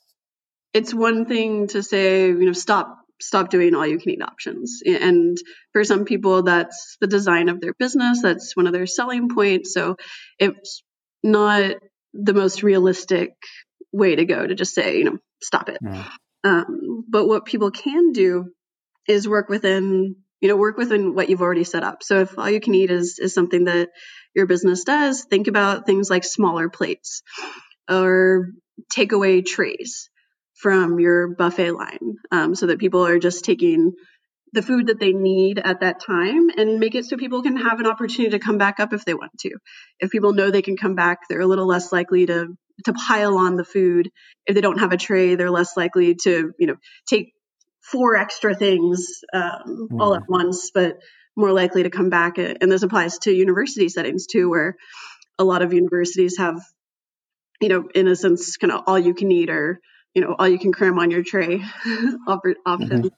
it's 0.74 0.92
one 0.92 1.24
thing 1.24 1.68
to 1.68 1.82
say, 1.82 2.26
you 2.26 2.44
know, 2.44 2.52
stop 2.52 2.98
stop 3.20 3.50
doing 3.50 3.74
all 3.74 3.86
you 3.86 3.98
can 3.98 4.10
eat 4.10 4.22
options. 4.22 4.82
And 4.84 5.38
for 5.72 5.84
some 5.84 6.04
people, 6.04 6.42
that's 6.42 6.96
the 7.00 7.06
design 7.06 7.48
of 7.48 7.60
their 7.60 7.72
business, 7.72 8.20
that's 8.20 8.56
one 8.56 8.66
of 8.66 8.72
their 8.72 8.86
selling 8.86 9.28
points. 9.28 9.72
So 9.72 9.96
it's 10.38 10.82
not 11.22 11.76
the 12.14 12.34
most 12.34 12.62
realistic 12.62 13.34
way 13.92 14.16
to 14.16 14.24
go 14.24 14.46
to 14.46 14.54
just 14.54 14.74
say, 14.74 14.98
you 14.98 15.04
know, 15.04 15.18
stop 15.40 15.68
it. 15.68 15.78
Mm. 15.82 16.04
Um, 16.44 17.04
but 17.08 17.26
what 17.26 17.44
people 17.44 17.70
can 17.70 18.12
do 18.12 18.52
is 19.06 19.28
work 19.28 19.48
within, 19.48 20.16
you 20.40 20.48
know, 20.48 20.56
work 20.56 20.76
within 20.76 21.14
what 21.14 21.28
you've 21.28 21.42
already 21.42 21.64
set 21.64 21.84
up. 21.84 22.02
So 22.02 22.20
if 22.20 22.38
all 22.38 22.50
you 22.50 22.60
can 22.60 22.74
eat 22.74 22.90
is 22.90 23.18
is 23.18 23.34
something 23.34 23.64
that 23.64 23.90
your 24.34 24.46
business 24.46 24.84
does, 24.84 25.24
think 25.24 25.46
about 25.46 25.86
things 25.86 26.10
like 26.10 26.24
smaller 26.24 26.68
plates 26.68 27.22
or 27.88 28.46
takeaway 28.94 29.44
trays 29.44 30.08
from 30.54 31.00
your 31.00 31.34
buffet 31.34 31.72
line, 31.72 32.16
um, 32.30 32.54
so 32.54 32.66
that 32.66 32.78
people 32.78 33.06
are 33.06 33.18
just 33.18 33.44
taking 33.44 33.92
the 34.52 34.62
food 34.62 34.88
that 34.88 35.00
they 35.00 35.12
need 35.12 35.58
at 35.58 35.80
that 35.80 36.00
time 36.00 36.50
and 36.56 36.78
make 36.78 36.94
it 36.94 37.06
so 37.06 37.16
people 37.16 37.42
can 37.42 37.56
have 37.56 37.80
an 37.80 37.86
opportunity 37.86 38.30
to 38.30 38.38
come 38.38 38.58
back 38.58 38.80
up 38.80 38.92
if 38.92 39.04
they 39.04 39.14
want 39.14 39.32
to. 39.40 39.50
If 39.98 40.10
people 40.10 40.34
know 40.34 40.50
they 40.50 40.62
can 40.62 40.76
come 40.76 40.94
back, 40.94 41.20
they're 41.28 41.40
a 41.40 41.46
little 41.46 41.66
less 41.66 41.92
likely 41.92 42.26
to 42.26 42.48
to 42.84 42.92
pile 42.92 43.36
on 43.38 43.56
the 43.56 43.64
food. 43.64 44.10
If 44.46 44.54
they 44.54 44.60
don't 44.60 44.78
have 44.78 44.92
a 44.92 44.96
tray, 44.96 45.34
they're 45.34 45.50
less 45.50 45.76
likely 45.76 46.16
to, 46.22 46.52
you 46.58 46.66
know, 46.66 46.76
take 47.08 47.32
four 47.82 48.16
extra 48.16 48.54
things 48.54 49.20
um, 49.32 49.88
mm. 49.90 50.00
all 50.00 50.14
at 50.14 50.22
once, 50.28 50.70
but 50.72 50.98
more 51.36 51.52
likely 51.52 51.82
to 51.84 51.90
come 51.90 52.10
back. 52.10 52.38
And 52.38 52.70
this 52.70 52.82
applies 52.82 53.18
to 53.20 53.32
university 53.32 53.88
settings 53.88 54.26
too, 54.26 54.50
where 54.50 54.76
a 55.38 55.44
lot 55.44 55.62
of 55.62 55.72
universities 55.72 56.38
have, 56.38 56.60
you 57.60 57.68
know, 57.68 57.88
in 57.94 58.08
a 58.08 58.16
sense, 58.16 58.56
kind 58.56 58.72
of 58.72 58.82
all 58.86 58.98
you 58.98 59.14
can 59.14 59.30
eat 59.30 59.50
or, 59.50 59.80
you 60.14 60.22
know, 60.22 60.34
all 60.38 60.48
you 60.48 60.58
can 60.58 60.72
cram 60.72 60.98
on 60.98 61.10
your 61.10 61.22
tray 61.22 61.62
often. 62.26 62.56
Mm-hmm. 62.66 63.08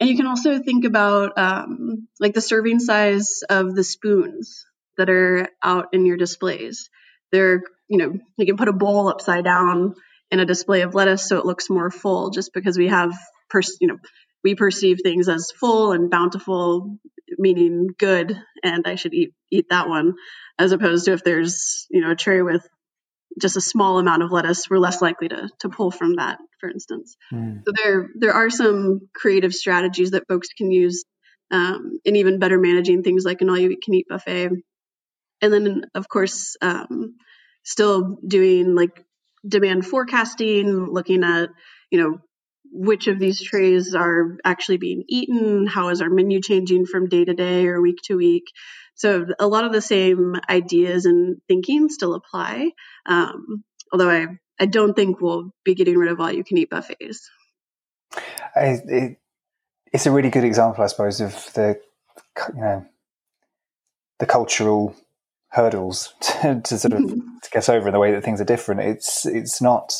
And 0.00 0.10
you 0.10 0.16
can 0.16 0.26
also 0.26 0.58
think 0.58 0.84
about 0.84 1.38
um, 1.38 2.08
like 2.20 2.34
the 2.34 2.40
serving 2.40 2.80
size 2.80 3.42
of 3.48 3.74
the 3.74 3.84
spoons 3.84 4.66
that 4.98 5.08
are 5.08 5.48
out 5.62 5.88
in 5.92 6.04
your 6.04 6.16
displays. 6.16 6.90
They're, 7.32 7.62
you 7.88 7.98
know, 7.98 8.18
you 8.36 8.46
can 8.46 8.56
put 8.56 8.68
a 8.68 8.72
bowl 8.72 9.08
upside 9.08 9.44
down 9.44 9.94
in 10.30 10.40
a 10.40 10.46
display 10.46 10.82
of 10.82 10.94
lettuce 10.94 11.28
so 11.28 11.38
it 11.38 11.46
looks 11.46 11.70
more 11.70 11.90
full 11.90 12.30
just 12.30 12.52
because 12.52 12.76
we 12.76 12.88
have, 12.88 13.14
pers- 13.48 13.78
you 13.80 13.88
know, 13.88 13.98
we 14.44 14.54
perceive 14.54 14.98
things 15.02 15.28
as 15.28 15.50
full 15.50 15.92
and 15.92 16.10
bountiful, 16.10 16.98
meaning 17.38 17.88
good, 17.98 18.40
and 18.62 18.86
I 18.86 18.94
should 18.94 19.14
eat 19.14 19.32
eat 19.50 19.66
that 19.70 19.88
one, 19.88 20.14
as 20.58 20.72
opposed 20.72 21.06
to 21.06 21.12
if 21.12 21.24
there's, 21.24 21.86
you 21.90 22.00
know, 22.00 22.12
a 22.12 22.16
tray 22.16 22.42
with 22.42 22.66
just 23.40 23.56
a 23.56 23.60
small 23.60 23.98
amount 23.98 24.22
of 24.22 24.32
lettuce, 24.32 24.68
we're 24.68 24.78
less 24.78 25.02
likely 25.02 25.28
to 25.28 25.48
to 25.60 25.68
pull 25.68 25.90
from 25.90 26.16
that, 26.16 26.38
for 26.60 26.70
instance. 26.70 27.16
Mm. 27.32 27.62
So 27.66 27.72
there 27.82 28.08
there 28.14 28.32
are 28.32 28.50
some 28.50 29.08
creative 29.14 29.54
strategies 29.54 30.12
that 30.12 30.26
folks 30.28 30.48
can 30.56 30.70
use 30.70 31.04
um, 31.50 31.98
in 32.04 32.16
even 32.16 32.38
better 32.38 32.58
managing 32.58 33.02
things 33.02 33.24
like 33.24 33.40
an 33.40 33.50
all 33.50 33.58
you 33.58 33.76
can 33.82 33.94
eat 33.94 34.06
buffet, 34.08 34.50
and 35.42 35.52
then 35.52 35.84
of 35.94 36.08
course 36.08 36.56
um, 36.60 37.16
still 37.62 38.18
doing 38.26 38.74
like 38.74 39.04
demand 39.46 39.86
forecasting, 39.86 40.86
looking 40.86 41.22
at 41.24 41.50
you 41.90 42.00
know 42.00 42.18
which 42.72 43.06
of 43.06 43.18
these 43.18 43.42
trays 43.42 43.94
are 43.94 44.36
actually 44.44 44.76
being 44.76 45.04
eaten, 45.08 45.66
how 45.66 45.88
is 45.88 46.02
our 46.02 46.10
menu 46.10 46.40
changing 46.40 46.86
from 46.86 47.08
day 47.08 47.24
to 47.24 47.34
day 47.34 47.66
or 47.66 47.80
week 47.80 47.98
to 48.04 48.16
week. 48.16 48.44
So 48.96 49.26
a 49.38 49.46
lot 49.46 49.64
of 49.64 49.72
the 49.72 49.82
same 49.82 50.36
ideas 50.48 51.04
and 51.04 51.36
thinking 51.48 51.88
still 51.90 52.14
apply, 52.14 52.70
um, 53.04 53.62
although 53.92 54.10
I, 54.10 54.26
I 54.58 54.66
don't 54.66 54.94
think 54.94 55.20
we'll 55.20 55.52
be 55.64 55.74
getting 55.74 55.98
rid 55.98 56.10
of 56.10 56.18
all 56.18 56.32
you 56.32 56.44
can 56.44 56.58
eat 56.58 56.70
buffets. 56.70 57.30
I, 58.54 58.80
it, 58.86 59.18
it's 59.92 60.06
a 60.06 60.10
really 60.10 60.30
good 60.30 60.44
example, 60.44 60.82
I 60.82 60.86
suppose, 60.86 61.20
of 61.20 61.32
the 61.54 61.78
you 62.54 62.60
know 62.60 62.86
the 64.18 64.26
cultural 64.26 64.96
hurdles 65.50 66.14
to, 66.20 66.60
to 66.64 66.78
sort 66.78 66.94
of 66.94 67.00
mm-hmm. 67.00 67.20
to 67.42 67.50
get 67.50 67.68
over 67.68 67.88
in 67.88 67.92
the 67.92 68.00
way 68.00 68.12
that 68.12 68.24
things 68.24 68.40
are 68.40 68.44
different. 68.44 68.80
It's 68.80 69.26
it's 69.26 69.60
not 69.60 69.92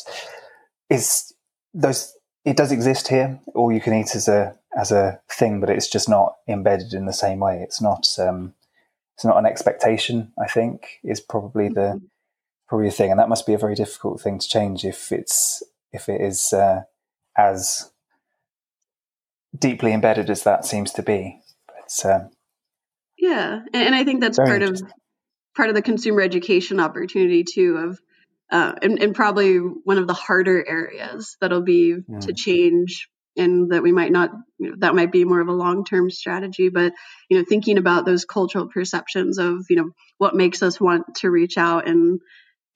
it's 0.89 1.33
those 1.73 2.13
it 2.45 2.57
does 2.57 2.71
exist 2.71 3.09
here. 3.09 3.39
All 3.53 3.71
you 3.71 3.81
can 3.81 3.93
eat 3.93 4.15
as 4.15 4.27
a 4.27 4.55
as 4.75 4.91
a 4.91 5.19
thing, 5.29 5.59
but 5.59 5.69
it's 5.69 5.89
just 5.89 6.09
not 6.09 6.35
embedded 6.47 6.93
in 6.93 7.05
the 7.05 7.13
same 7.13 7.39
way. 7.39 7.59
It's 7.61 7.81
not 7.81 8.07
um, 8.17 8.53
it's 9.17 9.25
not 9.25 9.37
an 9.37 9.47
expectation. 9.47 10.31
I 10.39 10.45
think 10.45 10.99
is 11.03 11.19
probably 11.19 11.69
the 11.69 11.95
mm-hmm. 11.95 12.05
probably 12.69 12.89
the 12.89 12.95
thing, 12.95 13.09
and 13.09 13.19
that 13.19 13.29
must 13.29 13.47
be 13.47 13.53
a 13.53 13.57
very 13.57 13.73
difficult 13.73 14.21
thing 14.21 14.37
to 14.37 14.47
change 14.47 14.85
if 14.85 15.11
it's 15.11 15.63
if 15.91 16.07
it 16.07 16.21
is 16.21 16.53
uh, 16.53 16.81
as 17.35 17.91
deeply 19.57 19.91
embedded 19.91 20.29
as 20.29 20.43
that 20.43 20.65
seems 20.65 20.91
to 20.93 21.01
be. 21.01 21.39
But 21.65 22.07
uh, 22.07 22.19
yeah, 23.17 23.61
and, 23.73 23.95
I 23.95 24.03
think 24.03 24.21
that's 24.21 24.37
part 24.37 24.61
of 24.61 24.79
part 25.55 25.69
of 25.69 25.75
the 25.75 25.81
consumer 25.81 26.21
education 26.21 26.79
opportunity 26.79 27.43
too 27.43 27.77
of 27.77 27.99
uh, 28.51 28.73
and, 28.83 29.01
and, 29.01 29.15
probably 29.15 29.57
one 29.57 29.97
of 29.97 30.07
the 30.07 30.13
harder 30.13 30.63
areas 30.65 31.35
that'll 31.41 31.63
be 31.63 31.95
mm. 31.95 32.21
to 32.21 32.33
change 32.33 33.09
and 33.37 33.71
that 33.71 33.83
we 33.83 33.91
might 33.91 34.11
not 34.11 34.31
you 34.59 34.71
know, 34.71 34.75
that 34.79 34.95
might 34.95 35.11
be 35.11 35.25
more 35.25 35.39
of 35.39 35.47
a 35.47 35.53
long-term 35.53 36.09
strategy 36.09 36.69
but 36.69 36.93
you 37.29 37.37
know 37.37 37.45
thinking 37.47 37.77
about 37.77 38.05
those 38.05 38.25
cultural 38.25 38.67
perceptions 38.67 39.37
of 39.37 39.65
you 39.69 39.75
know 39.75 39.89
what 40.17 40.35
makes 40.35 40.63
us 40.63 40.79
want 40.79 41.03
to 41.15 41.29
reach 41.29 41.57
out 41.57 41.87
and 41.87 42.19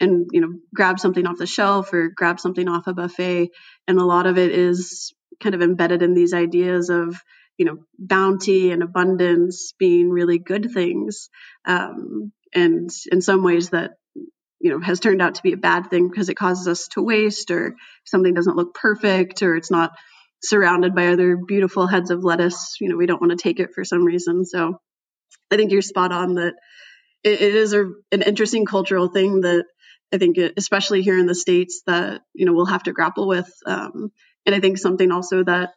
and 0.02 0.28
you 0.32 0.42
know 0.42 0.54
grab 0.74 1.00
something 1.00 1.26
off 1.26 1.38
the 1.38 1.48
shelf 1.48 1.94
or 1.94 2.10
grab 2.10 2.40
something 2.40 2.68
off 2.68 2.88
a 2.88 2.94
buffet. 2.94 3.52
And 3.88 4.00
a 4.00 4.04
lot 4.04 4.26
of 4.26 4.38
it 4.38 4.52
is 4.52 5.14
kind 5.42 5.56
of 5.56 5.62
embedded 5.62 6.02
in 6.02 6.14
these 6.14 6.34
ideas 6.34 6.90
of 6.90 7.16
you 7.58 7.66
know 7.66 7.78
bounty 7.98 8.72
and 8.72 8.84
abundance 8.84 9.74
being 9.78 10.10
really 10.10 10.40
good 10.40 10.72
things 10.74 11.30
um, 11.66 12.32
and 12.54 12.90
in 13.12 13.22
some 13.22 13.44
ways 13.44 13.70
that 13.70 13.92
you 14.60 14.72
know 14.72 14.80
has 14.80 15.00
turned 15.00 15.22
out 15.22 15.36
to 15.36 15.44
be 15.44 15.54
a 15.54 15.58
bad 15.58 15.90
thing 15.90 16.10
because 16.10 16.30
it 16.30 16.36
causes 16.36 16.68
us 16.68 16.88
to 16.90 17.04
waste 17.04 17.52
or 17.52 17.76
something 18.04 18.34
doesn't 18.34 18.58
look 18.58 18.74
perfect 18.74 19.44
or 19.44 19.56
it's 19.56 19.72
not 19.72 19.92
surrounded 20.44 20.96
by 20.96 21.08
other 21.08 21.38
beautiful 21.38 21.88
heads 21.88 22.12
of 22.12 22.24
lettuce. 22.24 22.78
You 22.80 22.90
know, 22.90 22.98
we 22.98 23.06
don't 23.06 23.22
want 23.22 23.32
to 23.32 23.42
take 23.42 23.60
it 23.60 23.74
for 23.74 23.84
some 23.84 24.04
reason. 24.04 24.46
So 24.46 24.80
I 25.52 25.58
think 25.58 25.72
you're 25.72 25.82
spot 25.82 26.12
on 26.12 26.36
that 26.36 26.54
it, 27.24 27.42
it 27.42 27.56
is 27.56 27.74
a, 27.74 27.86
an 28.12 28.22
interesting 28.22 28.66
cultural 28.66 29.08
thing 29.08 29.42
that 29.42 29.66
I 30.14 30.18
think, 30.18 30.38
it, 30.38 30.54
especially 30.58 31.02
here 31.04 31.18
in 31.18 31.26
the 31.26 31.36
States, 31.36 31.84
that, 31.88 32.22
you 32.34 32.46
know, 32.46 32.54
we'll 32.54 32.66
have 32.66 32.84
to 32.84 32.94
grapple 32.94 33.28
with. 33.28 33.50
Um, 33.66 34.12
and 34.46 34.56
I 34.56 34.60
think 34.60 34.78
something 34.78 35.12
also 35.12 35.44
that 35.44 35.70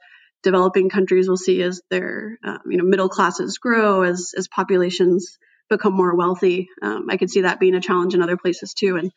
developing 0.43 0.91
countries 0.91 1.29
will 1.29 1.37
see 1.37 1.62
as 1.62 1.81
their, 1.91 2.39
um, 2.45 2.61
you 2.69 2.77
know, 2.77 2.85
middle 2.85 3.09
classes 3.09 3.59
grow, 3.59 4.03
as, 4.03 4.33
as 4.37 4.49
populations 4.49 5.39
become 5.71 5.95
more 5.95 6.17
wealthy. 6.17 6.69
Um, 6.83 7.07
I 7.11 7.17
could 7.17 7.31
see 7.31 7.43
that 7.43 7.61
being 7.61 7.75
a 7.75 7.81
challenge 7.81 8.15
in 8.15 8.23
other 8.23 8.37
places 8.37 8.75
too. 8.75 8.97
And 8.97 9.12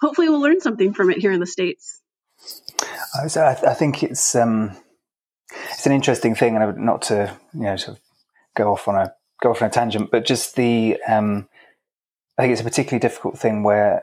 hopefully 0.00 0.28
we'll 0.28 0.40
learn 0.40 0.60
something 0.60 0.94
from 0.94 1.10
it 1.10 1.18
here 1.18 1.32
in 1.32 1.40
the 1.40 1.46
States. 1.46 1.99
I, 3.14 3.58
I 3.66 3.74
think 3.74 4.02
it's 4.02 4.34
um, 4.34 4.76
it's 5.72 5.86
an 5.86 5.92
interesting 5.92 6.34
thing, 6.34 6.56
and 6.56 6.78
not 6.78 7.02
to 7.02 7.36
you 7.54 7.62
know 7.62 7.76
sort 7.76 7.96
of 7.96 8.02
go 8.56 8.72
off 8.72 8.88
on 8.88 8.96
a 8.96 9.12
go 9.42 9.50
off 9.50 9.62
on 9.62 9.68
a 9.68 9.72
tangent, 9.72 10.10
but 10.10 10.24
just 10.24 10.56
the 10.56 10.98
um, 11.08 11.48
I 12.38 12.42
think 12.42 12.52
it's 12.52 12.60
a 12.60 12.64
particularly 12.64 13.00
difficult 13.00 13.38
thing 13.38 13.62
where 13.62 14.02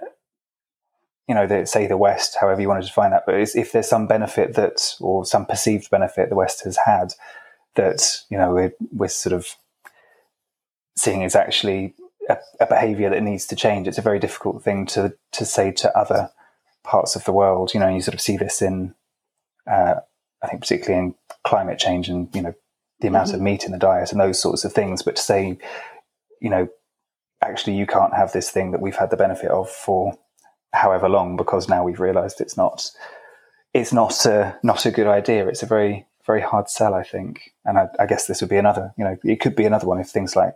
you 1.28 1.36
know, 1.36 1.46
the, 1.46 1.66
say 1.66 1.88
the 1.88 1.98
West, 1.98 2.38
however 2.40 2.62
you 2.62 2.70
want 2.70 2.82
to 2.82 2.88
define 2.88 3.12
that, 3.12 3.26
but 3.26 3.36
if 3.36 3.72
there's 3.72 3.90
some 3.90 4.08
benefit 4.08 4.54
that, 4.54 4.96
or 5.02 5.26
some 5.26 5.46
perceived 5.46 5.90
benefit 5.90 6.30
the 6.30 6.36
West 6.36 6.64
has 6.64 6.78
had, 6.86 7.14
that 7.76 8.22
you 8.30 8.38
know 8.38 8.54
we're, 8.54 8.74
we're 8.92 9.08
sort 9.08 9.34
of 9.34 9.56
seeing 10.96 11.22
is 11.22 11.36
actually 11.36 11.94
a, 12.30 12.38
a 12.62 12.66
behaviour 12.66 13.10
that 13.10 13.22
needs 13.22 13.46
to 13.48 13.56
change. 13.56 13.88
It's 13.88 13.98
a 13.98 14.04
very 14.04 14.20
difficult 14.20 14.64
thing 14.64 14.86
to 14.88 15.16
to 15.34 15.46
say 15.46 15.72
to 15.74 15.96
other 15.98 16.32
parts 16.84 17.16
of 17.16 17.24
the 17.26 17.32
world. 17.32 17.74
You 17.74 17.80
know, 17.80 17.90
you 17.90 18.02
sort 18.02 18.16
of 18.16 18.22
see 18.22 18.38
this 18.38 18.62
in, 18.62 18.96
uh, 19.70 19.96
I 20.44 20.48
think, 20.48 20.62
particularly 20.62 21.08
in 21.08 21.16
climate 21.46 21.80
change 21.80 22.10
and 22.10 22.34
you 22.36 22.42
know 22.42 22.54
the 23.00 23.08
amount 23.08 23.28
mm-hmm. 23.28 23.36
of 23.36 23.42
meat 23.42 23.66
in 23.66 23.72
the 23.72 23.78
diet 23.78 24.12
and 24.12 24.20
those 24.20 24.42
sorts 24.42 24.66
of 24.66 24.74
things. 24.74 25.02
But 25.02 25.16
to 25.18 25.22
say, 25.22 25.58
you 26.42 26.50
know, 26.50 26.68
actually 27.42 27.76
you 27.76 27.86
can't 27.86 28.14
have 28.14 28.34
this 28.34 28.50
thing 28.50 28.72
that 28.72 28.82
we've 28.82 28.96
had 28.96 29.10
the 29.10 29.18
benefit 29.18 29.52
of 29.52 29.70
for 29.70 30.18
however 30.74 31.08
long 31.08 31.38
because 31.38 31.70
now 31.70 31.84
we've 31.84 32.00
realised 32.00 32.42
it's 32.42 32.58
not 32.58 32.90
it's 33.74 33.94
not 33.94 34.26
a, 34.26 34.58
not 34.64 34.86
a 34.86 34.92
good 34.92 35.08
idea. 35.08 35.48
It's 35.48 35.64
a 35.64 35.68
very 35.68 36.08
very 36.28 36.42
hard 36.42 36.70
sell, 36.70 36.94
I 36.94 37.04
think. 37.04 37.54
And 37.66 37.80
I, 37.80 37.88
I 38.00 38.06
guess 38.06 38.28
this 38.28 38.42
would 38.42 38.50
be 38.50 38.58
another. 38.58 38.94
You 38.98 39.06
know, 39.06 39.18
it 39.24 39.40
could 39.40 39.56
be 39.56 39.66
another 39.66 39.88
one 39.88 40.00
if 40.00 40.10
things 40.10 40.36
like 40.36 40.54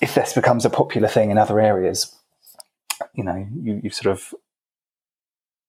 if 0.00 0.14
this 0.14 0.32
becomes 0.32 0.64
a 0.64 0.70
popular 0.70 1.08
thing 1.08 1.30
in 1.30 1.36
other 1.36 1.60
areas. 1.60 2.14
You 3.14 3.24
know, 3.24 3.46
you, 3.60 3.80
you 3.82 3.90
sort 3.90 4.12
of 4.12 4.32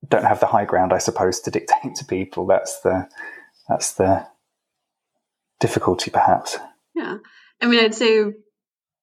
don't 0.07 0.25
have 0.25 0.39
the 0.39 0.47
high 0.47 0.65
ground, 0.65 0.93
I 0.93 0.97
suppose, 0.97 1.39
to 1.41 1.51
dictate 1.51 1.95
to 1.95 2.05
people. 2.05 2.45
That's 2.45 2.81
the 2.81 3.07
that's 3.67 3.93
the 3.93 4.27
difficulty, 5.59 6.11
perhaps. 6.11 6.57
Yeah, 6.93 7.17
I 7.61 7.67
mean, 7.67 7.83
I'd 7.83 7.95
say 7.95 8.33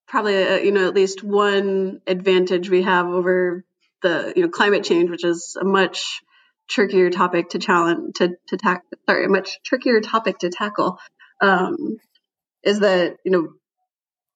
probably 0.06 0.42
uh, 0.42 0.56
you 0.56 0.72
know 0.72 0.88
at 0.88 0.94
least 0.94 1.22
one 1.22 2.00
advantage 2.06 2.68
we 2.68 2.82
have 2.82 3.06
over 3.06 3.64
the 4.02 4.32
you 4.36 4.42
know 4.42 4.48
climate 4.48 4.84
change, 4.84 5.10
which 5.10 5.24
is 5.24 5.56
a 5.60 5.64
much 5.64 6.22
trickier 6.68 7.10
topic 7.10 7.50
to 7.50 7.58
challenge 7.58 8.16
to 8.16 8.36
to 8.48 8.56
tackle. 8.56 8.88
Sorry, 9.08 9.24
a 9.24 9.28
much 9.28 9.62
trickier 9.64 10.00
topic 10.00 10.38
to 10.38 10.50
tackle. 10.50 10.98
Um, 11.40 11.98
is 12.62 12.80
that 12.80 13.16
you 13.24 13.32
know 13.32 13.48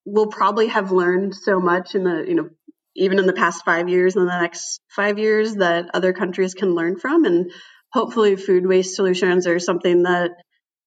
we'll 0.05 0.29
probably 0.29 0.69
have 0.69 0.93
learned 0.93 1.35
so 1.35 1.61
much 1.61 1.95
in 1.95 2.05
the 2.05 2.25
you 2.27 2.35
know 2.35 2.51
even 2.97 3.19
in 3.19 3.27
the 3.27 3.33
past 3.33 3.65
five 3.65 3.89
years 3.89 4.17
and 4.17 4.29
the 4.29 4.41
next 4.41 4.81
five 4.89 5.19
years 5.19 5.57
that 5.57 5.91
other 5.95 6.13
countries 6.13 6.55
can 6.55 6.75
learn 6.75 6.99
from. 6.99 7.25
And 7.25 7.51
hopefully, 7.93 8.37
food 8.37 8.67
waste 8.67 8.97
solutions 8.97 9.47
are 9.47 9.59
something 9.59 10.05
that, 10.05 10.31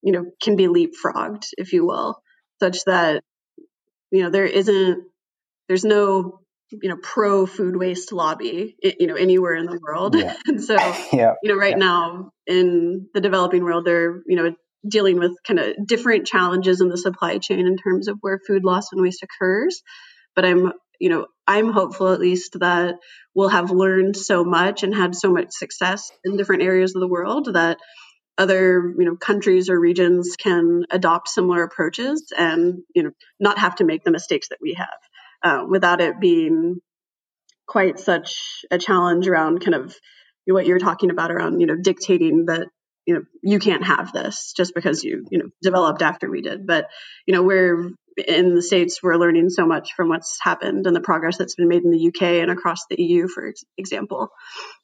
you 0.01 0.11
know, 0.11 0.25
can 0.41 0.55
be 0.55 0.67
leapfrogged, 0.67 1.47
if 1.57 1.73
you 1.73 1.85
will, 1.85 2.21
such 2.59 2.83
that, 2.85 3.23
you 4.11 4.23
know, 4.23 4.29
there 4.29 4.45
isn't, 4.45 5.03
there's 5.67 5.83
no 5.83 6.39
you 6.69 6.89
know 6.89 6.97
pro 7.01 7.45
food 7.45 7.75
waste 7.77 8.11
lobby 8.11 8.75
you 8.81 9.07
know 9.07 9.15
anywhere 9.15 9.55
in 9.55 9.65
the 9.65 9.79
world 9.81 10.15
yeah. 10.15 10.35
and 10.45 10.61
so 10.61 10.75
yeah. 11.13 11.33
you 11.41 11.49
know 11.49 11.55
right 11.55 11.77
yeah. 11.77 11.85
now 11.85 12.31
in 12.45 13.07
the 13.13 13.21
developing 13.21 13.63
world 13.63 13.85
they're 13.85 14.21
you 14.27 14.35
know 14.35 14.53
dealing 14.87 15.17
with 15.17 15.31
kind 15.45 15.59
of 15.59 15.75
different 15.85 16.27
challenges 16.27 16.81
in 16.81 16.89
the 16.89 16.97
supply 16.97 17.37
chain 17.37 17.59
in 17.59 17.77
terms 17.77 18.07
of 18.07 18.17
where 18.21 18.39
food 18.45 18.63
loss 18.63 18.91
and 18.91 19.01
waste 19.01 19.23
occurs 19.23 19.81
but 20.35 20.45
i'm 20.45 20.71
you 20.99 21.09
know 21.09 21.27
i'm 21.47 21.71
hopeful 21.71 22.09
at 22.13 22.19
least 22.19 22.59
that 22.59 22.95
we'll 23.33 23.49
have 23.49 23.71
learned 23.71 24.15
so 24.15 24.43
much 24.43 24.83
and 24.83 24.95
had 24.95 25.15
so 25.15 25.31
much 25.31 25.47
success 25.51 26.11
in 26.23 26.37
different 26.37 26.63
areas 26.63 26.95
of 26.95 27.01
the 27.01 27.07
world 27.07 27.53
that 27.53 27.77
other 28.37 28.93
you 28.97 29.05
know 29.05 29.15
countries 29.15 29.69
or 29.69 29.79
regions 29.79 30.35
can 30.37 30.83
adopt 30.91 31.29
similar 31.29 31.63
approaches 31.63 32.31
and 32.37 32.79
you 32.93 33.03
know 33.03 33.11
not 33.39 33.57
have 33.57 33.75
to 33.75 33.83
make 33.83 34.03
the 34.03 34.11
mistakes 34.11 34.49
that 34.49 34.59
we 34.61 34.73
have 34.73 34.87
uh, 35.43 35.65
without 35.67 36.01
it 36.01 36.19
being 36.19 36.79
quite 37.67 37.99
such 37.99 38.63
a 38.71 38.77
challenge 38.77 39.27
around 39.27 39.59
kind 39.59 39.75
of 39.75 39.95
what 40.45 40.65
you're 40.65 40.79
talking 40.79 41.11
about 41.11 41.31
around 41.31 41.59
you 41.59 41.67
know 41.67 41.75
dictating 41.75 42.45
that 42.45 42.67
you 43.07 43.15
know 43.15 43.21
you 43.41 43.57
can't 43.57 43.85
have 43.85 44.11
this 44.11 44.53
just 44.55 44.75
because 44.75 45.03
you 45.03 45.25
you 45.31 45.39
know 45.39 45.49
developed 45.63 46.03
after 46.03 46.29
we 46.29 46.41
did. 46.41 46.67
But 46.67 46.87
you 47.25 47.33
know 47.33 47.41
we're 47.41 47.89
in 48.17 48.55
the 48.55 48.61
states 48.61 49.01
we're 49.03 49.15
learning 49.17 49.49
so 49.49 49.65
much 49.65 49.93
from 49.95 50.09
what's 50.09 50.39
happened 50.41 50.87
and 50.87 50.95
the 50.95 51.01
progress 51.01 51.37
that's 51.37 51.55
been 51.55 51.67
made 51.67 51.83
in 51.83 51.91
the 51.91 52.07
uk 52.07 52.21
and 52.21 52.51
across 52.51 52.85
the 52.89 53.01
eu 53.01 53.27
for 53.27 53.53
example 53.77 54.29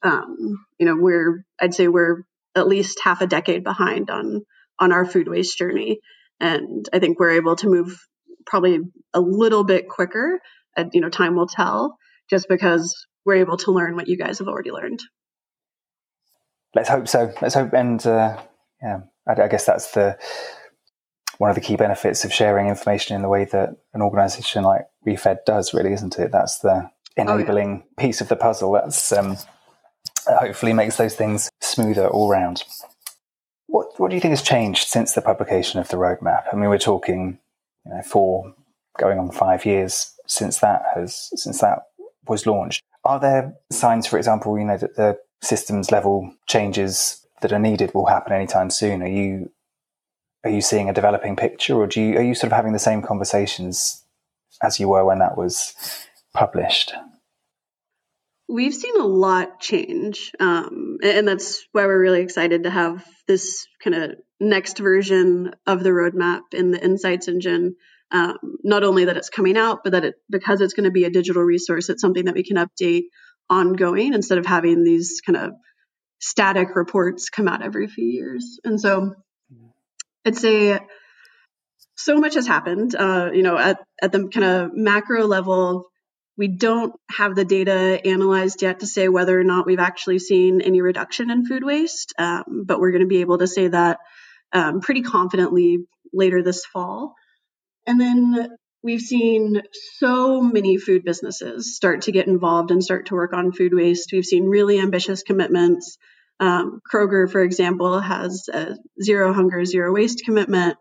um, 0.03 0.65
you 0.79 0.85
know 0.85 0.95
we're 0.95 1.45
i'd 1.61 1.73
say 1.73 1.87
we're 1.87 2.23
at 2.55 2.67
least 2.67 2.99
half 3.03 3.21
a 3.21 3.27
decade 3.27 3.63
behind 3.63 4.09
on 4.09 4.45
on 4.79 4.91
our 4.91 5.05
food 5.05 5.27
waste 5.27 5.57
journey 5.57 5.99
and 6.39 6.87
i 6.93 6.99
think 6.99 7.19
we're 7.19 7.31
able 7.31 7.55
to 7.55 7.67
move 7.67 7.99
probably 8.45 8.79
a 9.13 9.21
little 9.21 9.63
bit 9.63 9.89
quicker. 9.89 10.39
And, 10.75 10.91
you 10.93 11.01
know, 11.01 11.09
time 11.09 11.35
will 11.35 11.47
tell 11.47 11.97
just 12.29 12.47
because 12.49 13.05
we're 13.25 13.35
able 13.35 13.57
to 13.57 13.71
learn 13.71 13.95
what 13.95 14.07
you 14.07 14.17
guys 14.17 14.39
have 14.39 14.47
already 14.47 14.71
learned. 14.71 15.01
Let's 16.75 16.89
hope 16.89 17.07
so. 17.07 17.31
Let's 17.41 17.55
hope. 17.55 17.73
And 17.73 18.05
uh, 18.05 18.41
yeah, 18.81 19.01
I, 19.27 19.43
I 19.43 19.47
guess 19.47 19.65
that's 19.65 19.91
the 19.91 20.17
one 21.37 21.49
of 21.49 21.55
the 21.55 21.61
key 21.61 21.75
benefits 21.75 22.23
of 22.23 22.33
sharing 22.33 22.67
information 22.67 23.15
in 23.15 23.21
the 23.21 23.29
way 23.29 23.45
that 23.45 23.75
an 23.93 24.01
organization 24.01 24.63
like 24.63 24.81
ReFED 25.05 25.39
does, 25.45 25.73
really, 25.73 25.93
isn't 25.93 26.17
it? 26.19 26.31
That's 26.31 26.59
the 26.59 26.89
enabling 27.17 27.83
oh, 27.83 27.89
yeah. 27.97 28.05
piece 28.05 28.21
of 28.21 28.29
the 28.29 28.35
puzzle. 28.35 28.73
That's 28.73 29.11
um, 29.11 29.37
hopefully 30.27 30.73
makes 30.73 30.97
those 30.97 31.15
things 31.15 31.49
smoother 31.61 32.07
all 32.07 32.29
round. 32.29 32.63
What 33.67 33.99
What 33.99 34.09
do 34.09 34.15
you 34.15 34.21
think 34.21 34.31
has 34.33 34.41
changed 34.41 34.87
since 34.87 35.13
the 35.13 35.21
publication 35.21 35.79
of 35.79 35.87
the 35.89 35.97
roadmap? 35.97 36.43
I 36.51 36.55
mean, 36.55 36.69
we're 36.69 36.77
talking 36.77 37.39
you 37.85 37.93
know, 37.93 38.01
four 38.03 38.53
going 38.97 39.19
on 39.19 39.31
five 39.31 39.65
years 39.65 40.13
since 40.27 40.59
that 40.59 40.83
has 40.95 41.29
since 41.35 41.59
that 41.61 41.79
was 42.27 42.45
launched. 42.45 42.83
Are 43.03 43.19
there 43.19 43.55
signs, 43.71 44.07
for 44.07 44.17
example, 44.17 44.57
you 44.57 44.65
know, 44.65 44.77
that 44.77 44.95
the 44.95 45.17
systems 45.41 45.91
level 45.91 46.33
changes 46.47 47.25
that 47.41 47.51
are 47.51 47.59
needed 47.59 47.93
will 47.93 48.05
happen 48.05 48.31
anytime 48.31 48.69
soon? 48.69 49.01
Are 49.01 49.07
you 49.07 49.51
are 50.43 50.49
you 50.49 50.61
seeing 50.61 50.89
a 50.89 50.93
developing 50.93 51.35
picture, 51.35 51.75
or 51.75 51.87
do 51.87 52.01
you 52.01 52.17
are 52.17 52.23
you 52.23 52.35
sort 52.35 52.51
of 52.51 52.55
having 52.55 52.73
the 52.73 52.79
same 52.79 53.01
conversations 53.01 54.03
as 54.61 54.79
you 54.79 54.89
were 54.89 55.05
when 55.05 55.19
that 55.19 55.37
was 55.37 55.73
published? 56.33 56.93
We've 58.49 58.73
seen 58.73 58.99
a 58.99 59.05
lot 59.05 59.59
change, 59.59 60.31
um, 60.39 60.97
and 61.01 61.27
that's 61.27 61.65
why 61.71 61.85
we're 61.85 61.99
really 61.99 62.21
excited 62.21 62.63
to 62.63 62.69
have 62.69 63.05
this 63.27 63.65
kind 63.83 63.95
of 63.95 64.11
next 64.39 64.79
version 64.79 65.53
of 65.65 65.83
the 65.83 65.89
roadmap 65.89 66.53
in 66.53 66.71
the 66.71 66.83
Insights 66.83 67.27
engine. 67.27 67.75
Um, 68.11 68.37
not 68.63 68.83
only 68.83 69.05
that 69.05 69.17
it's 69.17 69.29
coming 69.29 69.57
out, 69.57 69.79
but 69.83 69.93
that 69.93 70.05
it 70.05 70.15
because 70.29 70.61
it's 70.61 70.73
going 70.73 70.83
to 70.83 70.91
be 70.91 71.05
a 71.05 71.09
digital 71.09 71.41
resource, 71.41 71.89
it's 71.89 72.01
something 72.01 72.25
that 72.25 72.35
we 72.35 72.43
can 72.43 72.57
update 72.57 73.03
ongoing 73.49 74.13
instead 74.13 74.37
of 74.37 74.45
having 74.45 74.83
these 74.83 75.21
kind 75.25 75.37
of 75.37 75.51
static 76.19 76.75
reports 76.75 77.29
come 77.29 77.47
out 77.47 77.63
every 77.63 77.87
few 77.87 78.05
years. 78.05 78.59
And 78.63 78.79
so, 78.79 79.15
it's 80.25 80.43
a 80.43 80.79
so 81.95 82.17
much 82.17 82.35
has 82.35 82.47
happened. 82.47 82.95
Uh, 82.95 83.29
you 83.33 83.43
know, 83.43 83.57
at 83.57 83.79
at 84.01 84.11
the 84.11 84.27
kind 84.27 84.43
of 84.43 84.71
macro 84.73 85.25
level, 85.25 85.85
we 86.37 86.47
don't 86.47 86.93
have 87.11 87.35
the 87.35 87.45
data 87.45 87.99
analyzed 88.05 88.61
yet 88.61 88.79
to 88.79 88.87
say 88.87 89.07
whether 89.07 89.39
or 89.39 89.43
not 89.43 89.65
we've 89.65 89.79
actually 89.79 90.19
seen 90.19 90.61
any 90.61 90.81
reduction 90.81 91.29
in 91.29 91.45
food 91.45 91.63
waste, 91.63 92.13
um, 92.17 92.63
but 92.65 92.79
we're 92.79 92.91
going 92.91 93.01
to 93.03 93.07
be 93.07 93.21
able 93.21 93.37
to 93.37 93.47
say 93.47 93.67
that 93.67 93.99
um, 94.51 94.81
pretty 94.81 95.01
confidently 95.01 95.85
later 96.11 96.41
this 96.41 96.65
fall. 96.65 97.15
And 97.85 97.99
then 97.99 98.49
we've 98.81 99.01
seen 99.01 99.61
so 99.97 100.41
many 100.41 100.77
food 100.77 101.03
businesses 101.03 101.75
start 101.75 102.03
to 102.03 102.11
get 102.11 102.27
involved 102.27 102.71
and 102.71 102.83
start 102.83 103.07
to 103.07 103.15
work 103.15 103.33
on 103.33 103.51
food 103.51 103.73
waste. 103.73 104.11
We've 104.11 104.25
seen 104.25 104.45
really 104.45 104.79
ambitious 104.79 105.23
commitments. 105.23 105.97
Um, 106.39 106.79
Kroger, 106.91 107.31
for 107.31 107.41
example, 107.41 107.99
has 107.99 108.49
a 108.51 108.75
zero 109.01 109.33
hunger, 109.33 109.63
zero 109.65 109.93
waste 109.93 110.23
commitment. 110.25 110.77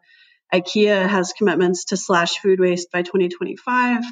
IKEA 0.53 1.09
has 1.09 1.33
commitments 1.37 1.87
to 1.87 1.97
slash 1.97 2.39
food 2.39 2.61
waste 2.61 2.91
by 2.93 3.03
2025. 3.03 4.05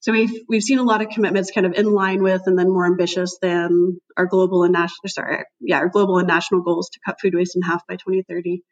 So 0.00 0.12
we've 0.12 0.32
we've 0.48 0.62
seen 0.62 0.78
a 0.78 0.82
lot 0.82 1.00
of 1.00 1.08
commitments 1.08 1.50
kind 1.50 1.66
of 1.66 1.74
in 1.74 1.86
line 1.86 2.22
with 2.22 2.42
and 2.46 2.58
then 2.58 2.68
more 2.68 2.86
ambitious 2.86 3.38
than 3.40 3.98
our 4.16 4.26
global 4.26 4.64
and 4.64 4.72
national 4.72 5.08
sorry, 5.08 5.44
yeah, 5.60 5.78
our 5.78 5.88
global 5.88 6.18
and 6.18 6.28
national 6.28 6.62
goals 6.62 6.90
to 6.90 7.00
cut 7.06 7.20
food 7.20 7.34
waste 7.34 7.56
in 7.56 7.62
half 7.62 7.86
by 7.86 7.94
2030. 7.94 8.62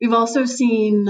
We've 0.00 0.12
also 0.12 0.46
seen 0.46 1.08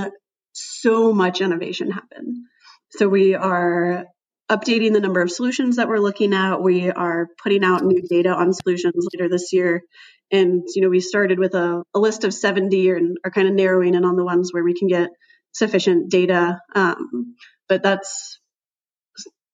so 0.52 1.12
much 1.12 1.40
innovation 1.40 1.90
happen. 1.90 2.44
So 2.90 3.08
we 3.08 3.34
are 3.34 4.04
updating 4.50 4.92
the 4.92 5.00
number 5.00 5.20
of 5.20 5.30
solutions 5.30 5.76
that 5.76 5.88
we're 5.88 5.98
looking 5.98 6.34
at. 6.34 6.60
We 6.60 6.90
are 6.90 7.28
putting 7.42 7.64
out 7.64 7.84
new 7.84 8.02
data 8.02 8.30
on 8.30 8.52
solutions 8.52 9.06
later 9.12 9.28
this 9.28 9.52
year. 9.52 9.82
And, 10.30 10.64
you 10.74 10.82
know, 10.82 10.88
we 10.88 11.00
started 11.00 11.38
with 11.38 11.54
a, 11.54 11.82
a 11.94 11.98
list 11.98 12.24
of 12.24 12.34
70 12.34 12.90
and 12.90 13.16
are 13.24 13.30
kind 13.30 13.48
of 13.48 13.54
narrowing 13.54 13.94
in 13.94 14.04
on 14.04 14.16
the 14.16 14.24
ones 14.24 14.52
where 14.52 14.64
we 14.64 14.74
can 14.74 14.88
get 14.88 15.10
sufficient 15.52 16.10
data. 16.10 16.60
Um, 16.74 17.36
but 17.68 17.82
that's 17.82 18.38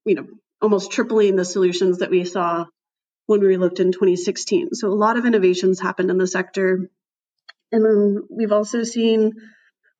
you 0.04 0.14
know, 0.14 0.26
almost 0.60 0.92
tripling 0.92 1.36
the 1.36 1.44
solutions 1.44 1.98
that 1.98 2.10
we 2.10 2.24
saw 2.24 2.66
when 3.26 3.40
we 3.40 3.56
looked 3.56 3.80
in 3.80 3.92
2016. 3.92 4.74
So 4.74 4.88
a 4.88 4.94
lot 4.94 5.16
of 5.16 5.24
innovations 5.24 5.80
happened 5.80 6.10
in 6.10 6.18
the 6.18 6.26
sector. 6.26 6.90
And 7.72 7.84
then 7.84 8.22
we've 8.30 8.52
also 8.52 8.82
seen 8.82 9.32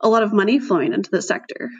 a 0.01 0.09
lot 0.09 0.23
of 0.23 0.33
money 0.33 0.59
flowing 0.59 0.93
into 0.93 1.11
the 1.11 1.23
sector. 1.23 1.71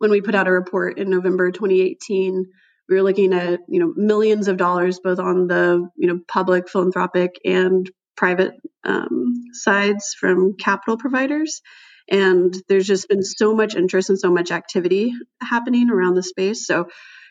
When 0.00 0.10
we 0.10 0.22
put 0.22 0.34
out 0.34 0.48
a 0.48 0.50
report 0.50 0.98
in 0.98 1.10
November 1.10 1.50
2018, 1.50 2.46
we 2.88 2.96
were 2.96 3.02
looking 3.02 3.34
at, 3.34 3.60
you 3.68 3.80
know, 3.80 3.92
millions 3.94 4.48
of 4.48 4.56
dollars 4.56 4.98
both 4.98 5.18
on 5.18 5.46
the, 5.46 5.86
you 5.94 6.08
know, 6.08 6.20
public 6.26 6.68
philanthropic 6.68 7.36
and 7.44 7.88
private 8.16 8.54
um, 8.82 9.34
sides 9.52 10.16
from 10.18 10.56
capital 10.58 10.96
providers. 10.96 11.60
And 12.10 12.54
there's 12.66 12.86
just 12.86 13.10
been 13.10 13.22
so 13.22 13.54
much 13.54 13.76
interest 13.76 14.08
and 14.08 14.18
so 14.18 14.32
much 14.32 14.50
activity 14.50 15.12
happening 15.40 15.90
around 15.90 16.14
the 16.14 16.22
space. 16.22 16.66
So 16.66 16.88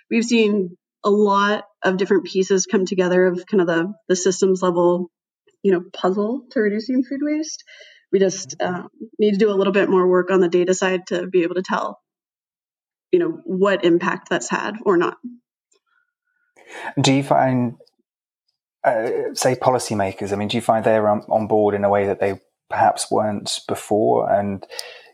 we've 0.10 0.24
seen 0.24 0.78
a 1.04 1.10
lot 1.10 1.64
of 1.84 1.98
different 1.98 2.26
pieces 2.26 2.68
come 2.68 2.86
together 2.86 3.26
of 3.26 3.46
kind 3.48 3.62
of 3.62 3.68
the, 3.68 3.94
the 4.08 4.16
systems 4.16 4.62
level, 4.62 5.10
you 5.64 5.72
know, 5.72 5.84
puzzle 5.92 6.44
to 6.52 6.60
reducing 6.60 7.04
food 7.04 7.22
waste. 7.24 7.64
We 8.12 8.20
just 8.20 8.56
um, 8.62 8.90
need 9.18 9.32
to 9.32 9.38
do 9.38 9.52
a 9.52 9.58
little 9.58 9.74
bit 9.74 9.90
more 9.90 10.08
work 10.08 10.30
on 10.30 10.40
the 10.40 10.50
data 10.50 10.76
side 10.76 11.08
to 11.08 11.26
be 11.28 11.44
able 11.44 11.56
to 11.56 11.64
tell, 11.64 12.00
you 13.12 13.20
know, 13.20 13.42
what 13.44 13.84
impact 13.84 14.30
that's 14.30 14.50
had 14.50 14.76
or 14.86 14.98
not. 14.98 15.18
Do 17.02 17.14
you 17.14 17.24
find, 17.24 17.78
uh, 18.84 19.34
say, 19.34 19.56
policymakers? 19.56 20.32
I 20.32 20.36
mean, 20.36 20.48
do 20.48 20.58
you 20.58 20.62
find 20.62 20.86
they're 20.86 21.08
on, 21.08 21.22
on 21.30 21.48
board 21.48 21.76
in 21.76 21.84
a 21.84 21.90
way 21.90 22.06
that 22.06 22.20
they 22.20 22.40
perhaps 22.70 23.10
weren't 23.10 23.62
before? 23.68 24.32
And, 24.32 24.66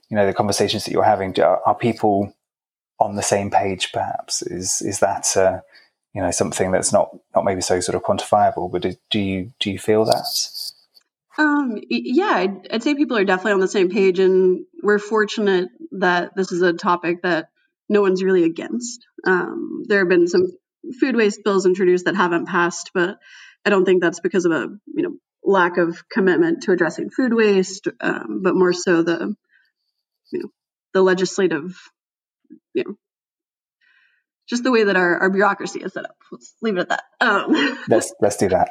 you 0.10 0.18
know, 0.18 0.26
the 0.26 0.34
conversations 0.34 0.86
that 0.86 0.92
you're 0.92 1.04
having, 1.04 1.40
are, 1.40 1.76
people 1.76 2.34
on 3.00 3.16
the 3.16 3.24
same 3.24 3.50
page 3.50 3.92
perhaps? 3.94 4.42
Is, 4.42 4.82
is 4.82 5.00
that, 5.00 5.36
uh, 5.38 5.62
you 6.14 6.22
know, 6.22 6.32
something 6.32 6.72
that's 6.72 6.92
not, 6.92 7.16
not 7.34 7.46
maybe 7.46 7.62
so 7.62 7.80
sort 7.80 7.96
of 7.96 8.04
quantifiable, 8.04 8.72
but 8.72 8.82
do, 8.82 8.94
do 9.10 9.20
you, 9.20 9.52
do 9.60 9.72
you 9.72 9.80
feel 9.80 10.06
that? 10.06 10.26
Um, 11.38 11.80
yeah, 11.90 12.34
I'd, 12.36 12.72
I'd, 12.72 12.84
say 12.84 12.96
people 12.96 13.18
are 13.18 13.26
definitely 13.26 13.54
on 13.54 13.60
the 13.60 13.68
same 13.68 13.90
page, 13.90 14.20
and 14.20 14.66
we're 14.82 15.00
fortunate 15.00 15.68
that 15.92 16.34
this 16.36 16.54
is 16.54 16.62
a 16.62 16.72
topic 16.72 17.24
that 17.24 17.50
no 17.90 18.02
one's 18.02 18.24
really 18.24 18.44
against. 18.44 19.06
Um, 19.26 19.84
there 19.88 20.00
have 20.00 20.10
been 20.10 20.28
some 20.28 20.48
food 21.00 21.16
waste 21.16 21.42
bills 21.44 21.66
introduced 21.66 22.06
that 22.06 22.16
haven't 22.16 22.48
passed, 22.48 22.92
but 22.94 23.18
I 23.66 23.70
don't 23.70 23.86
think 23.86 24.02
that's 24.02 24.20
because 24.20 24.46
of 24.46 24.52
a 24.52 24.68
you 24.88 25.04
know 25.04 25.16
lack 25.44 25.78
of 25.78 26.08
commitment 26.10 26.64
to 26.64 26.72
addressing 26.72 27.10
food 27.10 27.34
waste, 27.34 27.88
um, 28.02 28.42
but 28.44 28.56
more 28.56 28.74
so 28.74 29.04
the 29.04 29.36
you 30.32 30.40
know 30.40 30.50
the 30.94 31.02
legislative 31.02 31.78
you 32.74 32.84
know 32.84 32.96
just 34.48 34.64
the 34.64 34.72
way 34.72 34.84
that 34.84 34.96
our, 34.96 35.18
our 35.18 35.30
bureaucracy 35.30 35.82
is 35.82 35.94
set 35.94 36.06
up. 36.06 36.18
Let's 36.32 36.54
leave 36.62 36.78
it 36.78 36.82
at 36.82 36.90
that. 36.90 37.04
Um, 37.20 37.80
let's 37.90 38.14
let's 38.22 38.38
do 38.38 38.50
that. 38.50 38.70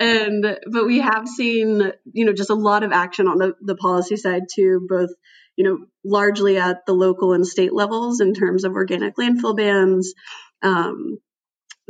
and 0.00 0.58
but 0.70 0.86
we 0.86 1.00
have 1.00 1.28
seen 1.28 1.92
you 2.12 2.24
know 2.24 2.32
just 2.32 2.50
a 2.50 2.54
lot 2.54 2.82
of 2.82 2.92
action 2.92 3.28
on 3.28 3.38
the 3.38 3.54
the 3.60 3.76
policy 3.76 4.16
side 4.16 4.42
too, 4.52 4.86
both 4.88 5.10
you 5.56 5.64
know 5.64 5.86
largely 6.04 6.58
at 6.58 6.86
the 6.86 6.92
local 6.92 7.32
and 7.32 7.46
state 7.46 7.72
levels 7.72 8.20
in 8.20 8.34
terms 8.34 8.64
of 8.64 8.72
organic 8.72 9.16
landfill 9.16 9.56
bans. 9.56 10.14
Um, 10.62 11.18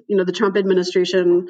you 0.09 0.17
know 0.17 0.25
the 0.25 0.33
Trump 0.33 0.57
administration 0.57 1.49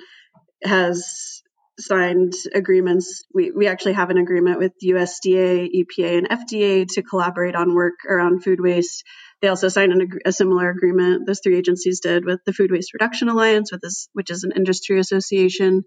has 0.63 1.43
signed 1.79 2.35
agreements. 2.55 3.25
We, 3.33 3.51
we 3.51 3.67
actually 3.67 3.95
have 3.95 4.11
an 4.11 4.19
agreement 4.19 4.59
with 4.59 4.73
USDA, 4.85 5.69
EPA, 5.75 6.19
and 6.19 6.29
FDA 6.29 6.87
to 6.93 7.03
collaborate 7.03 7.55
on 7.55 7.75
work 7.75 7.95
around 8.09 8.45
food 8.45 8.61
waste. 8.61 9.05
They 9.41 9.49
also 9.49 9.69
signed 9.69 9.93
an, 9.93 10.09
a 10.25 10.33
similar 10.33 10.71
agreement, 10.71 11.27
those 11.27 11.41
three 11.43 11.57
agencies 11.57 12.01
did, 12.01 12.25
with 12.25 12.41
the 12.45 12.53
Food 12.53 12.71
Waste 12.71 12.93
Reduction 12.93 13.29
Alliance, 13.29 13.71
this, 13.83 14.09
which 14.13 14.31
is 14.31 14.45
an 14.45 14.53
industry 14.55 15.01
association 15.01 15.83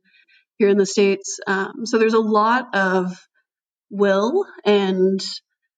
here 0.57 0.69
in 0.69 0.77
the 0.77 0.85
States. 0.85 1.39
Um, 1.47 1.85
so 1.85 1.97
there's 1.97 2.13
a 2.13 2.19
lot 2.19 2.75
of 2.75 3.17
will, 3.89 4.45
and 4.65 5.23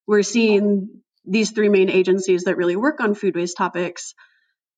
we're 0.07 0.23
seeing 0.23 1.01
these 1.25 1.51
three 1.51 1.69
main 1.69 1.89
agencies 1.89 2.45
that 2.45 2.57
really 2.57 2.75
work 2.75 3.01
on 3.01 3.13
food 3.13 3.35
waste 3.35 3.57
topics 3.57 4.13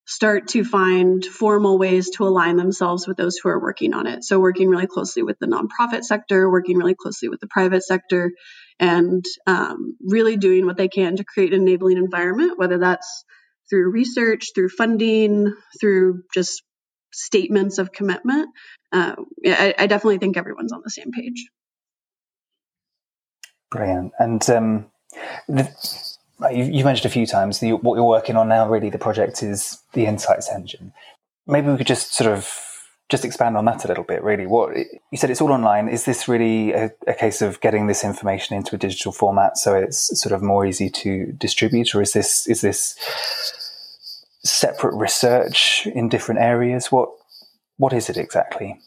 start 0.06 0.48
to 0.48 0.66
find 0.66 1.24
formal 1.24 1.78
ways 1.78 2.10
to 2.10 2.26
align 2.26 2.58
themselves 2.58 3.08
with 3.08 3.16
those 3.16 3.38
who 3.38 3.48
are 3.48 3.62
working 3.62 3.94
on 3.94 4.08
it. 4.08 4.24
So, 4.24 4.40
working 4.40 4.68
really 4.68 4.88
closely 4.88 5.22
with 5.22 5.38
the 5.40 5.46
nonprofit 5.46 6.04
sector, 6.04 6.50
working 6.50 6.78
really 6.78 6.96
closely 6.96 7.30
with 7.30 7.40
the 7.40 7.48
private 7.48 7.84
sector, 7.84 8.32
and 8.80 9.24
um, 9.46 9.98
really 10.02 10.36
doing 10.36 10.66
what 10.66 10.78
they 10.78 10.88
can 10.88 11.18
to 11.18 11.24
create 11.24 11.54
an 11.54 11.62
enabling 11.62 11.98
environment, 11.98 12.58
whether 12.58 12.80
that's 12.80 13.24
through 13.70 13.92
research, 13.92 14.48
through 14.56 14.70
funding, 14.70 15.54
through 15.80 16.24
just 16.34 16.64
statements 17.14 17.78
of 17.78 17.92
commitment. 17.92 18.50
Uh, 18.92 19.16
I, 19.46 19.76
I, 19.78 19.88
definitely 19.88 20.18
think 20.18 20.38
everyone's 20.38 20.72
on 20.72 20.82
the 20.84 20.90
same 20.90 21.12
page. 21.12 21.50
Brilliant. 23.70 24.14
And 24.18 24.50
um, 24.50 24.86
the, 25.48 25.70
you, 26.52 26.84
mentioned 26.84 27.06
a 27.06 27.14
few 27.14 27.26
times 27.26 27.60
the, 27.60 27.74
what 27.74 27.96
you're 27.96 28.04
working 28.04 28.36
on 28.36 28.48
now. 28.48 28.68
Really, 28.68 28.90
the 28.90 28.98
project 28.98 29.44
is 29.44 29.80
the 29.94 30.06
Insights 30.06 30.50
Engine. 30.50 30.94
Maybe 31.48 31.70
we 31.70 31.78
could 31.78 31.88
just 31.88 32.14
sort 32.14 32.32
of 32.32 32.50
just 33.10 33.26
expand 33.26 33.58
on 33.58 33.66
that 33.66 33.84
a 33.84 33.88
little 33.88 34.04
bit. 34.04 34.24
Really, 34.24 34.46
what 34.46 34.76
you 34.76 35.18
said 35.18 35.30
it's 35.30 35.42
all 35.42 35.52
online. 35.52 35.90
Is 35.90 36.06
this 36.06 36.28
really 36.28 36.74
a, 36.74 36.92
a 37.08 37.14
case 37.14 37.42
of 37.42 37.60
getting 37.62 37.88
this 37.88 38.04
information 38.04 38.56
into 38.56 38.76
a 38.76 38.78
digital 38.78 39.12
format 39.12 39.58
so 39.58 39.76
it's 39.76 40.20
sort 40.20 40.34
of 40.34 40.42
more 40.42 40.66
easy 40.66 40.90
to 40.90 41.32
distribute, 41.34 41.94
or 41.96 42.02
is 42.02 42.14
this 42.14 42.48
is 42.48 42.62
this 42.62 42.96
separate 44.44 44.96
research 44.96 45.88
in 45.88 46.08
different 46.08 46.42
areas? 46.42 46.92
What 46.92 47.10
what 47.78 47.94
is 47.94 48.10
it 48.10 48.18
exactly? 48.18 48.80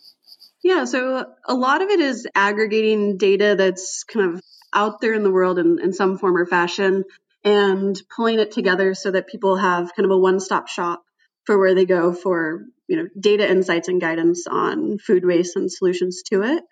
Yeah, 0.62 0.84
so 0.84 1.26
a 1.46 1.54
lot 1.54 1.82
of 1.82 1.88
it 1.88 1.98
is 1.98 2.26
aggregating 2.36 3.16
data 3.16 3.56
that's 3.58 4.04
kind 4.04 4.36
of 4.36 4.42
out 4.74 5.00
there 5.00 5.14
in 5.14 5.22
the 5.22 5.30
world 5.30 5.58
in, 5.58 5.78
in 5.80 5.92
some 5.92 6.18
form 6.18 6.36
or 6.36 6.46
fashion 6.46 7.04
and 7.44 8.00
pulling 8.14 8.38
it 8.38 8.52
together 8.52 8.94
so 8.94 9.10
that 9.10 9.28
people 9.28 9.56
have 9.56 9.94
kind 9.94 10.04
of 10.04 10.12
a 10.12 10.18
one-stop 10.18 10.68
shop 10.68 11.02
for 11.44 11.58
where 11.58 11.74
they 11.74 11.84
go 11.84 12.12
for 12.12 12.62
you 12.86 12.96
know 12.96 13.08
data 13.18 13.48
insights 13.48 13.88
and 13.88 14.00
guidance 14.00 14.46
on 14.46 14.98
food 14.98 15.24
waste 15.24 15.56
and 15.56 15.70
solutions 15.70 16.22
to 16.30 16.42
it. 16.42 16.62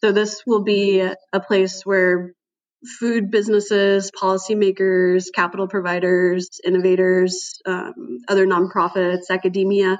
So 0.00 0.12
this 0.12 0.42
will 0.46 0.62
be 0.62 1.00
a 1.00 1.40
place 1.40 1.82
where 1.84 2.32
food 3.00 3.30
businesses 3.30 4.12
policymakers 4.12 5.26
capital 5.34 5.66
providers 5.66 6.60
innovators 6.64 7.60
um, 7.66 8.20
other 8.28 8.46
nonprofits 8.46 9.30
academia 9.30 9.98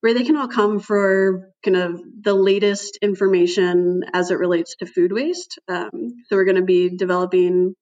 where 0.00 0.14
they 0.14 0.24
can 0.24 0.36
all 0.36 0.48
come 0.48 0.80
for 0.80 1.50
kind 1.64 1.76
of 1.76 2.00
the 2.22 2.34
latest 2.34 2.98
information 3.02 4.02
as 4.14 4.30
it 4.30 4.38
relates 4.38 4.76
to 4.76 4.86
food 4.86 5.12
waste 5.12 5.58
um, 5.68 5.90
so 6.26 6.36
we're 6.36 6.44
going 6.44 6.56
to 6.56 6.62
be 6.62 6.96
developing 6.96 7.74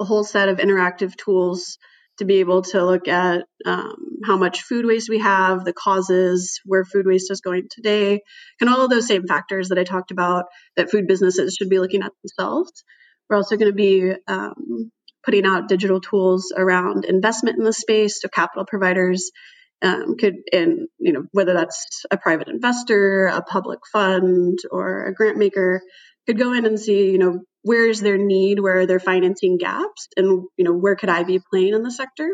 a 0.00 0.04
whole 0.04 0.24
set 0.24 0.48
of 0.48 0.58
interactive 0.58 1.14
tools 1.16 1.78
to 2.20 2.26
be 2.26 2.40
able 2.40 2.60
to 2.60 2.84
look 2.84 3.08
at 3.08 3.44
um, 3.64 3.94
how 4.24 4.36
much 4.36 4.62
food 4.62 4.84
waste 4.84 5.08
we 5.08 5.18
have, 5.18 5.64
the 5.64 5.72
causes, 5.72 6.60
where 6.66 6.84
food 6.84 7.06
waste 7.06 7.30
is 7.30 7.40
going 7.40 7.66
today, 7.70 8.20
and 8.60 8.68
all 8.68 8.82
of 8.82 8.90
those 8.90 9.06
same 9.06 9.26
factors 9.26 9.70
that 9.70 9.78
I 9.78 9.84
talked 9.84 10.10
about 10.10 10.44
that 10.76 10.90
food 10.90 11.06
businesses 11.06 11.54
should 11.54 11.70
be 11.70 11.78
looking 11.78 12.02
at 12.02 12.12
themselves. 12.22 12.84
We're 13.28 13.36
also 13.36 13.56
going 13.56 13.70
to 13.70 13.76
be 13.76 14.12
um, 14.28 14.90
putting 15.24 15.46
out 15.46 15.68
digital 15.68 16.00
tools 16.00 16.52
around 16.54 17.06
investment 17.06 17.56
in 17.58 17.64
the 17.64 17.72
space, 17.72 18.20
so 18.20 18.28
capital 18.28 18.66
providers 18.66 19.30
um, 19.82 20.16
could, 20.16 20.36
and 20.52 20.88
you 20.98 21.12
know, 21.12 21.24
whether 21.32 21.54
that's 21.54 22.04
a 22.10 22.18
private 22.18 22.48
investor, 22.48 23.26
a 23.26 23.42
public 23.42 23.80
fund, 23.92 24.58
or 24.70 25.06
a 25.06 25.14
grant 25.14 25.38
maker, 25.38 25.82
could 26.26 26.38
go 26.38 26.52
in 26.52 26.66
and 26.66 26.78
see, 26.78 27.10
you 27.10 27.18
know, 27.18 27.40
where 27.62 27.86
is 27.86 28.00
their 28.00 28.18
need, 28.18 28.60
where 28.60 28.80
are 28.80 28.86
their 28.86 29.00
financing 29.00 29.58
gaps, 29.58 30.08
and 30.16 30.44
you 30.56 30.64
know 30.64 30.72
where 30.72 30.96
could 30.96 31.08
I 31.08 31.22
be 31.24 31.40
playing 31.50 31.74
in 31.74 31.82
the 31.82 31.90
sector. 31.90 32.28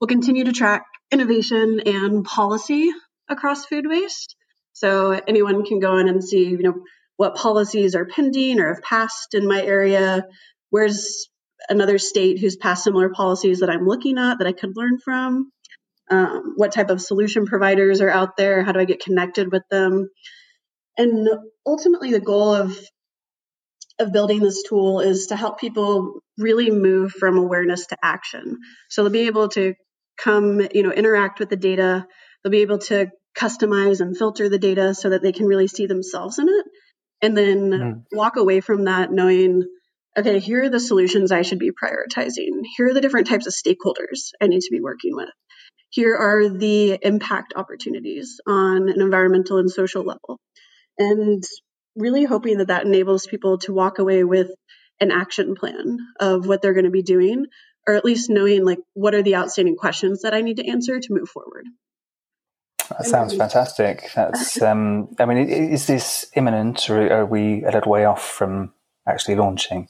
We'll 0.00 0.08
continue 0.08 0.44
to 0.44 0.52
track 0.52 0.84
innovation 1.12 1.80
and 1.86 2.24
policy 2.24 2.90
across 3.28 3.66
food 3.66 3.86
waste. 3.86 4.34
So 4.72 5.12
anyone 5.28 5.64
can 5.64 5.78
go 5.78 5.98
in 5.98 6.08
and 6.08 6.24
see, 6.24 6.48
you 6.48 6.62
know, 6.62 6.82
what 7.16 7.36
policies 7.36 7.94
are 7.94 8.06
pending 8.06 8.58
or 8.58 8.74
have 8.74 8.82
passed 8.82 9.34
in 9.34 9.46
my 9.46 9.62
area. 9.62 10.26
Where's 10.70 11.28
another 11.68 11.98
state 11.98 12.40
who's 12.40 12.56
passed 12.56 12.84
similar 12.84 13.10
policies 13.10 13.60
that 13.60 13.70
I'm 13.70 13.86
looking 13.86 14.18
at 14.18 14.38
that 14.38 14.46
I 14.46 14.52
could 14.52 14.76
learn 14.76 14.98
from? 14.98 15.52
Um, 16.12 16.52
what 16.56 16.72
type 16.72 16.90
of 16.90 17.00
solution 17.00 17.46
providers 17.46 18.02
are 18.02 18.10
out 18.10 18.36
there? 18.36 18.62
How 18.62 18.72
do 18.72 18.80
I 18.80 18.84
get 18.84 19.02
connected 19.02 19.50
with 19.50 19.62
them? 19.70 20.10
And 20.98 21.26
ultimately, 21.66 22.12
the 22.12 22.20
goal 22.20 22.54
of 22.54 22.78
of 23.98 24.12
building 24.12 24.40
this 24.40 24.62
tool 24.68 25.00
is 25.00 25.26
to 25.26 25.36
help 25.36 25.58
people 25.58 26.20
really 26.36 26.70
move 26.70 27.12
from 27.12 27.38
awareness 27.38 27.86
to 27.86 27.96
action. 28.02 28.58
So 28.90 29.02
they'll 29.02 29.12
be 29.12 29.26
able 29.26 29.48
to 29.50 29.74
come, 30.18 30.60
you 30.74 30.82
know, 30.82 30.92
interact 30.92 31.40
with 31.40 31.48
the 31.48 31.56
data. 31.56 32.06
They'll 32.42 32.50
be 32.50 32.62
able 32.62 32.78
to 32.78 33.08
customize 33.38 34.00
and 34.00 34.16
filter 34.16 34.48
the 34.48 34.58
data 34.58 34.94
so 34.94 35.10
that 35.10 35.22
they 35.22 35.32
can 35.32 35.46
really 35.46 35.68
see 35.68 35.86
themselves 35.86 36.38
in 36.38 36.48
it. 36.48 36.66
And 37.22 37.36
then 37.36 37.70
mm. 37.70 38.02
walk 38.12 38.36
away 38.36 38.60
from 38.60 38.84
that 38.84 39.12
knowing, 39.12 39.62
okay, 40.18 40.40
here 40.40 40.64
are 40.64 40.70
the 40.70 40.80
solutions 40.80 41.32
I 41.32 41.42
should 41.42 41.60
be 41.60 41.70
prioritizing. 41.70 42.62
Here 42.76 42.88
are 42.88 42.94
the 42.94 43.00
different 43.00 43.28
types 43.28 43.46
of 43.46 43.54
stakeholders 43.54 44.32
I 44.40 44.48
need 44.48 44.60
to 44.60 44.70
be 44.70 44.80
working 44.80 45.14
with. 45.14 45.30
Here 45.92 46.16
are 46.16 46.48
the 46.48 46.98
impact 47.02 47.52
opportunities 47.54 48.40
on 48.46 48.88
an 48.88 49.00
environmental 49.00 49.58
and 49.58 49.70
social 49.70 50.02
level. 50.02 50.40
And 50.98 51.44
really 51.94 52.24
hoping 52.24 52.58
that 52.58 52.68
that 52.68 52.86
enables 52.86 53.26
people 53.26 53.58
to 53.58 53.74
walk 53.74 53.98
away 53.98 54.24
with 54.24 54.50
an 55.00 55.10
action 55.10 55.54
plan 55.54 55.98
of 56.18 56.46
what 56.46 56.62
they're 56.62 56.72
going 56.72 56.86
to 56.86 56.90
be 56.90 57.02
doing 57.02 57.44
or 57.86 57.94
at 57.94 58.06
least 58.06 58.30
knowing 58.30 58.64
like 58.64 58.78
what 58.94 59.14
are 59.14 59.22
the 59.22 59.36
outstanding 59.36 59.76
questions 59.76 60.22
that 60.22 60.32
I 60.32 60.40
need 60.40 60.56
to 60.56 60.66
answer 60.66 60.98
to 60.98 61.08
move 61.10 61.28
forward. 61.28 61.66
That 62.88 63.04
sounds 63.04 63.36
fantastic. 63.36 64.10
That's, 64.14 64.62
um, 64.62 65.14
I 65.18 65.26
mean, 65.26 65.38
is 65.48 65.86
this 65.86 66.26
imminent 66.34 66.88
or 66.88 67.12
are 67.12 67.26
we 67.26 67.64
a 67.64 67.70
little 67.70 67.92
way 67.92 68.04
off 68.04 68.26
from 68.26 68.72
actually 69.06 69.36
launching? 69.36 69.88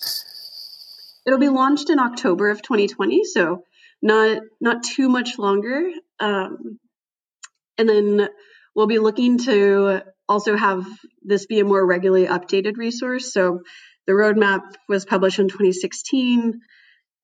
It'll 1.26 1.38
be 1.38 1.48
launched 1.48 1.90
in 1.90 2.00
October 2.00 2.50
of 2.50 2.62
2020, 2.62 3.24
so 3.24 3.62
not 4.02 4.42
not 4.60 4.82
too 4.82 5.08
much 5.08 5.38
longer. 5.38 5.90
Um, 6.20 6.78
and 7.78 7.88
then 7.88 8.28
we'll 8.74 8.86
be 8.86 8.98
looking 8.98 9.38
to 9.38 10.02
also 10.28 10.56
have 10.56 10.86
this 11.22 11.46
be 11.46 11.60
a 11.60 11.64
more 11.64 11.84
regularly 11.84 12.26
updated 12.26 12.76
resource. 12.76 13.32
So 13.32 13.60
the 14.06 14.12
roadmap 14.12 14.60
was 14.88 15.04
published 15.04 15.38
in 15.38 15.48
2016. 15.48 16.60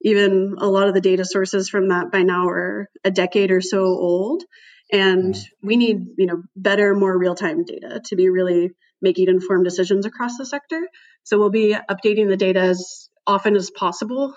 Even 0.03 0.55
a 0.59 0.67
lot 0.69 0.89
of 0.89 0.95
the 0.95 1.01
data 1.01 1.25
sources 1.25 1.69
from 1.69 1.89
that 1.89 2.13
by 2.13 2.23
now 2.23 2.49
are 2.49 2.89
a 3.05 3.11
decade 3.11 3.51
or 3.51 3.61
so 3.61 3.81
old. 3.85 4.45
And 4.93 5.37
we 5.63 5.77
need, 5.77 5.99
you 6.17 6.27
know, 6.27 6.43
better, 6.57 6.95
more 6.95 7.17
real-time 7.19 7.65
data 7.65 8.01
to 8.07 8.17
be 8.17 8.29
really 8.31 8.71
making 9.03 9.29
informed 9.29 9.65
decisions 9.65 10.07
across 10.07 10.39
the 10.39 10.47
sector. 10.47 10.81
So 11.25 11.39
we'll 11.39 11.51
be 11.51 11.75
updating 11.75 12.29
the 12.29 12.37
data 12.37 12.61
as 12.61 13.09
often 13.27 13.57
as 13.57 13.71
possible 13.71 14.35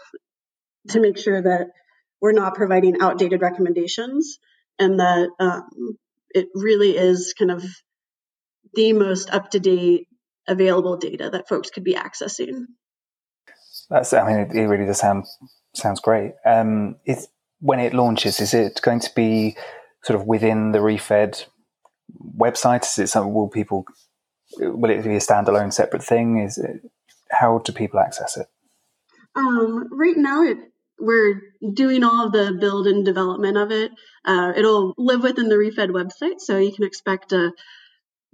to 0.89 0.99
make 0.99 1.17
sure 1.17 1.41
that 1.41 1.67
we're 2.21 2.31
not 2.31 2.55
providing 2.55 3.01
outdated 3.01 3.41
recommendations 3.41 4.39
and 4.79 4.99
that 4.99 5.29
um, 5.39 5.97
it 6.29 6.47
really 6.53 6.97
is 6.97 7.33
kind 7.37 7.51
of 7.51 7.63
the 8.73 8.93
most 8.93 9.31
up 9.31 9.51
to 9.51 9.59
date 9.59 10.07
available 10.47 10.97
data 10.97 11.29
that 11.31 11.49
folks 11.49 11.69
could 11.69 11.83
be 11.83 11.95
accessing. 11.95 12.65
That's, 13.89 14.13
I 14.13 14.25
mean, 14.25 14.57
it, 14.57 14.67
really 14.67 14.85
does 14.85 14.99
sound 14.99 15.25
sounds 15.73 15.99
great. 15.99 16.33
Um, 16.45 16.97
when 17.59 17.79
it 17.79 17.93
launches, 17.93 18.39
is 18.39 18.53
it 18.53 18.79
going 18.81 18.99
to 19.01 19.11
be 19.15 19.55
sort 20.03 20.19
of 20.19 20.25
within 20.25 20.71
the 20.71 20.79
ReFED 20.79 21.45
website? 22.37 22.83
Is 22.83 22.99
it 22.99 23.07
something? 23.07 23.33
Will 23.33 23.49
people? 23.49 23.85
Will 24.57 24.89
it 24.89 25.03
be 25.03 25.15
a 25.15 25.19
standalone, 25.19 25.73
separate 25.73 26.03
thing? 26.03 26.39
Is 26.39 26.57
it? 26.57 26.89
How 27.29 27.59
do 27.59 27.71
people 27.71 27.99
access 27.99 28.37
it? 28.37 28.47
Um, 29.35 29.87
right 29.91 30.17
now, 30.17 30.43
it 30.43 30.57
we're 31.01 31.41
doing 31.73 32.03
all 32.03 32.27
of 32.27 32.31
the 32.31 32.55
build 32.59 32.87
and 32.87 33.03
development 33.03 33.57
of 33.57 33.71
it. 33.71 33.91
Uh, 34.23 34.53
it'll 34.55 34.93
live 34.97 35.23
within 35.23 35.49
the 35.49 35.55
ReFED 35.55 35.89
website, 35.89 36.39
so 36.39 36.57
you 36.57 36.71
can 36.71 36.85
expect 36.85 37.31
a 37.33 37.51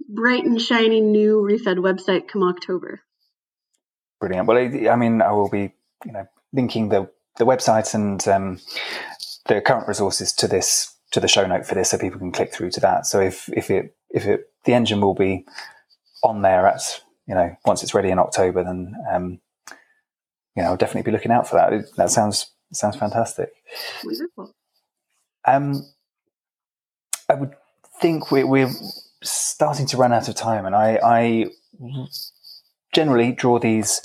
bright 0.08 0.44
and 0.44 0.60
shiny 0.60 1.00
new 1.00 1.40
ReFED 1.40 1.78
website 1.78 2.28
come 2.28 2.42
October. 2.42 3.00
Brilliant. 4.20 4.46
Well, 4.46 4.58
I 4.58 4.96
mean, 4.96 5.22
I 5.22 5.32
will 5.32 5.48
be, 5.48 5.72
you 6.04 6.12
know, 6.12 6.26
linking 6.52 6.88
the 6.90 7.10
the 7.36 7.46
website 7.46 7.94
and 7.94 8.26
um, 8.28 8.60
the 9.46 9.60
current 9.60 9.88
resources 9.88 10.32
to 10.34 10.48
this 10.48 10.94
to 11.12 11.20
the 11.20 11.28
show 11.28 11.46
note 11.46 11.66
for 11.66 11.74
this, 11.74 11.90
so 11.90 11.98
people 11.98 12.18
can 12.18 12.32
click 12.32 12.52
through 12.52 12.70
to 12.72 12.80
that. 12.80 13.06
So 13.06 13.20
if 13.20 13.48
if 13.50 13.70
it 13.70 13.96
if 14.10 14.26
it 14.26 14.50
the 14.64 14.74
engine 14.74 15.00
will 15.00 15.14
be 15.14 15.46
on 16.22 16.42
there 16.42 16.66
at 16.66 16.82
you 17.26 17.34
know 17.34 17.56
once 17.64 17.82
it's 17.82 17.94
ready 17.94 18.10
in 18.10 18.18
October, 18.18 18.64
then 18.64 18.94
um, 19.10 19.40
you 20.56 20.62
know 20.62 20.70
I'll 20.70 20.76
definitely 20.76 21.10
be 21.10 21.14
looking 21.14 21.32
out 21.32 21.48
for 21.48 21.56
that. 21.56 21.96
That 21.96 22.10
sounds 22.10 22.50
sounds 22.72 22.96
fantastic. 22.96 23.50
Wonderful. 24.04 24.52
Um, 25.46 25.86
I 27.28 27.34
would 27.34 27.54
think 28.00 28.30
we, 28.30 28.44
we're 28.44 28.70
starting 29.22 29.86
to 29.86 29.96
run 29.96 30.12
out 30.12 30.28
of 30.28 30.34
time, 30.34 30.66
and 30.66 30.74
I, 30.74 30.98
I 31.02 31.46
generally 32.92 33.32
draw 33.32 33.58
these 33.58 34.00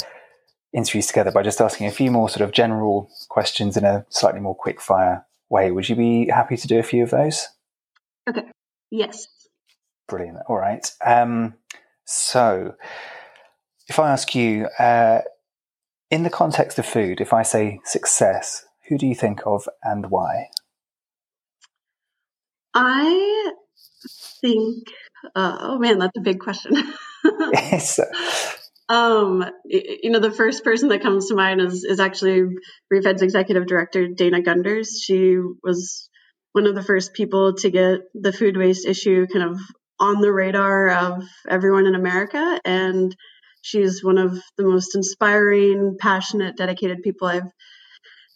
interviews 0.74 1.08
together 1.08 1.32
by 1.32 1.44
just 1.44 1.62
asking 1.62 1.88
a 1.88 1.92
few 1.92 2.12
more 2.12 2.30
sort 2.30 2.42
of 2.42 2.52
general 2.52 3.10
questions 3.30 3.78
in 3.78 3.86
a 3.86 4.06
slightly 4.10 4.42
more 4.42 4.56
quick 4.56 4.82
fire 4.82 5.26
way. 5.50 5.72
Would 5.72 5.88
you 5.88 5.96
be 5.96 6.28
happy 6.28 6.58
to 6.58 6.68
do 6.68 6.80
a 6.80 6.84
few 6.84 7.04
of 7.04 7.12
those? 7.12 7.48
Okay. 8.28 8.44
Yes. 8.90 9.28
Brilliant. 10.08 10.40
All 10.48 10.58
right. 10.58 10.90
Um, 11.06 11.56
so, 12.06 12.76
if 13.88 14.00
I 14.00 14.12
ask 14.12 14.34
you, 14.36 14.68
uh, 14.80 15.20
in 16.14 16.22
the 16.22 16.30
context 16.30 16.78
of 16.78 16.86
food, 16.86 17.20
if 17.20 17.34
I 17.34 17.42
say 17.42 17.80
success, 17.86 18.64
who 18.88 19.00
do 19.00 19.08
you 19.08 19.16
think 19.16 19.42
of 19.48 19.68
and 19.82 20.12
why? 20.12 20.50
I 22.76 23.52
think, 24.40 24.90
uh, 25.36 25.58
oh 25.60 25.80
man, 25.80 25.98
that's 25.98 26.16
a 26.16 26.22
big 26.22 26.40
question. 26.40 26.76
um, 28.90 29.44
you 29.66 30.12
know, 30.12 30.20
the 30.20 30.30
first 30.30 30.64
person 30.64 30.90
that 30.90 31.02
comes 31.02 31.30
to 31.30 31.36
mind 31.36 31.62
is, 31.62 31.84
is 31.84 32.00
actually 32.00 32.44
ReFED's 32.94 33.24
executive 33.24 33.66
director, 33.66 34.08
Dana 34.08 34.44
Gunders. 34.44 35.02
She 35.04 35.40
was 35.64 36.12
one 36.52 36.68
of 36.68 36.76
the 36.76 36.84
first 36.84 37.16
people 37.16 37.56
to 37.56 37.72
get 37.72 38.02
the 38.14 38.32
food 38.34 38.56
waste 38.56 38.86
issue 38.86 39.26
kind 39.26 39.50
of 39.50 39.60
on 40.00 40.22
the 40.22 40.32
radar 40.32 40.90
of 40.90 41.24
everyone 41.50 41.88
in 41.88 41.96
America. 41.96 42.60
And 42.64 43.16
she's 43.64 44.04
one 44.04 44.20
of 44.20 44.38
the 44.58 44.64
most 44.64 44.94
inspiring, 44.94 45.98
passionate, 46.00 46.58
dedicated 46.58 47.02
people 47.02 47.28
I've 47.28 47.52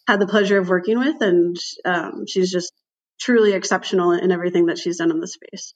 had 0.08 0.20
the 0.20 0.26
pleasure 0.26 0.58
of 0.58 0.68
working 0.68 0.98
with. 0.98 1.20
And 1.20 1.56
um, 1.84 2.26
she's 2.26 2.50
just 2.50 2.72
truly 3.20 3.52
exceptional 3.52 4.12
in 4.12 4.32
everything 4.32 4.66
that 4.66 4.78
she's 4.78 4.96
done 4.96 5.10
in 5.10 5.20
the 5.20 5.28
space. 5.28 5.74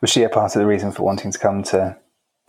Was 0.00 0.10
she 0.10 0.22
a 0.22 0.28
part 0.28 0.54
of 0.54 0.60
the 0.60 0.66
reason 0.66 0.92
for 0.92 1.02
wanting 1.02 1.32
to 1.32 1.38
come 1.38 1.64
to 1.64 1.96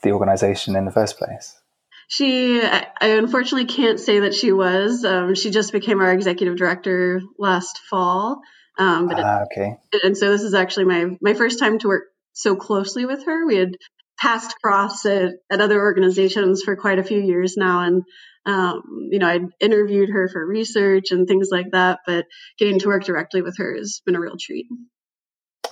the 0.03 0.12
organization 0.12 0.76
in 0.76 0.86
the 0.86 0.91
first 0.91 1.18
place? 1.18 1.60
She, 2.08 2.62
I 2.62 2.86
unfortunately 2.99 3.66
can't 3.66 3.99
say 3.99 4.20
that 4.20 4.36
she 4.36 4.51
was. 4.51 5.03
Um, 5.06 5.34
she 5.34 5.49
just 5.49 5.72
became 5.72 6.01
our 6.01 6.12
executive 6.12 6.58
director 6.58 7.22
last 7.39 7.80
fall. 7.89 8.41
Um, 8.78 9.08
but 9.08 9.20
ah, 9.20 9.45
okay. 9.45 9.78
It, 9.91 10.03
and 10.03 10.18
so 10.18 10.30
this 10.30 10.43
is 10.43 10.53
actually 10.53 10.86
my 10.86 11.18
my 11.22 11.34
first 11.34 11.60
time 11.60 11.80
to 11.80 11.88
work 11.88 12.03
so 12.34 12.56
closely 12.56 13.06
with 13.06 13.26
her. 13.26 13.47
We 13.47 13.56
had 13.56 13.78
passed 14.20 14.55
cross 14.63 15.05
at, 15.05 15.34
at 15.51 15.61
other 15.61 15.80
organizations 15.80 16.63
for 16.63 16.76
quite 16.76 16.99
a 16.99 17.03
few 17.03 17.20
years 17.20 17.55
now, 17.57 17.82
and 17.82 18.03
um, 18.45 19.09
you 19.11 19.20
know, 19.20 19.28
I'd 19.28 19.47
interviewed 19.59 20.09
her 20.09 20.30
for 20.30 20.45
research 20.45 21.11
and 21.11 21.28
things 21.28 21.49
like 21.51 21.72
that, 21.72 21.99
but 22.05 22.26
getting 22.59 22.80
to 22.80 22.88
work 22.88 23.03
directly 23.03 23.41
with 23.41 23.57
her 23.57 23.76
has 23.76 24.01
been 24.05 24.16
a 24.16 24.20
real 24.20 24.38
treat. 24.39 24.68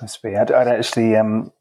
Must 0.01 0.21
be. 0.23 0.35
I'd, 0.35 0.51
I'd 0.51 0.67
actually, 0.67 1.15
um, 1.15 1.51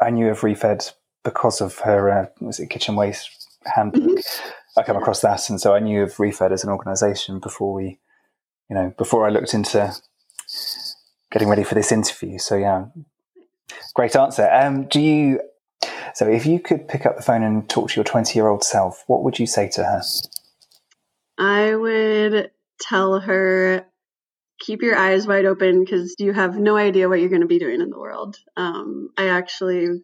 I 0.00 0.10
knew 0.10 0.30
of 0.30 0.40
ReFED 0.40 0.92
because 1.24 1.60
of 1.60 1.78
her, 1.80 2.10
uh, 2.10 2.26
was 2.40 2.58
it 2.58 2.70
Kitchen 2.70 2.96
Waste 2.96 3.30
Handbook? 3.66 4.02
Mm-hmm. 4.02 4.48
I 4.78 4.82
come 4.82 4.96
across 4.96 5.20
that, 5.20 5.50
and 5.50 5.60
so 5.60 5.74
I 5.74 5.80
knew 5.80 6.02
of 6.02 6.16
ReFED 6.16 6.52
as 6.52 6.64
an 6.64 6.70
organisation 6.70 7.38
before 7.38 7.74
we, 7.74 7.98
you 8.70 8.74
know, 8.74 8.94
before 8.96 9.26
I 9.26 9.30
looked 9.30 9.52
into 9.52 9.92
getting 11.30 11.48
ready 11.48 11.64
for 11.64 11.74
this 11.74 11.92
interview. 11.92 12.38
So 12.38 12.56
yeah, 12.56 12.86
great 13.94 14.16
answer. 14.16 14.48
Um, 14.50 14.88
do 14.88 15.00
you? 15.00 15.40
So 16.14 16.28
if 16.28 16.46
you 16.46 16.60
could 16.60 16.88
pick 16.88 17.06
up 17.06 17.16
the 17.16 17.22
phone 17.22 17.42
and 17.42 17.68
talk 17.68 17.90
to 17.90 17.96
your 17.96 18.04
twenty-year-old 18.04 18.64
self, 18.64 19.04
what 19.06 19.22
would 19.24 19.38
you 19.38 19.46
say 19.46 19.68
to 19.70 19.84
her? 19.84 20.02
I 21.38 21.74
would 21.74 22.50
tell 22.80 23.20
her 23.20 23.86
keep 24.62 24.82
your 24.82 24.96
eyes 24.96 25.26
wide 25.26 25.44
open 25.44 25.84
because 25.84 26.14
you 26.18 26.32
have 26.32 26.56
no 26.56 26.76
idea 26.76 27.08
what 27.08 27.20
you're 27.20 27.28
going 27.28 27.42
to 27.42 27.48
be 27.48 27.58
doing 27.58 27.80
in 27.80 27.90
the 27.90 27.98
world. 27.98 28.36
Um, 28.56 29.10
I 29.16 29.28
actually 29.28 30.02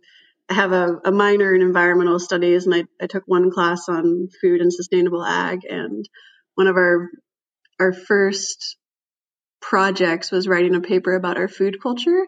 have 0.49 0.73
a, 0.73 1.01
a, 1.05 1.13
minor 1.13 1.55
in 1.55 1.63
environmental 1.63 2.19
studies, 2.19 2.67
and 2.67 2.75
I, 2.75 2.85
I, 3.01 3.07
took 3.07 3.25
one 3.27 3.51
class 3.51 3.89
on 3.89 4.29
food 4.41 4.61
and 4.61 4.73
sustainable 4.73 5.25
ag. 5.25 5.61
And 5.69 6.09
one 6.55 6.67
of 6.67 6.77
our 6.77 7.11
our 7.79 7.93
first 7.93 8.77
projects 9.61 10.31
was 10.31 10.49
writing 10.49 10.75
a 10.75 10.81
paper 10.81 11.15
about 11.15 11.37
our 11.37 11.49
food 11.49 11.81
culture. 11.83 12.27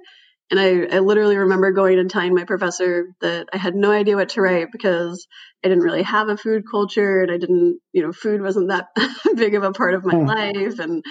And 0.50 0.58
I, 0.58 0.96
I 0.96 0.98
literally 0.98 1.36
remember 1.36 1.70
going 1.70 1.98
and 1.98 2.10
telling 2.10 2.34
my 2.34 2.44
professor 2.44 3.14
that 3.20 3.48
I 3.52 3.56
had 3.56 3.76
no 3.76 3.92
idea 3.92 4.16
what 4.16 4.30
to 4.30 4.40
write 4.40 4.72
because 4.72 5.28
I 5.64 5.68
didn't 5.68 5.84
really 5.84 6.02
have 6.02 6.28
a 6.28 6.36
food 6.36 6.64
culture 6.68 7.22
and 7.22 7.30
I 7.30 7.38
didn't, 7.38 7.78
you 7.92 8.02
know, 8.02 8.12
food 8.12 8.42
wasn't 8.42 8.70
that 8.70 8.88
big 9.36 9.54
of 9.54 9.62
a 9.62 9.72
part 9.72 9.94
of 9.94 10.04
my 10.04 10.14
mm. 10.14 10.26
life. 10.26 10.80
And 10.80 11.04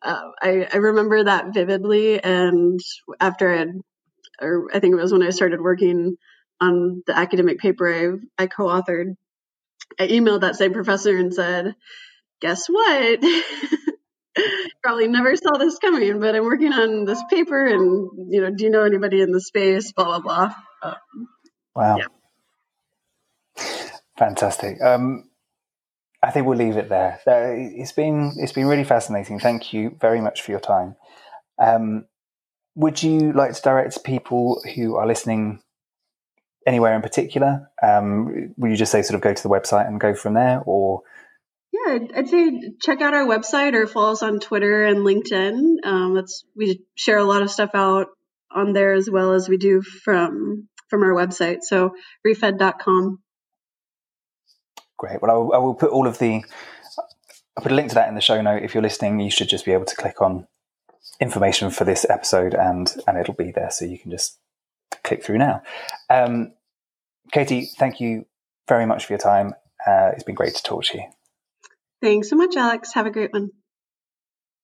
uh, 0.00 0.22
I, 0.40 0.68
I 0.72 0.76
remember 0.78 1.24
that 1.24 1.52
vividly. 1.52 2.22
And 2.22 2.80
after 3.20 3.52
I 3.52 3.58
had, 3.58 3.72
or 4.40 4.68
I 4.72 4.80
think 4.80 4.94
it 4.94 5.00
was 5.00 5.12
when 5.12 5.22
I 5.22 5.30
started 5.30 5.60
working 5.60 6.16
on 6.60 7.02
the 7.06 7.16
academic 7.16 7.58
paper 7.58 7.92
I, 8.38 8.42
I 8.42 8.46
co 8.46 8.64
authored, 8.64 9.14
I 10.00 10.06
emailed 10.06 10.40
that 10.42 10.56
same 10.56 10.72
professor 10.72 11.16
and 11.16 11.34
said, 11.34 11.74
Guess 12.40 12.68
what? 12.68 13.18
Probably 14.82 15.08
never 15.08 15.36
saw 15.36 15.56
this 15.58 15.78
coming, 15.78 16.20
but 16.20 16.34
I'm 16.34 16.44
working 16.44 16.72
on 16.72 17.04
this 17.04 17.22
paper 17.30 17.66
and, 17.66 18.32
you 18.32 18.40
know, 18.40 18.50
do 18.50 18.64
you 18.64 18.70
know 18.70 18.84
anybody 18.84 19.20
in 19.20 19.32
the 19.32 19.40
space? 19.40 19.92
Blah, 19.92 20.04
blah, 20.04 20.20
blah. 20.20 20.54
Um, 20.82 21.28
wow. 21.74 21.98
Yeah. 21.98 22.06
Fantastic. 24.18 24.80
Um, 24.82 25.30
I 26.22 26.30
think 26.30 26.46
we'll 26.46 26.58
leave 26.58 26.76
it 26.76 26.88
there. 26.88 27.20
It's 27.26 27.92
been 27.92 28.32
it's 28.36 28.52
been 28.52 28.66
really 28.66 28.84
fascinating. 28.84 29.38
Thank 29.38 29.72
you 29.72 29.96
very 30.00 30.20
much 30.20 30.42
for 30.42 30.50
your 30.50 30.60
time. 30.60 30.96
Um, 31.60 32.06
would 32.74 33.02
you 33.02 33.32
like 33.32 33.52
to 33.54 33.62
direct 33.62 34.02
people 34.02 34.60
who 34.74 34.96
are 34.96 35.06
listening 35.06 35.62
anywhere 36.66 36.94
in 36.96 37.02
particular? 37.02 37.70
Um, 37.82 38.54
would 38.56 38.70
you 38.72 38.76
just 38.76 38.90
say 38.90 39.02
sort 39.02 39.14
of 39.14 39.20
go 39.20 39.32
to 39.32 39.42
the 39.42 39.48
website 39.48 39.86
and 39.86 40.00
go 40.00 40.14
from 40.14 40.34
there, 40.34 40.62
or? 40.66 41.02
Yeah, 41.86 41.98
I'd 42.16 42.28
say 42.28 42.60
check 42.80 43.00
out 43.00 43.14
our 43.14 43.26
website 43.26 43.74
or 43.74 43.86
follow 43.86 44.12
us 44.12 44.22
on 44.22 44.40
Twitter 44.40 44.84
and 44.84 44.98
LinkedIn. 44.98 45.84
Um, 45.84 46.14
that's 46.14 46.44
we 46.56 46.84
share 46.94 47.18
a 47.18 47.24
lot 47.24 47.42
of 47.42 47.50
stuff 47.50 47.70
out 47.74 48.08
on 48.50 48.72
there 48.72 48.94
as 48.94 49.08
well 49.10 49.32
as 49.32 49.48
we 49.48 49.56
do 49.58 49.82
from 49.82 50.68
from 50.88 51.02
our 51.02 51.12
website. 51.12 51.58
So 51.62 51.94
refed.com. 52.26 53.18
Great. 54.96 55.22
Well, 55.22 55.30
I 55.30 55.34
will, 55.34 55.52
I 55.54 55.58
will 55.58 55.74
put 55.74 55.90
all 55.90 56.06
of 56.06 56.18
the. 56.18 56.42
I'll 57.56 57.62
put 57.62 57.72
a 57.72 57.74
link 57.74 57.90
to 57.90 57.94
that 57.96 58.08
in 58.08 58.14
the 58.14 58.20
show 58.20 58.40
note. 58.40 58.62
If 58.62 58.74
you're 58.74 58.82
listening, 58.82 59.20
you 59.20 59.30
should 59.30 59.48
just 59.48 59.64
be 59.64 59.72
able 59.72 59.84
to 59.84 59.96
click 59.96 60.20
on 60.20 60.46
information 61.20 61.70
for 61.70 61.84
this 61.84 62.06
episode, 62.08 62.54
and 62.54 62.92
and 63.06 63.18
it'll 63.18 63.34
be 63.34 63.52
there, 63.52 63.70
so 63.70 63.84
you 63.84 63.98
can 63.98 64.10
just 64.10 64.38
click 65.04 65.22
through 65.24 65.38
now. 65.38 65.62
Um, 66.10 66.52
Katy, 67.32 67.66
thank 67.78 68.00
you 68.00 68.26
very 68.66 68.86
much 68.86 69.06
for 69.06 69.12
your 69.12 69.18
time. 69.18 69.54
Uh, 69.86 70.10
it's 70.14 70.24
been 70.24 70.34
great 70.34 70.54
to 70.54 70.62
talk 70.62 70.84
to 70.84 70.98
you. 70.98 71.04
Thanks 72.02 72.30
so 72.30 72.36
much, 72.36 72.56
Alex. 72.56 72.94
Have 72.94 73.06
a 73.06 73.10
great 73.10 73.32
one. 73.32 73.50